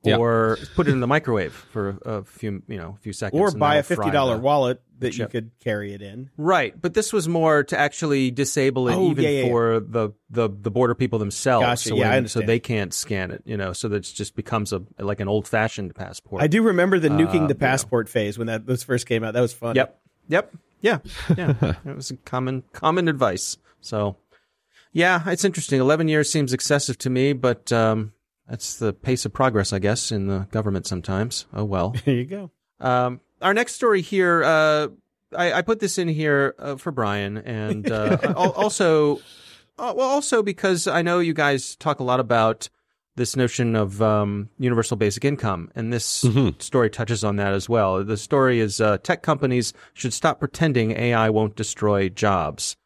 [0.03, 0.17] Yeah.
[0.17, 3.39] or put it in the microwave for a, few, you know, a few seconds.
[3.39, 6.31] or buy a fifty dollar the- wallet that you could carry it in.
[6.37, 10.09] Right, but this was more to actually disable it Oh, even yeah, yeah, for the,
[10.31, 11.63] the the border people themselves.
[11.65, 14.35] Gotcha, So, yeah, when- so they can't scan it, you know, so that it just
[14.35, 16.41] becomes a like an old fashioned passport.
[16.41, 19.33] I do remember the nuking Uh, the passport phase when that those first came out.
[19.35, 19.75] That was fun.
[19.75, 19.99] Yep.
[20.29, 20.55] Yep.
[20.81, 20.99] Yeah.
[21.37, 21.75] Yeah.
[21.85, 23.57] it was a common common advice.
[23.81, 24.17] So
[24.91, 25.79] yeah, it's interesting.
[25.79, 28.13] Eleven years seems excessive to me, but um
[28.47, 31.45] that's the pace of progress, I guess, in the government sometimes.
[31.53, 31.95] Oh well.
[32.05, 32.51] There you go.
[32.79, 34.87] Um our next story here, uh
[35.35, 39.17] I, I put this in here uh, for Brian and uh also
[39.77, 42.69] uh, well also because I know you guys talk a lot about
[43.17, 46.61] this notion of um, universal basic income, and this Mhm.
[46.61, 48.03] story touches on that as well.
[48.03, 52.77] The story is uh, tech companies should stop pretending AI won't destroy jobs.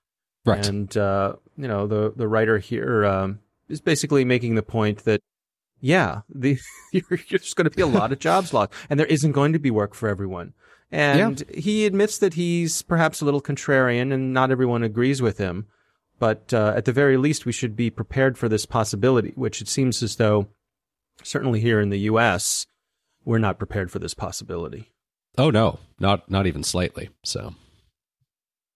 [0.45, 0.66] Right.
[0.68, 3.40] And uh, you know, the the writer here um,
[3.70, 5.22] is basically making the point that
[5.80, 6.58] yeah, the
[6.91, 9.60] you're, there's going to be a lot of jobs lost, and there isn't going to
[9.60, 10.53] be work for everyone.
[10.94, 15.68] And he admits that he's perhaps a little contrarian, and not everyone agrees with him.
[16.22, 19.68] But uh, at the very least, we should be prepared for this possibility, which it
[19.68, 20.49] seems as though,
[21.23, 22.68] certainly here in the U.S.,
[23.26, 24.91] we're not prepared for this possibility.
[25.39, 27.10] Oh no, not not even slightly.
[27.23, 27.56] So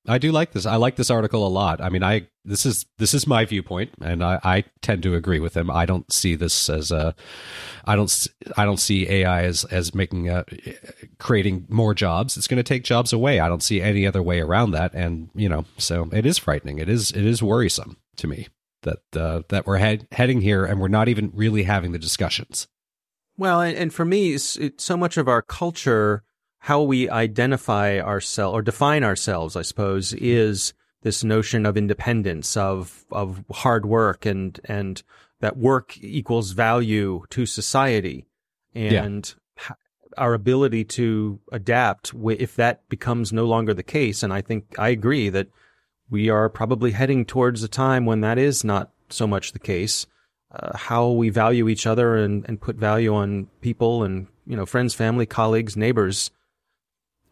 [0.07, 0.65] I do like this.
[0.65, 1.81] I like this article a lot.
[1.81, 5.39] I mean, I this is this is my viewpoint, and I, I tend to agree
[5.39, 5.71] with him.
[5.71, 7.15] I don't see this as a,
[7.85, 10.45] I don't I don't see AI as as making a,
[11.19, 12.37] creating more jobs.
[12.37, 13.39] It's going to take jobs away.
[13.39, 14.93] I don't see any other way around that.
[14.93, 16.79] And you know, so it is frightening.
[16.79, 18.47] It is it is worrisome to me
[18.83, 22.67] that uh, that we're head, heading here, and we're not even really having the discussions.
[23.37, 26.23] Well, and, and for me, so much of our culture,
[26.65, 30.73] how we identify ourselves or define ourselves, I suppose, is
[31.03, 35.03] this notion of independence, of of hard work, and and
[35.41, 38.25] that work equals value to society,
[38.73, 39.77] and h-
[40.17, 44.23] our ability to adapt if that becomes no longer the case.
[44.23, 45.49] And I think I agree that
[46.09, 50.07] we are probably heading towards a time when that is not so much the case
[50.55, 54.65] uh, how we value each other and, and put value on people and you know
[54.65, 56.31] friends, family, colleagues, neighbors.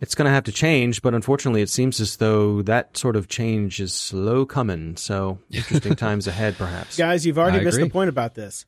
[0.03, 3.29] It's going to have to change, but unfortunately, it seems as though that sort of
[3.29, 4.97] change is slow coming.
[4.97, 6.97] So interesting times ahead, perhaps.
[6.97, 8.65] Guys, you've already I missed the point about this.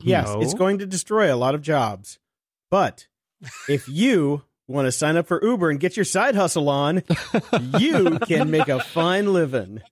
[0.00, 0.42] Yes, No.
[0.42, 2.18] it's going to destroy a lot of jobs.
[2.68, 3.06] But
[3.68, 7.04] if you want to sign up for Uber and get your side hustle on,
[7.78, 9.82] you can make a fine living.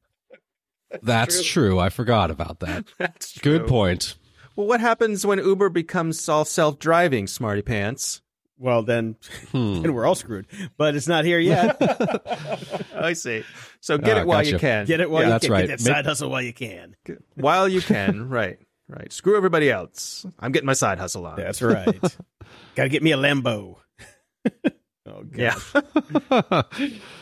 [1.05, 1.79] That's true.
[1.79, 2.87] I forgot about that.
[2.99, 4.17] That's Good point.
[4.57, 8.23] Well, what happens when Uber becomes all self-driving, smarty pants?
[8.59, 9.17] Well, then,
[9.53, 9.83] Hmm.
[9.83, 10.47] then we're all screwed.
[10.77, 11.77] But it's not here yet.
[12.95, 13.45] I see.
[13.81, 14.51] So get Ah, it while gotcha.
[14.51, 14.87] you can.
[14.87, 15.53] Get it while Yeah, you that's can.
[15.53, 15.67] right.
[15.69, 16.97] Get that Make- side hustle while you can.
[17.37, 18.29] while you can.
[18.31, 18.59] right.
[18.89, 19.13] Right.
[19.13, 20.25] Screw everybody else.
[20.41, 21.37] I'm getting my side hustle on.
[21.37, 22.01] That's right.
[22.75, 23.77] Got to get me a Lambo.
[25.07, 25.37] oh, God.
[25.37, 26.63] Yeah.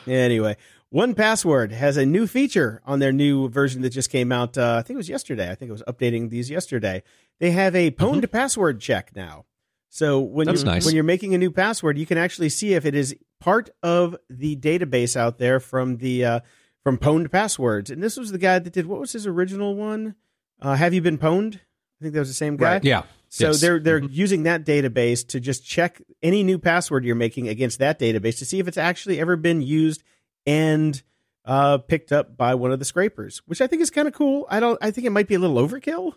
[0.06, 0.56] Anyway,
[0.94, 4.56] 1Password has a new feature on their new version that just came out.
[4.56, 5.50] Uh, I think it was yesterday.
[5.50, 7.02] I think it was updating these yesterday.
[7.40, 9.44] They have a pwned password check now.
[9.88, 10.84] So when That's you're, nice.
[10.84, 14.16] when you're making a new password, you can actually see if it is part of
[14.28, 16.40] the database out there from the uh,
[16.82, 17.90] from pwned passwords.
[17.90, 20.14] And this was the guy that did what was his original one?
[20.60, 21.56] Uh, have you been pwned?
[21.56, 22.74] I think that was the same guy.
[22.74, 22.84] Right.
[22.84, 23.02] Yeah.
[23.28, 23.60] So Yes.
[23.60, 27.98] they're they're using that database to just check any new password you're making against that
[27.98, 30.02] database to see if it's actually ever been used
[30.46, 31.02] and
[31.44, 34.46] uh, picked up by one of the scrapers, which I think is kind of cool.
[34.50, 34.78] I don't.
[34.82, 36.12] I think it might be a little overkill,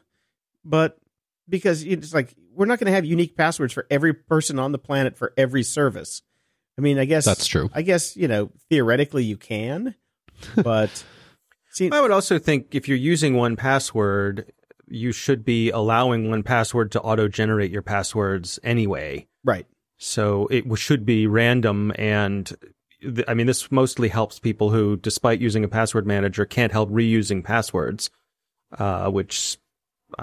[0.66, 0.98] but
[1.50, 4.78] because it's like we're not going to have unique passwords for every person on the
[4.78, 6.22] planet for every service.
[6.78, 7.70] I mean, I guess That's true.
[7.74, 9.96] I guess you know theoretically you can,
[10.56, 11.04] but
[11.72, 14.46] see, I would also think if you're using 1Password,
[14.88, 19.28] you should be allowing 1Password to auto generate your passwords anyway.
[19.44, 19.66] right.
[20.02, 21.92] So it should be random.
[21.98, 22.50] And
[23.02, 26.90] th- I mean, this mostly helps people who, despite using a password manager, can't help
[26.90, 28.10] reusing passwords,
[28.78, 29.58] uh, which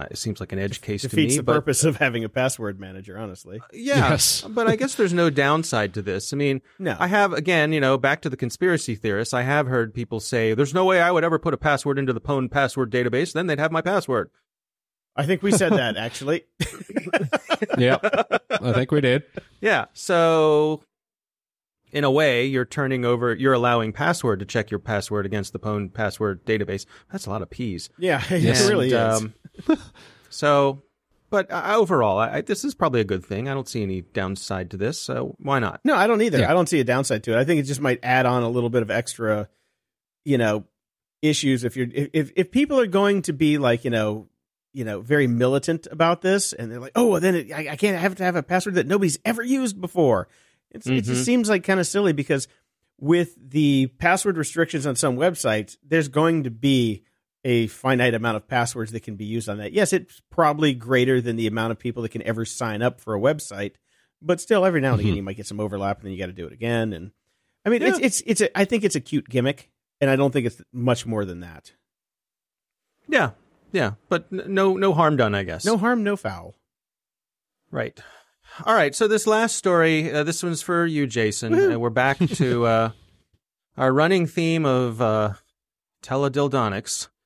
[0.03, 1.37] uh, seems like an edge case to Defeats me.
[1.39, 3.61] the but purpose of having a password manager, honestly.
[3.73, 4.43] yeah, Yes.
[4.49, 6.33] but I guess there's no downside to this.
[6.33, 9.33] I mean, No, I have again, you know, back to the conspiracy theorists.
[9.35, 12.13] I have heard people say, "There's no way I would ever put a password into
[12.13, 13.33] the pwned password database.
[13.33, 14.31] Then they'd have my password."
[15.19, 16.45] I think we said that actually.
[17.79, 17.97] yeah.
[18.51, 19.23] I think we did.
[19.63, 19.87] Yeah.
[19.95, 20.83] So,
[21.97, 25.59] in a way, you're turning over, you're allowing password to check your password against the
[25.59, 26.85] pwned password database.
[27.11, 27.89] That's a lot of P's.
[27.99, 28.69] Yeah, it Yes.
[28.69, 28.95] really is.
[28.95, 29.33] um,
[30.29, 30.83] so,
[31.31, 33.49] but uh, overall, I, I, this is probably a good thing.
[33.49, 35.01] I don't see any downside to this.
[35.01, 35.81] So why not?
[35.85, 36.39] no, I don't either.
[36.41, 36.51] Yeah.
[36.51, 37.39] I don't see a downside to it.
[37.39, 39.49] I think it just might add on a little bit of extra,
[40.25, 40.65] you know,
[41.23, 44.29] issues if you're if if people are going to be like you know
[44.75, 47.77] you know very militant about this and they're like oh well, then it, I, I
[47.77, 50.29] can't have to have a password that nobody's ever used before.
[50.71, 51.05] It's, It Mhm.
[51.05, 52.49] just seems like kind of silly because
[52.99, 57.05] with the password restrictions on some websites, there's going to be
[57.45, 59.73] a finite amount of passwords that can be used on that.
[59.73, 63.15] Yes, it's probably greater than the amount of people that can ever sign up for
[63.15, 63.73] a website,
[64.21, 65.17] but still, every now and again, Mhm.
[65.17, 66.93] you might get some overlap, and then you got to do it again.
[66.93, 67.13] And
[67.65, 69.71] I mean, it's it's it's a, I think it's a cute gimmick,
[70.01, 71.73] and I don't think it's much more than that.
[73.09, 73.33] Yeah.
[73.73, 73.95] Yeah.
[74.09, 75.65] But no, no harm done, I guess.
[75.65, 76.57] No harm, no foul.
[77.71, 78.01] Right.
[78.65, 78.95] All right.
[78.95, 81.53] So this last story, uh, this one's for you, Jason.
[81.55, 82.91] And we're back to uh,
[83.77, 85.35] our running theme of uh,
[86.03, 87.09] teledildonics.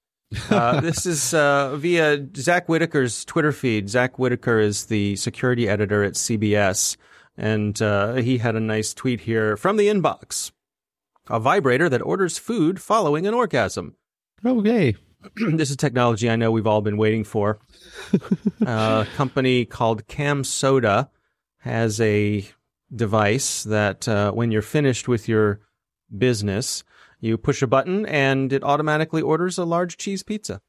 [0.49, 3.91] Uh, this is uh, via Zack Whittaker's Twitter feed.
[3.91, 6.97] Zack Whittaker is the security editor at CBS,
[7.37, 10.53] and uh, he had a nice tweet here from the inbox:
[11.29, 13.97] a vibrator that orders food following an orgasm.
[14.47, 14.95] Okay.
[15.35, 17.59] this is technology I know we've all been waiting for.
[18.65, 21.09] uh, a company called CamSoda
[21.61, 22.47] has a
[22.95, 25.61] device that uh, when you're finished with your
[26.17, 26.83] business,
[27.21, 30.61] you push a button and it automatically orders a large cheese pizza.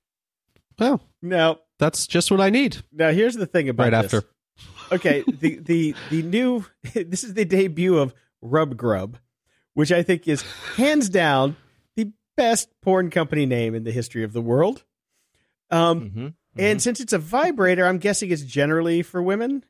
[0.79, 4.13] Well, Now, that's just what I need now here's the thing about right this.
[4.13, 4.27] after.
[4.91, 9.17] okay, the the the new this is the debut of Rub Grub,
[9.73, 10.43] which I think is
[10.75, 11.55] hands down
[11.95, 14.83] the best porn company name in the history of the world.
[15.71, 16.27] Um, Mm-hmm.
[16.57, 19.63] and since it's a vibrator, I'm guessing it's generally for women.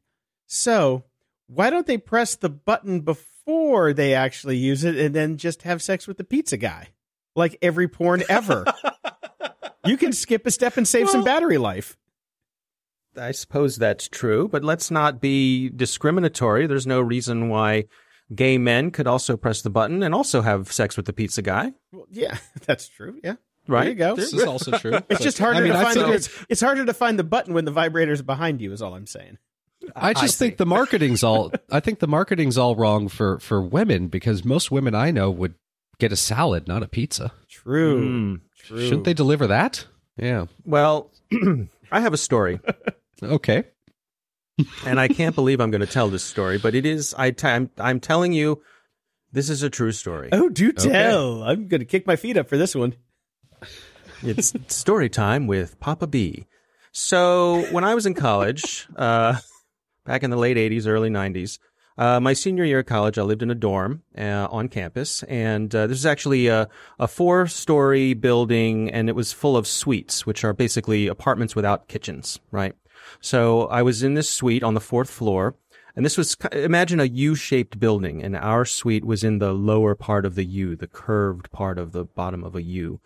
[0.48, 1.04] So
[1.54, 5.82] why don't they press the button before they actually use it, and then just have
[5.82, 6.90] sex with the pizza guy,
[7.36, 8.66] like every porn ever?
[9.86, 11.98] you can skip a step and save some battery life.
[13.18, 16.66] I suppose that's true, but let's not be discriminatory.
[16.68, 17.86] There's no reason why
[18.34, 21.74] gay men could also press the button and also have sex with the pizza guy,
[21.92, 23.20] Well, yeah, that's true.
[23.22, 23.36] Yeah.
[23.68, 23.82] right?
[23.84, 24.16] There you go.
[24.16, 24.94] This is also true.
[24.96, 25.98] It's but- just harder I mean, to I find.
[25.98, 28.72] The, it's- it's, it's harder to find the button when the vibrator's behind you.
[28.72, 29.38] Is all I'm saying.
[29.96, 31.52] I just think the marketing's all.
[31.70, 35.56] I think the marketing's all wrong for for women because most women I know would
[36.00, 37.32] get a salad, not a pizza.
[37.50, 38.02] True.
[38.02, 38.42] Mm.
[38.58, 38.84] True.
[38.84, 39.86] Shouldn't they deliver that?
[40.18, 40.46] Yeah.
[40.66, 41.12] Well,
[41.92, 42.60] I have a story.
[43.24, 43.66] Okay.
[44.86, 47.14] and I can't believe I'm going to tell this story, but it is.
[47.18, 48.62] I t- I'm, I'm telling you,
[49.32, 50.30] this is a true story.
[50.32, 51.44] Oh, do tell!
[51.44, 52.96] I'm going to kick my feet up for this one.
[54.24, 56.46] It's story time with Papa B.
[56.92, 59.38] So when I was in college, uh,
[60.06, 61.60] back in the late '80s, early '90s,
[61.98, 65.76] Uh, my senior year of college, I lived in a dorm uh, on campus, and
[65.76, 70.44] uh, this is actually a, a four-story building, and it was full of suites, which
[70.44, 72.74] are basically apartments without kitchens, right?
[73.20, 75.56] So I was in this suite on the fourth floor,
[75.96, 80.26] and this was imagine a U-shaped building, and our suite was in the lower part
[80.26, 83.02] of the U, the curved part of the bottom of a U.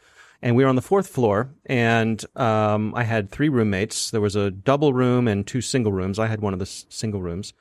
[0.45, 4.11] And we were on the fourth floor, and um, I had three roommates.
[4.11, 6.19] There was a double room and two single rooms.
[6.19, 7.51] I had one of the single rooms.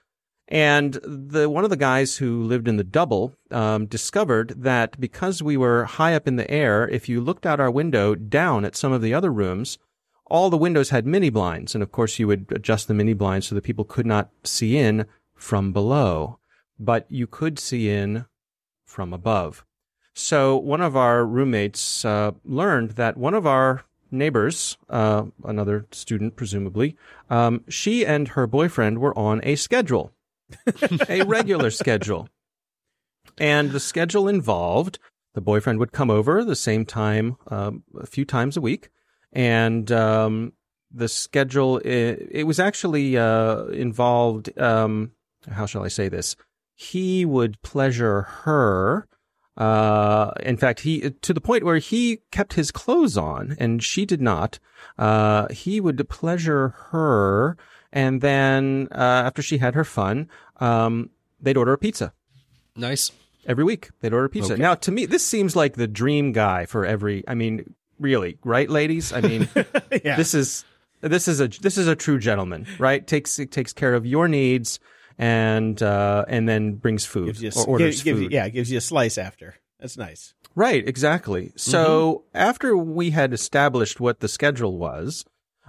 [0.48, 5.42] And the one of the guys who lived in the double um, discovered that because
[5.42, 8.76] we were high up in the air, if you looked out our window down at
[8.76, 9.78] some of the other rooms,
[10.26, 13.46] all the windows had mini blinds, and of course you would adjust the mini blinds
[13.46, 16.38] so that people could not see in from below,
[16.78, 18.26] but you could see in
[18.84, 19.64] from above.
[20.14, 26.36] So one of our roommates uh, learned that one of our neighbors, uh, another student
[26.36, 26.96] presumably,
[27.30, 30.12] um, she and her boyfriend were on a schedule,
[31.08, 32.28] a regular schedule,
[33.38, 34.98] and the schedule involved
[35.34, 38.88] the boyfriend would come over the same time um, a few times a week,
[39.32, 40.52] and um,
[40.92, 44.56] the schedule it, it was actually uh, involved.
[44.58, 45.10] Um,
[45.50, 46.36] how shall I say this?
[46.74, 49.06] He would pleasure her.
[49.56, 54.04] Uh, in fact, he to the point where he kept his clothes on and she
[54.04, 54.58] did not.
[54.98, 57.56] Uh, he would pleasure her,
[57.92, 60.28] and then uh, after she had her fun,
[60.58, 61.10] um,
[61.40, 62.12] they'd order a pizza
[62.76, 63.12] Nice.
[63.46, 63.90] every week.
[64.00, 64.54] They'd order a pizza.
[64.54, 64.62] Okay.
[64.62, 67.22] Now, to me, this seems like the dream guy for every.
[67.28, 69.12] I mean, really, right, ladies?
[69.12, 69.48] I mean,
[70.04, 70.16] yeah.
[70.16, 70.64] this is
[71.00, 73.06] this is a this is a true gentleman, right?
[73.06, 74.80] Takes takes care of your needs
[75.18, 78.32] and uh, and then brings food gives you a, or orders gives food.
[78.32, 79.54] You, yeah, gives you a slice after.
[79.80, 80.34] That's nice.
[80.56, 81.52] Right, exactly.
[81.56, 85.24] So after we had established what the schedule was,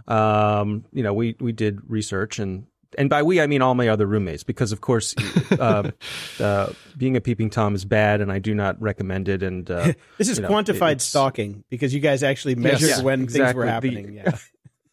[0.07, 2.67] um, you know, we we did research and
[2.97, 5.15] and by we I mean all my other roommates because of course,
[5.59, 5.91] uh,
[6.39, 9.41] uh, being a peeping tom is bad and I do not recommend it.
[9.43, 13.22] And uh, This is you know, quantified stalking because you guys actually measured Yeah, when
[13.22, 13.59] things exactly.
[13.59, 14.13] were The- happening.
[14.13, 14.38] yeah.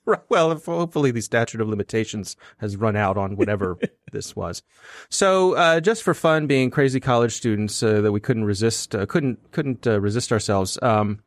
[0.29, 3.79] Well, if- hopefully the statute of limitations has run out on whatever
[4.13, 4.63] this was.
[5.11, 9.07] So, uh, just for fun, being crazy college students uh, that we couldn't resist, uh,
[9.07, 10.79] couldn't couldn't uh, resist ourselves.
[10.83, 11.23] Um,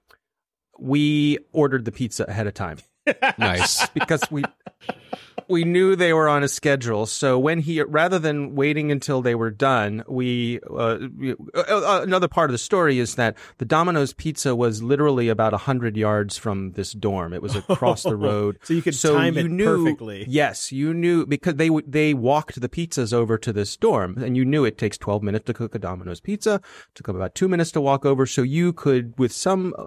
[0.77, 2.80] we ordered the pizza ahead of time
[3.38, 3.88] Nice.
[3.94, 4.44] because we
[5.48, 7.06] we knew they were on a schedule.
[7.06, 11.99] So when he, rather than waiting until they were done, we, uh, we- uh, uh,
[12.02, 15.98] another part of the story is that the Domino's pizza was literally about a hundred
[15.98, 17.32] yards from this dorm.
[17.34, 18.57] It was across the road.
[18.64, 20.26] So you could so time you it knew, perfectly.
[20.27, 24.45] Yes, you knew because they they walked the pizzas over to this dorm, and you
[24.45, 26.56] knew it takes twelve minutes to cook a Domino's pizza.
[26.56, 29.86] It took about two minutes to walk over, so you could, with some uh,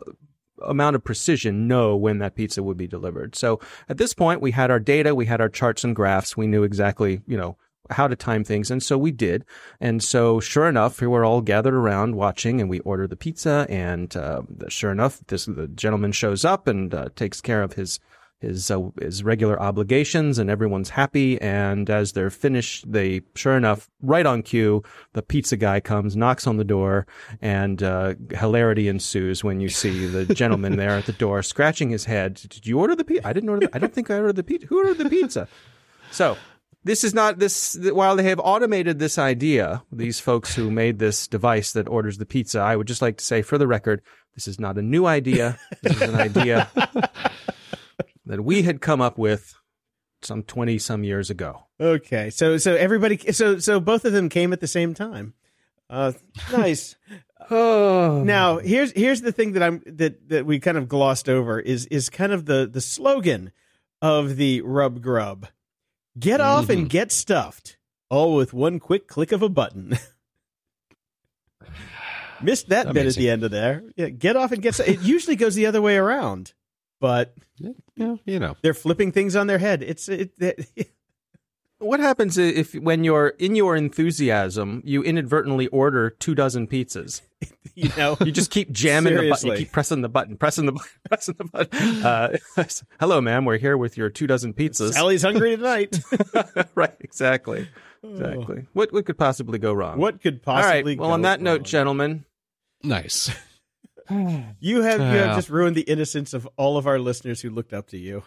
[0.65, 3.35] amount of precision, know when that pizza would be delivered.
[3.37, 6.47] So at this point, we had our data, we had our charts and graphs, we
[6.47, 7.57] knew exactly, you know.
[7.91, 9.47] How to time things, and so we did.
[9.81, 13.67] And so, sure enough, we were all gathered around watching, and we ordered the pizza.
[13.71, 17.99] And uh, sure enough, this the gentleman shows up and uh, takes care of his
[18.40, 21.40] his uh, his regular obligations and everyone's happy.
[21.40, 24.82] And as they're finished they sure enough right on cue
[25.12, 27.06] the pizza guy comes knocks on the door
[27.40, 32.05] and uh, hilarity ensues when you see the gentleman there at the door scratching his
[32.05, 32.35] head.
[32.35, 34.44] Did you order the pizza i didn't order the, i don't think i ordered the
[34.44, 34.66] pizza.
[34.66, 35.48] Who ordered the pizza?
[36.10, 36.36] So
[36.85, 41.27] this is not this while they have automated this idea these folks who made this
[41.27, 44.01] device that orders the pizza i would just like to say for the record
[44.39, 45.59] this is not a new idea.
[45.82, 46.70] This is an idea
[48.29, 49.55] that we had come up with
[50.23, 51.65] some 20 some years ago.
[51.81, 55.35] Okay, so so everybody, so so both of them came at the same time.
[55.91, 56.13] Uh,
[56.53, 56.95] nice.
[57.51, 58.23] Oh.
[58.27, 61.87] now here's here's the thing that I'm that that we kind of glossed over is
[61.87, 63.53] is kind of the the slogan
[64.03, 65.47] of the rub grub.
[66.19, 66.73] Get off Mm-hmm.
[66.73, 67.79] and get stuffed,
[68.11, 69.97] all with one quick click of a button.
[72.43, 73.83] Missed that bit at the end of there.
[73.97, 74.75] Yeah, get off and get.
[74.75, 76.53] stu- It usually goes the other way around,
[77.01, 78.57] but yeah, you know.
[78.62, 79.83] they're flipping things on their head.
[79.83, 80.91] It's it, it
[81.81, 87.23] What happens if when you're in your enthusiasm, you inadvertently order two dozen pizzas?
[87.77, 88.16] you know.
[88.20, 89.51] You just keep jamming the button.
[89.51, 92.05] You keep pressing the button, pressing the button, pressing the button.
[92.05, 92.37] Uh,
[92.99, 93.45] hello, ma'am.
[93.45, 94.95] We're here with your two dozen pizzas.
[94.95, 96.01] Sally's hungry tonight.
[96.75, 96.97] right.
[96.99, 97.69] Exactly.
[98.03, 98.66] Exactly.
[98.73, 99.99] What what could possibly go wrong?
[99.99, 100.62] what could possibly?
[100.62, 100.73] All right.
[100.75, 100.97] possibly?
[100.97, 102.25] Well, go on that note, gentlemen,
[102.83, 103.31] Nice.
[104.61, 107.73] You have you have just ruined the innocence of all of our listeners who looked
[107.73, 108.23] up to you.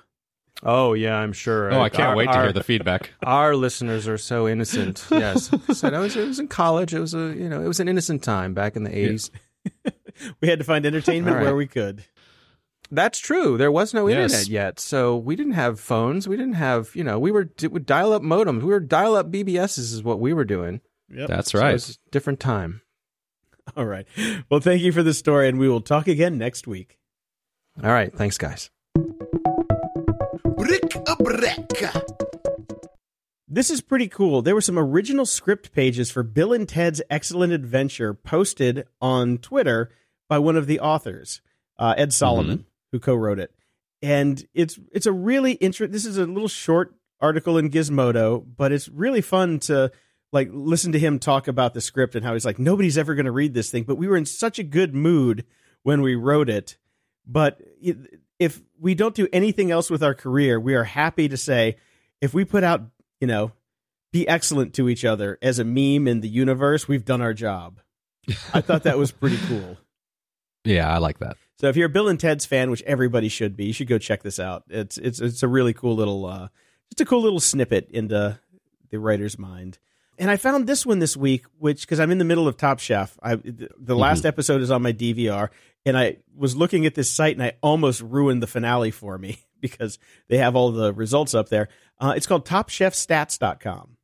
[0.64, 1.74] Oh yeah, I'm sure.
[1.74, 3.12] Oh, I can't Our- wait to our- hear the feedback.
[3.24, 5.06] Our listeners are so innocent.
[5.12, 6.94] Yes, said I was, I was in college.
[6.94, 9.32] It was a you know it was an innocent time back in the eighties.
[10.40, 11.46] We had to find entertainment All right.
[11.46, 12.04] where we could.
[12.92, 13.58] That's true.
[13.58, 14.32] There was no Yes.
[14.34, 16.28] internet yet, so we didn't have phones.
[16.28, 18.60] We didn't have you know we were d- dial up modems.
[18.62, 20.82] We were dial up BBSs is what we were doing.
[21.10, 21.28] Yep.
[21.28, 21.74] That's So right.
[21.76, 22.82] it's a different time.
[23.76, 24.06] All right.
[24.50, 26.98] Well, thank you for the story, and we will talk again next week.
[27.84, 28.14] All right.
[28.16, 28.70] Thanks, guys.
[30.56, 31.84] Brick a brick.
[33.54, 34.42] This is pretty cool.
[34.42, 39.90] There were some original script pages for Bill and Ted's Excellent Adventure posted on Twitter
[40.30, 41.42] by one of the authors,
[41.78, 43.54] uh, Ed Solomon, who co-wrote it.
[44.02, 45.92] And it's it's a really interesting.
[45.92, 49.92] This is a little short article in Gizmodo, but it's really fun to
[50.32, 53.26] like listen to him talk about the script and how he's like nobody's ever going
[53.26, 55.46] to read this thing, but we were in such a good mood
[55.84, 56.78] when we wrote it.
[57.26, 57.62] But
[58.40, 61.78] if we don't do anything else with our career, we are happy to say
[62.20, 62.82] if we put out,
[63.20, 63.52] you know,
[64.12, 67.80] be excellent to each other as a meme in the universe, we've done our job.
[68.54, 69.78] I thought that was pretty cool.
[70.64, 71.38] Yeah, I like that.
[71.60, 73.98] So if you're a Bill and Ted's fan, which everybody should be, you should go
[73.98, 74.62] check this out.
[74.70, 76.50] It's it's it's a really cool little uh
[76.92, 78.40] just a cool little snippet into
[78.92, 79.80] the writer's mind.
[80.22, 82.80] And I found this one this week, which because I'm in the middle of Top
[82.80, 83.18] Chef.
[83.24, 85.50] I the, the last episode is on my DVR,
[85.86, 89.40] and I was looking at this site, and I almost ruined the finale for me
[89.62, 89.98] because
[90.30, 91.68] they have all the results up there.
[92.00, 93.98] Uh, it's called TopChefStats.com,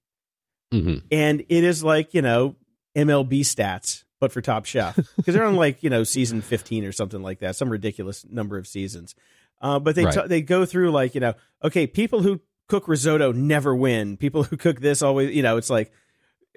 [0.72, 2.56] hmm and it is like you know
[2.96, 6.92] MLB stats, but for Top Chef because they're on like you know season 15 or
[6.92, 9.14] something like that, some ridiculous number of seasons.
[9.62, 10.14] Uh, but they Right.
[10.14, 14.18] t- they go through like you know okay, people who cook risotto never win.
[14.18, 15.92] People who cook this always you know it's like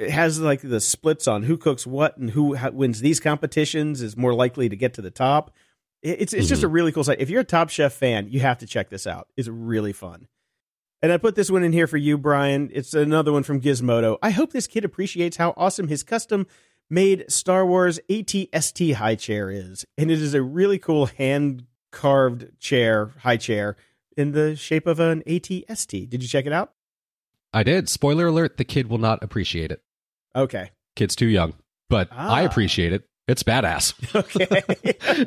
[0.01, 4.01] it has like the splits on who cooks what and who ha- wins these competitions
[4.01, 5.51] is more likely to get to the top.
[6.03, 6.75] It- It's it's just a mm-hmm.
[6.75, 7.21] really cool site.
[7.21, 9.29] If you're a Top Chef fan, you have to check this out.
[9.37, 10.27] It's really fun.
[11.03, 12.71] And I put this one in here for you, Brian.
[12.73, 14.19] It's another one from Gizmodo.
[14.23, 16.47] I hope this kid appreciates how awesome his custom
[16.91, 19.87] made Star Wars ATST high chair is.
[19.97, 23.77] And it is a really cool hand carved chair, high chair,
[24.17, 26.09] in the shape of an ATST.
[26.09, 26.73] Did you check it out?
[27.53, 27.89] I did.
[27.89, 29.83] Spoiler alert: the kid will not appreciate it.
[30.35, 30.71] Okay.
[30.97, 31.55] Kid's too young,
[31.89, 32.47] but I Ah.
[32.47, 33.05] appreciate it.
[33.29, 33.95] It's badass.
[34.15, 35.27] Okay.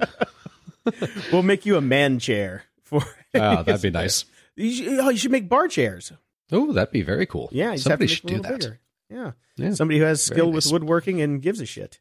[1.32, 3.02] we'll make you a man chair for.
[3.34, 4.26] Oh, that'd be nice.
[4.56, 6.12] You should, oh, you should make bar chairs.
[6.52, 7.50] Oh, that'd be very cool.
[7.52, 8.60] Yeah, you somebody should do make them a that.
[8.62, 8.80] bigger.
[9.10, 9.32] Yeah.
[9.56, 9.74] Yeah.
[9.74, 12.00] Somebody who has skill with woodworking and gives a shit.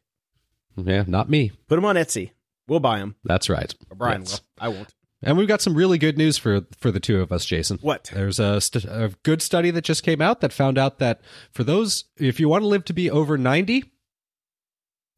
[0.75, 1.51] Yeah, not me.
[1.67, 2.31] Put them on Etsy.
[2.67, 3.15] We'll buy them.
[3.23, 3.73] That's right.
[3.89, 4.31] Or Brian Yes.
[4.31, 4.65] will.
[4.65, 4.93] I won't.
[5.23, 7.79] And we've got some really good news for for the two of us, Jason.
[7.81, 8.11] What?
[8.13, 11.21] There's a, st- a good study that just came out that found out that
[11.51, 13.85] for those, if you want to live to be over 90,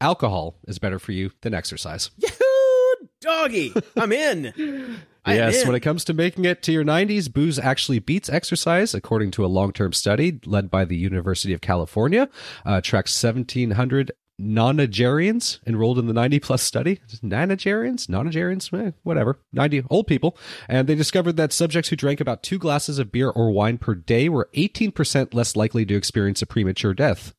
[0.00, 2.10] alcohol is better for you than exercise.
[2.16, 3.08] Yahoo!
[3.20, 3.74] Doggy!
[3.96, 4.52] I'm in.
[5.26, 5.66] I'm yes, in.
[5.66, 9.44] when it comes to making it to your 90s, booze actually beats exercise, according to
[9.44, 12.28] a long term study led by the University of California.
[12.64, 17.00] Uh, tracks 1,700 nonagerians enrolled in the 90 plus study.
[17.22, 18.06] Nonagerians?
[18.06, 18.72] Nonagerians?
[18.86, 19.38] Eh, whatever.
[19.52, 20.36] 90 old people.
[20.68, 23.94] And they discovered that subjects who drank about two glasses of beer or wine per
[23.94, 27.34] day were 18% less likely to experience a premature death.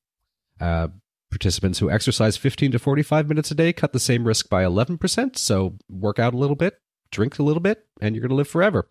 [0.60, 0.88] Uh,
[1.30, 5.38] participants who exercise 15 to 45 minutes a day cut the same risk by 11%.
[5.38, 6.80] So work out a little bit,
[7.12, 8.88] drink a little bit, and you're going to live forever.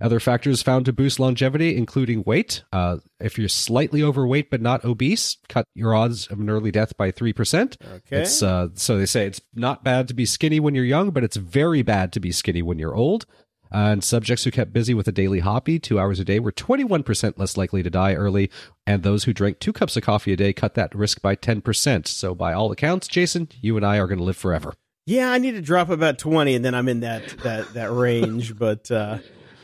[0.00, 2.62] Other factors found to boost longevity, including weight.
[2.72, 6.96] Uh, if you're slightly overweight but not obese, cut your odds of an early death
[6.96, 7.76] by 3%.
[7.82, 8.22] Okay.
[8.22, 11.24] It's, uh, so they say it's not bad to be skinny when you're young, but
[11.24, 13.26] it's very bad to be skinny when you're old.
[13.72, 17.38] And subjects who kept busy with a daily hobby two hours a day were 21%
[17.38, 18.50] less likely to die early.
[18.86, 22.08] And those who drank two cups of coffee a day cut that risk by 10%.
[22.08, 24.74] So, by all accounts, Jason, you and I are going to live forever.
[25.06, 28.56] Yeah, I need to drop about 20 and then I'm in that that that range,
[28.58, 29.18] but uh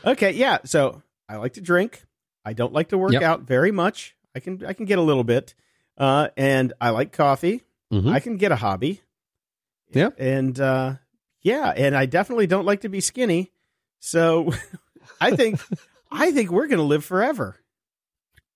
[0.05, 0.59] okay, yeah.
[0.65, 2.03] So, I like to drink.
[2.45, 3.21] I don't like to work Yep.
[3.21, 4.15] out very much.
[4.35, 5.53] I can I can get a little bit.
[5.97, 7.63] Uh and I like coffee.
[7.93, 8.11] Mhm.
[8.11, 9.01] I can get a hobby.
[9.91, 10.09] Yeah.
[10.17, 10.95] And uh
[11.41, 13.51] yeah, and I definitely don't like to be skinny.
[13.99, 14.51] So,
[15.21, 15.61] I think
[16.11, 17.57] I think we're going to live forever.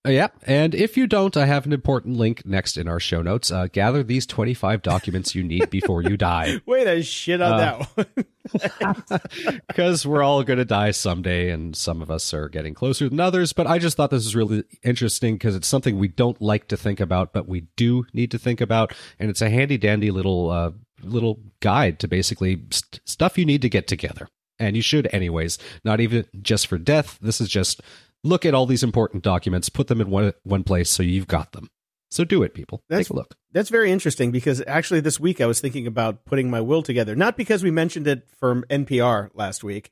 [0.04, 0.28] Uh, yeah.
[0.48, 3.52] And if you don't, I have an important link next in our show notes.
[3.52, 6.60] Uh, gather these 25 documents you need before you die.
[6.66, 8.26] Wait to shit on Uh, that one.
[9.68, 13.20] because we're all going to die someday and some of us are getting closer than
[13.20, 16.68] others but i just thought this was really interesting because it's something we don't like
[16.68, 20.10] to think about but we do need to think about and it's a handy dandy
[20.10, 20.72] little uh,
[21.04, 25.60] little guide to basically st- stuff you need to get together and you should anyways
[25.86, 27.80] not even just for death this is just
[28.24, 31.52] look at all these important documents put them in one one place so you've got
[31.54, 31.70] them
[32.10, 35.42] so do it people That's- take a look That's very interesting because actually this week
[35.42, 37.16] I was thinking about putting my will together.
[37.18, 39.92] Not because we mentioned it from NPR last week,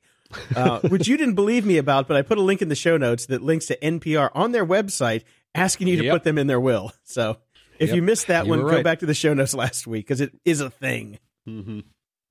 [0.56, 2.96] uh, which you didn't believe me about, but I put a link in the show
[2.96, 5.24] notes that links to NPR on their website
[5.54, 6.12] asking you to Yep.
[6.14, 6.92] put them in their will.
[7.04, 7.36] So
[7.78, 7.96] if Yep.
[7.96, 10.20] you missed that You one, were go back to the show notes last week because
[10.22, 11.18] it is a thing.
[11.48, 11.80] mm-hmm.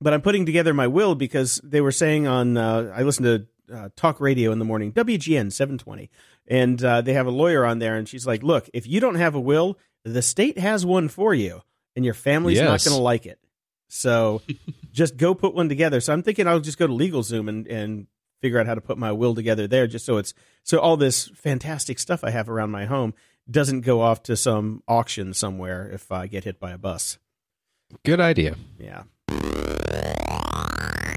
[0.01, 3.45] But I'm putting together my will because they were saying on, uh, I listened to
[3.73, 6.09] uh, talk radio in the morning, WGN 720,
[6.47, 9.15] and uh, they have a lawyer on there, and she's like, look, if you don't
[9.15, 11.61] have a will, the state has one for you,
[11.95, 12.65] and your family's Yes.
[12.85, 13.39] not going to like it.
[13.87, 14.41] So
[14.91, 15.99] just go put one together.
[16.01, 18.07] So I'm thinking I'll just go to LegalZoom and, and
[18.41, 20.33] figure out how to put my will together there, just so it's
[20.63, 23.13] so all this fantastic stuff I have around my home
[23.49, 27.17] doesn't go off to some auction somewhere if I get hit by a bus.
[28.05, 28.55] Good idea.
[28.77, 29.03] Yeah.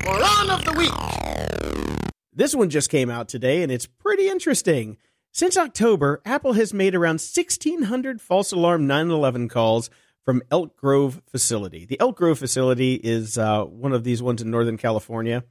[0.04, 1.91] Moron of the week.
[2.34, 4.96] This one just came out today, and it's pretty interesting.
[5.32, 9.90] Since October, Apple has made around 1,600 false alarm 911 calls
[10.24, 11.84] from Elk Grove facility.
[11.84, 15.44] The Elk Grove facility is uh, one of these ones in Northern California,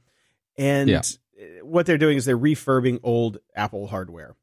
[0.56, 1.02] and Yeah.
[1.62, 4.34] what they're doing is they're refurbing old Apple hardware.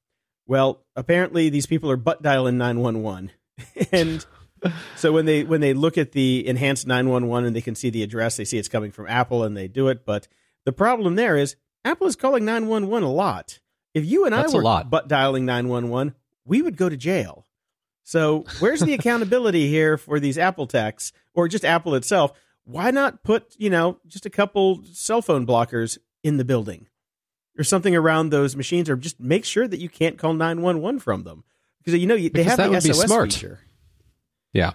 [0.45, 3.31] Well, apparently these people are butt dialing 911,
[3.91, 4.25] and
[4.95, 8.03] so when they when they look at the enhanced 911 and they can see the
[8.03, 10.05] address, they see it's coming from Apple and they do it.
[10.05, 10.27] But
[10.65, 13.59] the problem there is Apple is calling 911 a lot.
[13.93, 16.13] If you and That's I were butt dialing 911,
[16.45, 17.45] we would go to jail.
[18.03, 22.31] So where's the accountability here for these Apple techs or just Apple itself?
[22.65, 26.87] Why not put, you know, just a couple cell phone blockers in the building
[27.57, 31.23] or something around those machines or just make sure that you can't call 911 from
[31.23, 31.43] them?
[31.83, 33.33] Because you know, they Because have that the would be SOS smart.
[33.33, 33.59] feature.
[34.53, 34.73] Yeah.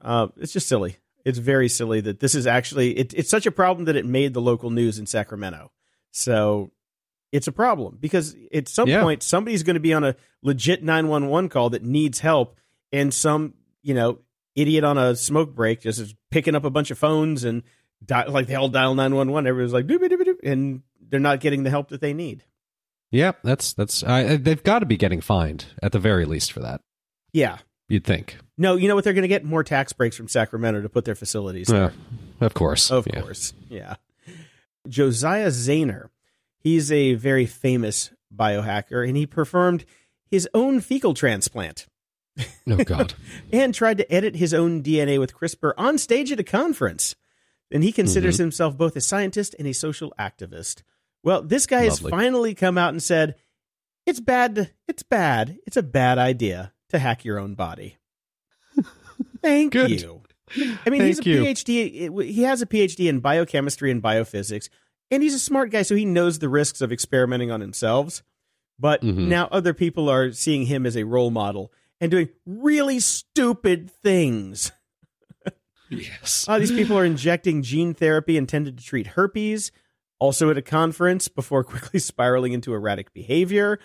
[0.00, 0.96] Uh, it's just silly.
[1.24, 4.32] It's very silly that this is actually it, it's such a problem that it made
[4.34, 5.70] the local news in Sacramento.
[6.16, 6.70] So
[7.30, 9.02] it's a problem because at some Yeah.
[9.02, 12.56] point somebody's going to be on a legit 911 call that needs help
[12.92, 13.52] and some,
[13.82, 14.20] you know,
[14.54, 17.62] idiot on a smoke break just is picking up a bunch of phones and
[18.04, 20.80] di- like they all dial 911 everyone's like doop, doop, doop, and
[21.10, 22.44] they're not getting the help that they need.
[23.10, 26.60] Yeah, that's that's uh, they've got to be getting fined at the very least for
[26.60, 26.80] that.
[27.32, 27.58] Yeah.
[27.88, 28.38] You'd think.
[28.56, 31.04] No, you know what they're going to get more tax breaks from Sacramento to put
[31.04, 31.90] their facilities Yeah,
[32.40, 32.90] of course.
[32.90, 33.20] Of Yeah.
[33.20, 33.52] course.
[33.68, 33.96] Yeah.
[34.88, 36.08] Josiah Zayner.
[36.58, 39.84] He's a very famous biohacker and he performed
[40.30, 41.86] his own fecal transplant
[42.68, 43.14] Oh God.
[43.52, 47.14] and tried to edit his own DNA with CRISPR on stage at a conference.
[47.70, 48.42] And he considers Mm-hmm.
[48.44, 50.82] himself both a scientist and a social activist.
[51.22, 53.34] Well, this guy has finally come out and said,
[54.04, 54.70] "It's bad.
[54.86, 55.58] It's bad.
[55.66, 57.96] It's a bad idea to hack your own body."
[59.42, 60.00] Thank Good.
[60.02, 60.22] you.
[60.86, 61.42] I mean, he's a you.
[61.42, 62.24] PhD.
[62.24, 64.68] He has a PhD in biochemistry and biophysics,
[65.10, 68.22] and he's a smart guy, so he knows the risks of experimenting on himself.
[68.78, 69.28] But Mhm.
[69.28, 74.70] now other people are seeing him as a role model and doing really stupid things.
[75.90, 76.44] yes.
[76.48, 79.72] Uh, these people are injecting gene therapy intended to treat herpes,
[80.18, 83.78] also at a conference before quickly spiraling into erratic behavior.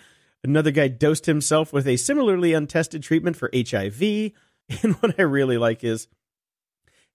[0.44, 4.32] Another guy dosed himself with a similarly untested treatment for HIV.
[4.82, 6.06] And what I really like is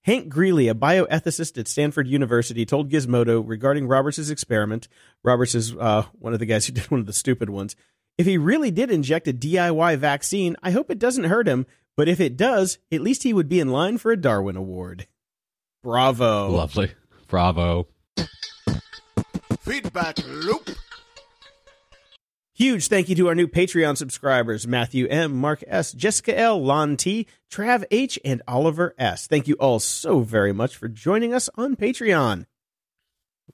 [0.02, 4.88] Hank Greely, a bioethicist at Stanford University, told Gizmodo regarding Roberts' experiment.
[5.22, 7.76] Roberts is uh, one of the guys who did one of the stupid ones.
[8.16, 11.66] If he really did inject a DIY vaccine, I hope it doesn't hurt him.
[11.96, 15.08] But if it does, at least he would be in line for a Darwin Award.
[15.82, 16.48] Bravo.
[16.50, 16.92] Lovely.
[17.26, 17.88] Bravo.
[19.60, 20.70] Feedback loop.
[22.58, 26.96] Huge thank you to our new Patreon subscribers Matthew M., Mark S., Jessica L., Lon
[26.96, 29.28] T., Trav H., and Oliver S.
[29.28, 32.46] Thank you all so very much for joining us on Patreon.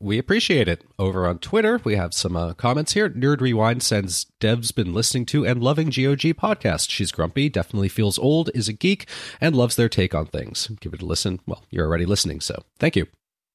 [0.01, 0.87] We appreciate it.
[0.99, 3.11] Over on Twitter, we have some uh, comments here.
[3.11, 6.89] Nerd Rewind sends Dev's been listening to and loving GOG podcast.
[6.89, 9.07] She's grumpy, definitely feels old, is a geek,
[9.39, 10.69] and loves their take on things.
[10.81, 11.41] Give it a listen.
[11.47, 13.07] Well, you're already listening, so thank you.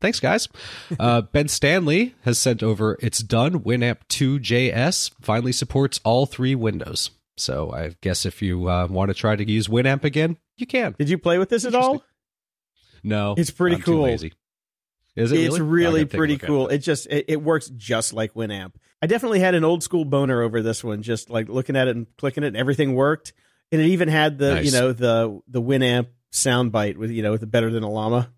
[0.02, 0.48] Thanks, guys.
[1.00, 3.60] Uh, ben Stanley has sent over It's Done.
[3.60, 7.12] Winamp 2JS finally supports all three windows.
[7.38, 10.96] So I guess if you uh, want to try to use Winamp again, you can.
[10.98, 12.04] Did you play with this at all?
[13.04, 14.06] No, It's pretty I'm cool.
[14.06, 14.34] Is it?
[15.16, 16.68] it's really, really I gotta take a pretty cool.
[16.68, 16.76] it.
[16.76, 18.74] It just it, it works just like Winamp.
[19.02, 21.96] I definitely had an old school boner over this one, just like looking at it
[21.96, 23.34] and clicking it, and everything worked.
[23.72, 24.66] And it even had the Nice.
[24.66, 28.32] you know the the Winamp soundbite with you know with the better than a llama.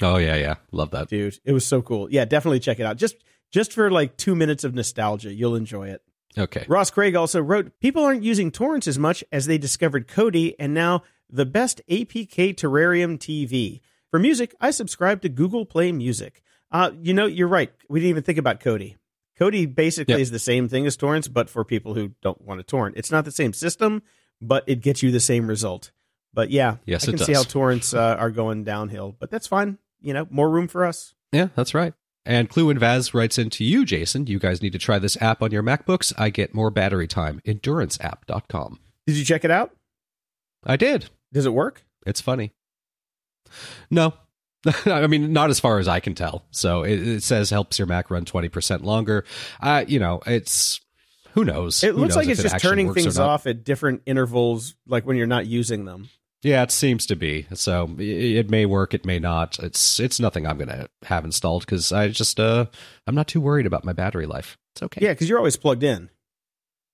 [0.00, 1.08] Oh yeah, yeah, love that.
[1.08, 1.38] dude.
[1.44, 2.08] It was so cool.
[2.10, 2.96] Yeah, definitely check it out.
[2.96, 3.16] Just
[3.50, 6.02] just for like two minutes of nostalgia, you'll enjoy it.
[6.36, 6.64] Okay.
[6.68, 10.72] Ross Craig also wrote, "People aren't using torrents as much as they discovered Kodi, and
[10.74, 13.80] now the best APK Terrarium TV
[14.10, 14.54] for music.
[14.60, 16.42] I subscribe to Google Play Music.
[16.70, 17.72] Uh, you know, you're right.
[17.88, 18.96] We didn't even think about Kodi.
[19.40, 20.20] Kodi basically Yep.
[20.20, 22.96] is the same thing as torrents, but for people who don't want to torrent.
[22.96, 24.02] It's not the same system,
[24.40, 25.90] but it gets you the same result.
[26.34, 29.78] But yeah, Yes, I can see how torrents uh, are going downhill, but that's fine.
[30.00, 31.14] You know, more room for us.
[31.32, 31.94] Yeah, that's right.
[32.24, 34.26] And Clue and Vaz writes into you, Jason.
[34.26, 36.12] You guys need to try this app on your MacBooks.
[36.18, 37.40] I get more battery time.
[37.46, 38.80] EnduranceApp.com.
[39.06, 39.74] Did you check it out?
[40.64, 41.08] I did.
[41.32, 41.84] Does it work?
[42.06, 42.52] It's funny.
[43.90, 44.12] No.
[44.86, 46.44] I mean, not as far as I can tell.
[46.50, 49.24] So it, it says helps your Mac run 20% longer.
[49.60, 50.80] Uh, you know, it's.
[51.32, 51.84] Who knows?
[51.84, 55.06] It Who looks knows like it's it just turning things off at different intervals, like
[55.06, 56.08] when you're not using them.
[56.42, 57.46] Yeah, it seems to be.
[57.54, 59.58] So it may work, it may not.
[59.58, 62.66] It's it's nothing I'm gonna have installed because I just uh
[63.06, 64.56] I'm not too worried about my battery life.
[64.74, 65.00] It's okay.
[65.04, 66.10] Yeah, because you're always plugged in.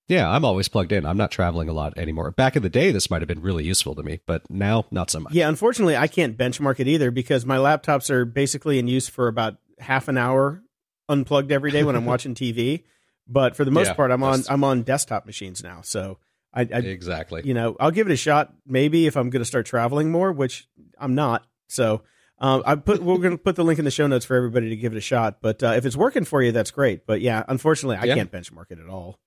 [0.07, 1.05] Yeah, I'm always plugged in.
[1.05, 2.29] I'm not traveling a lot anymore.
[2.29, 5.09] Back in the day, this might have been really useful to me, but now not
[5.09, 5.33] so much.
[5.33, 9.27] Yeah, unfortunately, I can't benchmark it either because my laptops are basically in use for
[9.27, 10.61] about half an hour
[11.09, 12.83] unplugged every day when I'm watching TV.
[13.27, 15.81] But for the most Yeah, part, I'm on I'm on desktop machines now.
[15.83, 16.19] So
[16.55, 17.41] I, I exactly.
[17.45, 20.31] you know, I'll give it a shot maybe if I'm going to start traveling more,
[20.31, 20.67] which
[20.97, 21.45] I'm not.
[21.67, 22.03] So
[22.39, 24.69] um, I put we're going to put the link in the show notes for everybody
[24.69, 25.39] to give it a shot.
[25.41, 27.05] But uh, if it's working for you, that's great.
[27.05, 28.15] But yeah, unfortunately, I Yeah.
[28.15, 29.19] can't benchmark it at all.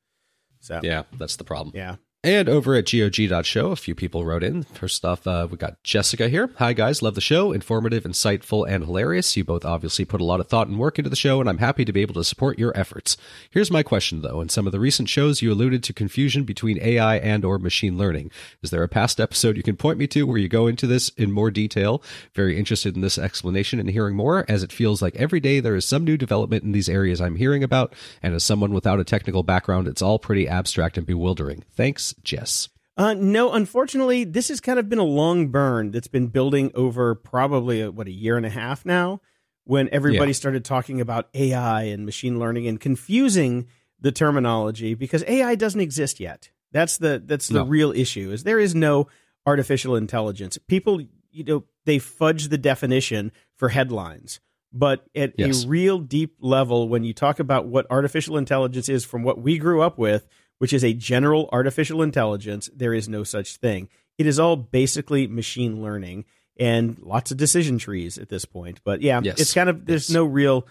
[0.60, 1.72] So Yeah, that's the problem.
[1.76, 1.96] yeah.
[2.28, 4.64] And over at GOG.show, a few people wrote in.
[4.64, 6.50] First off, uh, we got Jessica here.
[6.56, 7.00] Hi, guys.
[7.00, 7.52] Love the show.
[7.52, 9.34] Informative, insightful, and hilarious.
[9.34, 11.56] You both obviously put a lot of thought and work into the show, and I'm
[11.56, 13.16] happy to be able to support your efforts.
[13.50, 14.42] Here's my question, though.
[14.42, 17.96] In some of the recent shows, you alluded to confusion between AI and or machine
[17.96, 18.30] learning.
[18.62, 21.08] Is there a past episode you can point me to where you go into this
[21.16, 22.02] in more detail?
[22.34, 25.76] Very interested in this explanation and hearing more, as it feels like every day there
[25.76, 29.04] is some new development in these areas I'm hearing about, and as someone without a
[29.04, 31.64] technical background, it's all pretty abstract and bewildering.
[31.72, 32.68] Thanks, Jess.
[32.96, 37.14] Uh, no, unfortunately, this has kind of been a long burn that's been building over
[37.14, 39.20] probably a, what a year and a half now.
[39.64, 40.34] When everybody Yeah.
[40.36, 43.66] started talking about AI and machine learning and confusing
[44.00, 46.50] the terminology because AI doesn't exist yet.
[46.72, 47.66] That's the that's the No.
[47.66, 48.30] real issue.
[48.32, 49.08] Is there is no
[49.46, 50.58] artificial intelligence.
[50.68, 51.00] People,
[51.30, 54.40] you know, they fudge the definition for headlines.
[54.72, 55.64] But at Yes.
[55.64, 59.56] a real deep level, when you talk about what artificial intelligence is from what we
[59.58, 60.26] grew up with,
[60.58, 63.88] which is a general artificial intelligence, there is no such thing.
[64.18, 66.24] It is all basically machine learning
[66.58, 68.80] and lots of decision trees at this point.
[68.84, 69.40] But yeah, Yes.
[69.40, 70.14] it's kind of there's Yes.
[70.14, 70.66] no real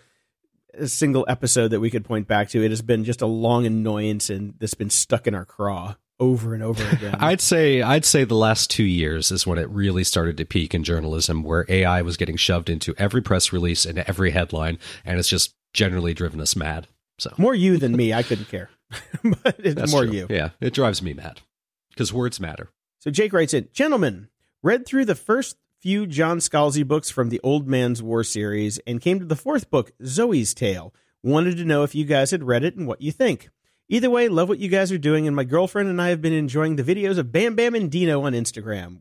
[0.86, 2.64] single episode that we could point back to.
[2.64, 6.54] It has been just a long annoyance and that's been stuck in our craw over
[6.54, 7.16] and over again.
[7.20, 10.76] I'd say I'd say the last two years is when it really started to peak
[10.76, 15.20] in journalism, where AI was getting shoved into every press release and every headline, and
[15.20, 16.88] it's just generally driven us mad.
[17.20, 18.14] So more you than me.
[18.14, 18.70] I couldn't care,
[19.24, 20.14] but it's that's more true.
[20.14, 20.28] you.
[20.30, 21.42] Yeah, it drives me mad
[21.90, 22.70] because words matter.
[23.00, 24.30] So Jake writes in, gentlemen,
[24.64, 29.02] read through the first few John Scalzi books from the Old Man's War series and
[29.02, 30.94] came to the fourth book, Zoe's Tale.
[31.24, 33.50] Wanted to know if you guys had read it and what you think.
[33.90, 36.34] Either way, love what you guys are doing, and my girlfriend and I have been
[36.34, 39.00] enjoying the videos of Bam Bam and Dino on Instagram.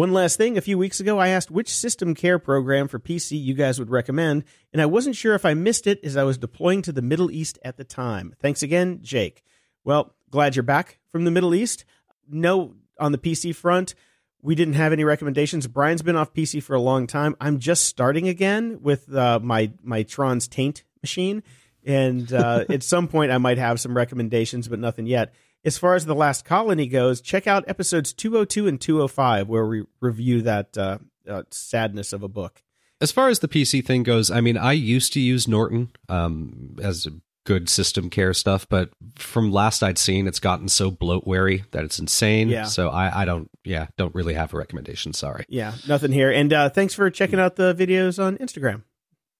[0.00, 3.38] One last thing, a few weeks ago I asked which system care program for PC
[3.38, 6.38] you guys would recommend, and I wasn't sure if I missed it as I was
[6.38, 8.34] deploying to the Middle East at the time.
[8.40, 9.44] Thanks again, Jake.
[9.84, 11.84] Well, glad you're back from the Middle East.
[12.26, 13.94] No, on the PC front,
[14.40, 15.66] we didn't have any recommendations.
[15.66, 17.36] Brian's been off PC for a long time.
[17.38, 21.42] I'm just starting again with uh, my my Tron's Taint machine,
[21.84, 25.34] and uh, at some point I might have some recommendations, but nothing yet.
[25.64, 29.84] As far as the Last Colony goes, check out episodes 202 and 205 where we
[30.00, 32.62] review that uh, uh, sadness of a book.
[33.00, 36.76] As far as the PC thing goes, I mean, I used to use Norton um,
[36.82, 37.06] as
[37.44, 41.98] good system care stuff, but from last I'd seen, it's gotten so bloatware that it's
[41.98, 42.48] insane.
[42.50, 42.64] Yeah.
[42.64, 45.12] So I, I don't, yeah, don't really have a recommendation.
[45.14, 45.44] Sorry.
[45.48, 46.30] Yeah, nothing here.
[46.30, 48.82] And uh, thanks for checking out the videos on Instagram.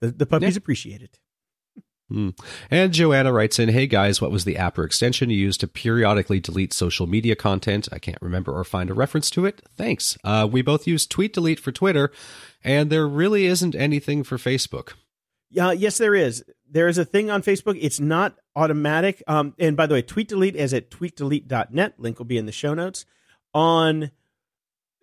[0.00, 0.58] The, the puppies Yeah.
[0.58, 1.18] appreciate it.
[2.10, 2.30] Hmm.
[2.72, 5.68] And Joanna writes in, Hey guys, what was the app or extension you used to
[5.68, 7.88] periodically delete social media content?
[7.92, 9.62] I can't remember or find a reference to it.
[9.76, 10.18] Thanks.
[10.24, 12.10] Uh, we both use Tweet Delete for Twitter,
[12.64, 14.94] and there really isn't anything for Facebook.
[15.50, 16.44] Yeah, yes, there is.
[16.68, 17.78] There is a thing on Facebook.
[17.80, 19.22] It's not automatic.
[19.28, 21.94] Um, and by the way, tweet delete is at tweetdelete.net.
[21.98, 23.04] Link will be in the show notes.
[23.54, 24.10] On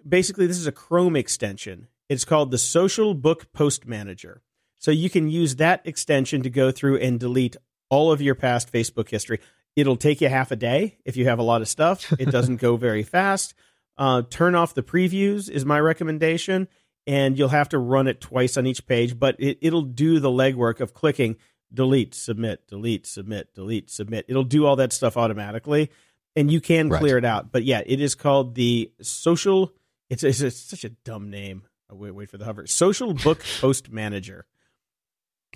[0.08, 1.88] basically, this is a Chrome extension.
[2.10, 4.42] It's called the Social Book Post Manager.
[4.80, 7.56] So you can use that extension to go through and delete
[7.90, 9.40] all of your past Facebook history.
[9.76, 12.12] It'll take you half a day if you have a lot of stuff.
[12.20, 13.54] It doesn't go very fast.
[13.98, 16.68] Uh, turn off the previews is my recommendation,
[17.08, 20.30] and you'll have to run it twice on each page, but it, it'll do the
[20.30, 21.38] legwork of clicking
[21.74, 24.26] delete, submit, delete, submit, delete, submit.
[24.28, 25.90] It'll do all that stuff automatically,
[26.36, 27.00] and you can Right.
[27.00, 27.52] clear it out.
[27.52, 29.74] But yeah, it is called the social.
[30.10, 31.64] It's, it's, it's such a dumb name.
[31.92, 32.68] Wait, wait for the hover.
[32.68, 34.46] Social Book Post Manager.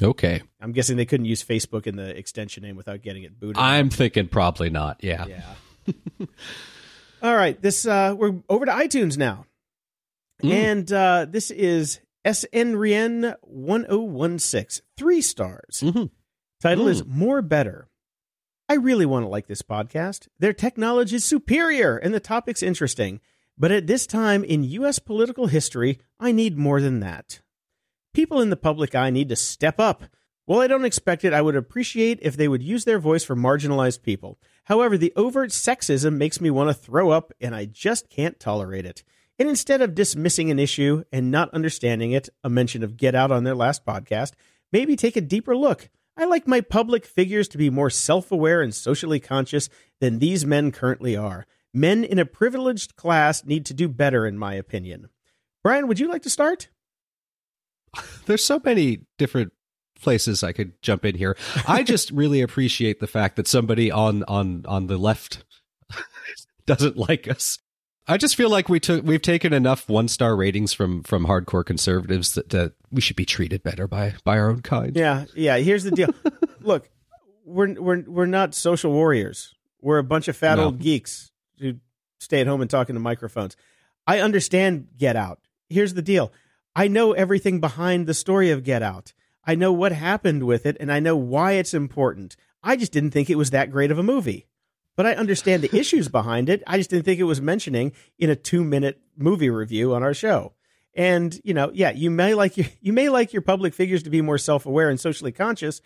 [0.01, 0.41] Okay.
[0.59, 3.57] I'm guessing they couldn't use Facebook in the extension name without getting it booted.
[3.57, 5.03] I'm thinking probably not.
[5.03, 5.26] Yeah.
[5.26, 6.26] Yeah.
[7.23, 9.45] All right, this uh we're over to iTunes now.
[10.43, 10.51] Mm.
[10.51, 14.84] And uh this is SNRien 1016.
[14.97, 15.81] 3 stars.
[15.84, 16.09] Mhm.
[16.61, 17.07] Title is Mm.
[17.07, 17.88] More Better.
[18.69, 20.27] I really want to like this podcast.
[20.39, 23.19] Their technology is superior and the topic's interesting.
[23.57, 27.41] But at this time in US political history, I need more than that.
[28.13, 30.03] People in the public eye need to step up.
[30.45, 33.38] While I don't expect it, I would appreciate if they would use their voice for
[33.38, 34.38] marginalized people.
[34.65, 38.85] However, the overt sexism makes me want to throw up, and I just can't tolerate
[38.85, 39.03] it.
[39.39, 43.31] And instead of dismissing an issue and not understanding it, a mention of Get Out
[43.31, 44.33] on their last podcast,
[44.73, 45.89] maybe take a deeper look.
[46.17, 49.69] I like my public figures to be more self aware and socially conscious
[50.01, 51.47] than these men currently are.
[51.73, 55.07] Men in a privileged class need to do better, in my opinion.
[55.63, 56.67] Brian, would you like to start?
[58.26, 59.51] There's so many different
[60.01, 61.38] places I could jump in here.
[61.68, 65.43] I just really appreciate the fact that somebody on on on the left
[66.65, 67.59] doesn't like us.
[68.07, 71.65] I just feel like we took we've taken enough one star ratings from from hardcore
[71.65, 74.95] conservatives that, that we should be treated better by by our own kind.
[74.95, 75.57] Yeah, yeah.
[75.57, 76.09] Here's the deal.
[76.61, 76.89] Look,
[77.45, 79.53] we're we're we're not social warriors.
[79.81, 80.65] We're a bunch of fat No.
[80.65, 81.76] old geeks who
[82.19, 83.55] stay at home and talk into microphones.
[84.07, 85.39] I understand Get Out.
[85.69, 86.31] Here's the deal.
[86.76, 89.14] I know everything behind the story of Get Out.
[89.45, 92.35] I know what happened with it, and I know why it's important.
[92.64, 94.48] I just didn't think it was that great of a movie.
[94.95, 96.61] But I understand the issues behind it.
[96.68, 100.14] I just didn't think it was mentioning in a two minute movie review on our
[100.14, 100.53] show.
[100.93, 104.10] And you know, yeah, you may like your you may like your public figures to
[104.10, 105.81] be more self aware and socially conscious.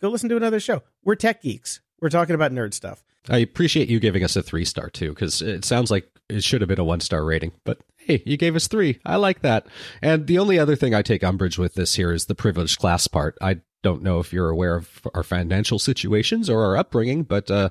[0.00, 0.82] Go listen to another show.
[1.02, 1.80] We're tech geeks.
[2.00, 3.02] We're talking about nerd stuff.
[3.28, 6.60] I appreciate you giving us a three star too, because it sounds like it should
[6.60, 7.52] have been a one star rating.
[7.64, 9.00] But hey, you gave us three.
[9.04, 9.66] I like that.
[10.02, 13.06] And the only other thing I take umbrage with this here is the privileged class
[13.06, 13.36] part.
[13.40, 17.70] I don't know if you're aware of our financial situations or our upbringing, but uh,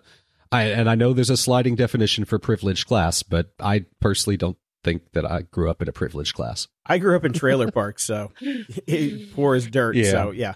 [0.52, 4.58] I and I know there's a sliding definition for privileged class, but I personally don't
[4.84, 6.68] think that I grew up in a privileged class.
[6.86, 8.32] I grew up in trailer parks, so
[9.34, 9.96] poor as dirt.
[9.96, 10.12] Yeah.
[10.12, 10.54] So yeah,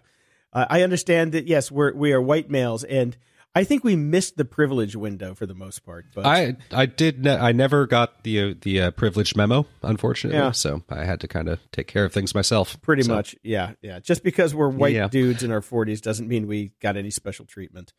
[0.53, 1.47] uh, I understand that.
[1.47, 3.17] Yes, we're we are white males, and
[3.57, 6.05] I think we missed the privilege window for the most part.
[6.15, 10.37] But I I did ne- I never got the uh, the uh, privileged memo, unfortunately.
[10.39, 10.51] Yeah.
[10.51, 12.79] So I had to kind of take care of things myself.
[12.81, 13.99] pretty So, much, yeah, yeah.
[13.99, 15.07] Just because we're white Yeah.
[15.07, 17.93] dudes in our forties doesn't mean we got any special treatment.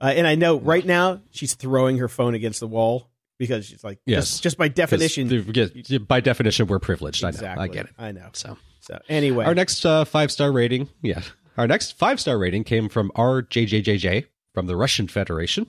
[0.00, 3.08] Uh, and I know right now she's throwing her phone against the wall
[3.38, 4.30] because she's like, Yes.
[4.30, 7.22] just, just by definition, the- by definition, we're privileged.
[7.22, 7.48] exactly.
[7.48, 7.60] I know.
[7.62, 7.92] I get it.
[7.98, 8.28] I know.
[8.32, 11.22] So So anyway, our next uh, five star rating, yeah,
[11.56, 15.66] our next five star rating came from RJJJJ from the Russian Federation.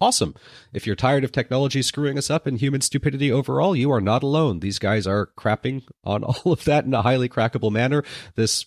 [0.00, 0.34] Awesome.
[0.72, 4.22] If you're tired of technology screwing us up and human stupidity overall, you are not
[4.22, 4.60] alone.
[4.60, 8.04] These guys are crapping on all of that in a highly crackable manner.
[8.36, 8.66] This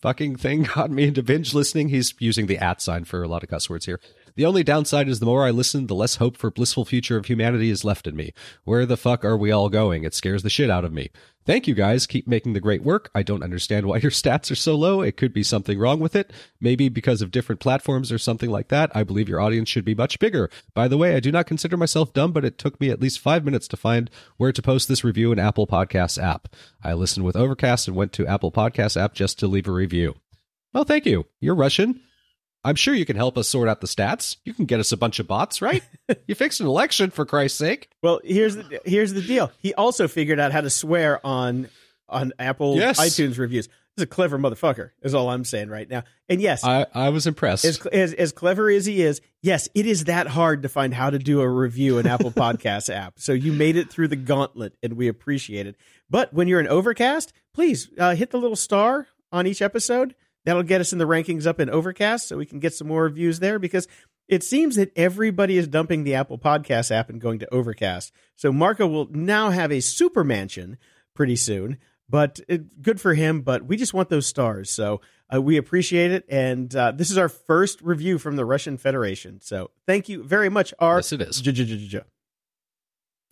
[0.00, 1.90] fucking thing got me into binge listening.
[1.90, 4.00] He's using the at sign for a lot of cuss words here.
[4.36, 7.26] The only downside is the more I listen, the less hope for blissful future of
[7.26, 8.32] humanity is left in me.
[8.64, 10.04] Where the fuck are we all going?
[10.04, 11.10] It scares the shit out of me.
[11.46, 12.06] Thank you guys.
[12.06, 13.10] Keep making the great work.
[13.14, 15.00] I don't understand why your stats are so low.
[15.00, 16.32] It could be something wrong with it.
[16.60, 18.90] Maybe because of different platforms or something like that.
[18.94, 20.50] I believe your audience should be much bigger.
[20.74, 23.20] By the way, I do not consider myself dumb, but it took me at least
[23.20, 26.48] five minutes to find where to post this review in Apple Podcasts app.
[26.84, 30.16] I listened with Overcast and went to Apple Podcasts app just to leave a review.
[30.72, 31.26] Well, thank you.
[31.40, 32.00] You're Russian.
[32.64, 34.36] I'm sure you can help us sort out the stats.
[34.44, 35.82] You can get us a bunch of bots, right?
[36.26, 37.88] you fixed an election for Christ's sake.
[38.02, 39.50] well, here's the here's the deal.
[39.58, 41.68] He also figured out how to swear on
[42.08, 43.00] on Apple Yes.
[43.00, 43.68] iTunes reviews.
[43.96, 44.90] He's a clever motherfucker.
[45.02, 46.04] Is all I'm saying right now.
[46.28, 47.64] And yes, I, I was impressed.
[47.64, 51.10] as, as as clever as he is, yes, it is that hard to find how
[51.10, 53.14] to do a review in Apple Podcasts app.
[53.18, 55.76] So you made it through the gauntlet, and we appreciate it.
[56.08, 60.14] But when you're in Overcast, please uh, hit the little star on each episode.
[60.44, 63.04] That'll get us in the rankings up in Overcast, so we can get some more
[63.04, 63.58] reviews there.
[63.58, 63.86] Because
[64.28, 68.12] it seems that everybody is dumping the Apple Podcast app and going to Overcast.
[68.36, 70.78] So Marco will now have a super mansion
[71.14, 71.78] pretty soon.
[72.08, 73.42] But it, good for him.
[73.42, 74.70] But we just want those stars.
[74.70, 75.00] So
[75.32, 76.24] uh, we appreciate it.
[76.28, 79.40] And uh, this is our first review from the Russian Federation.
[79.40, 80.96] So thank you very much, R.
[80.96, 81.40] Yes, it is.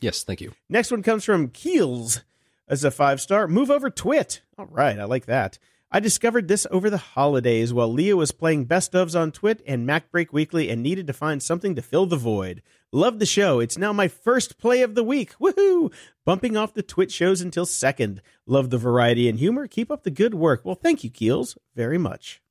[0.00, 0.52] Yes, thank you.
[0.68, 2.22] Next one comes from Keels
[2.68, 3.48] as a five star.
[3.48, 4.42] Move over Twit.
[4.56, 5.58] All right, I like that.
[5.90, 9.86] I discovered this over the holidays while Leah was playing best ofs on Twit and
[9.86, 12.62] Mac Break Weekly and needed to find something to fill the void.
[12.92, 13.58] Love the show.
[13.58, 15.32] It's now my first play of the week.
[15.40, 15.90] Woohoo!
[16.26, 18.20] Bumping off the Twit shows until second.
[18.46, 19.66] Love the variety and humor.
[19.66, 20.62] Keep up the good work.
[20.62, 22.42] Well, thank you, Keels, very much.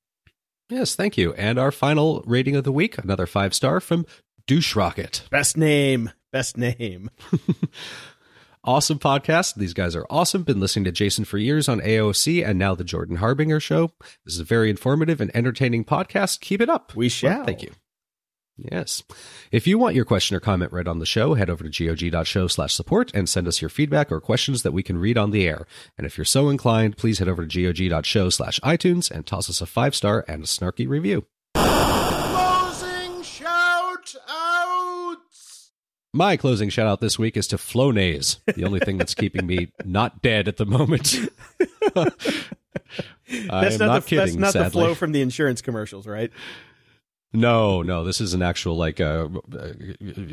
[0.70, 1.34] Yes, thank you.
[1.34, 4.06] And our final rating of the week, another five star from
[4.48, 5.24] Douche Rocket.
[5.30, 6.12] Best name.
[6.32, 7.12] Best name.
[8.68, 9.56] Awesome podcast.
[9.56, 10.44] These guys are awesome.
[10.44, 13.94] Been listening to Jason for years on AOC and now the Jordan Harbinger show.
[14.26, 16.42] This is a very informative and entertaining podcast.
[16.42, 16.94] Keep it up.
[16.94, 17.46] We shall.
[17.46, 17.72] thank you.
[18.58, 19.04] Yes.
[19.54, 22.48] If you want your question or comment read on the show, head over to gog.show
[22.48, 25.48] slash support and send us your feedback or questions that we can read on the
[25.48, 25.66] air.
[25.98, 29.62] And if you're so inclined, please head over to gog.show slash iTunes and toss us
[29.62, 31.26] a five star and a snarky review.
[36.14, 39.72] My closing shout out this week is to Flonase, the only thing that's keeping me
[39.86, 41.16] not dead at the moment.
[43.30, 44.26] That's not, not, the, kidding.
[44.26, 44.66] That's not sadly.
[44.66, 46.32] the flow from the insurance commercials, right?
[47.34, 49.74] No, no, this is an actual like uh, uh,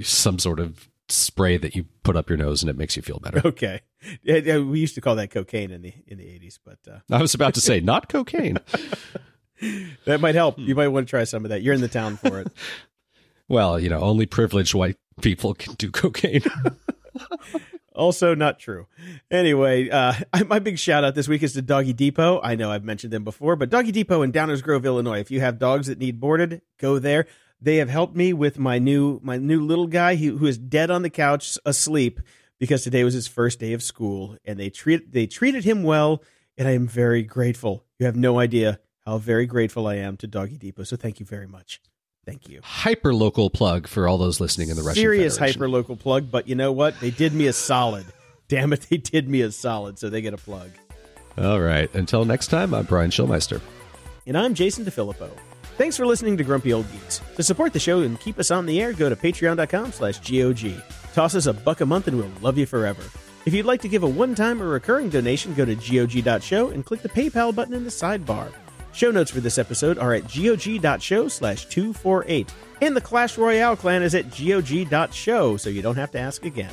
[0.02, 3.18] some sort of spray that you put up your nose and it makes you feel
[3.18, 3.42] better.
[3.44, 3.80] Okay.
[4.22, 6.98] Yeah, yeah, we used to call that cocaine in the in the eighties, but uh,
[7.10, 8.58] I was about to say not cocaine.
[10.04, 10.56] that might help.
[10.56, 10.62] Hmm.
[10.62, 11.62] You might want to try some of that.
[11.62, 12.52] You're in the town for it.
[13.46, 16.42] Well, you know, only privileged white people can do cocaine.
[17.94, 18.86] also not true.
[19.30, 20.14] Anyway, uh,
[20.46, 22.40] my big shout out this week is to Doggy Depot.
[22.42, 25.20] I know I've mentioned them before, but Doggy Depot in Downers Grove, Illinois.
[25.20, 27.26] If you have dogs that need boarded, go there.
[27.60, 30.90] They have helped me with my new my new little guy who, who is dead
[30.90, 32.20] on the couch asleep
[32.58, 36.22] because today was his first day of school, and they treat they treated him well,
[36.58, 37.84] and I am very grateful.
[37.98, 40.84] You have no idea how very grateful I am to Doggy Depot.
[40.84, 41.80] So thank you very much.
[42.24, 42.60] Thank you.
[42.62, 45.60] Hyper local plug for all those listening in the Russian Serious Federation.
[45.60, 46.98] hyper local plug, but you know what?
[47.00, 48.06] They did me a solid.
[48.48, 50.70] Damn it, they did me a solid, so they get a plug.
[51.36, 51.92] All right.
[51.94, 53.60] Until next time, I'm Brian Schulmeister.
[54.26, 55.30] And I'm Jason DeFillippo.
[55.76, 57.20] Thanks for listening to Grumpy Old Geeks.
[57.36, 60.80] To support the show and keep us on the air, go to patreon.com slash GOG.
[61.14, 63.02] Toss us a buck a month and we'll love you forever.
[63.44, 67.02] If you'd like to give a one-time or recurring donation, go to GOG.show and click
[67.02, 68.52] the PayPal button in the sidebar.
[68.94, 72.54] Show notes for this episode are at GOG.show slash 248.
[72.80, 76.72] And the Clash Royale clan is at GOG.show, so you don't have to ask again.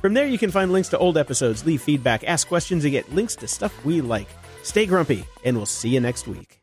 [0.00, 3.12] From there, you can find links to old episodes, leave feedback, ask questions, and get
[3.12, 4.28] links to stuff we like.
[4.62, 6.60] Stay grumpy, and we'll see you next week.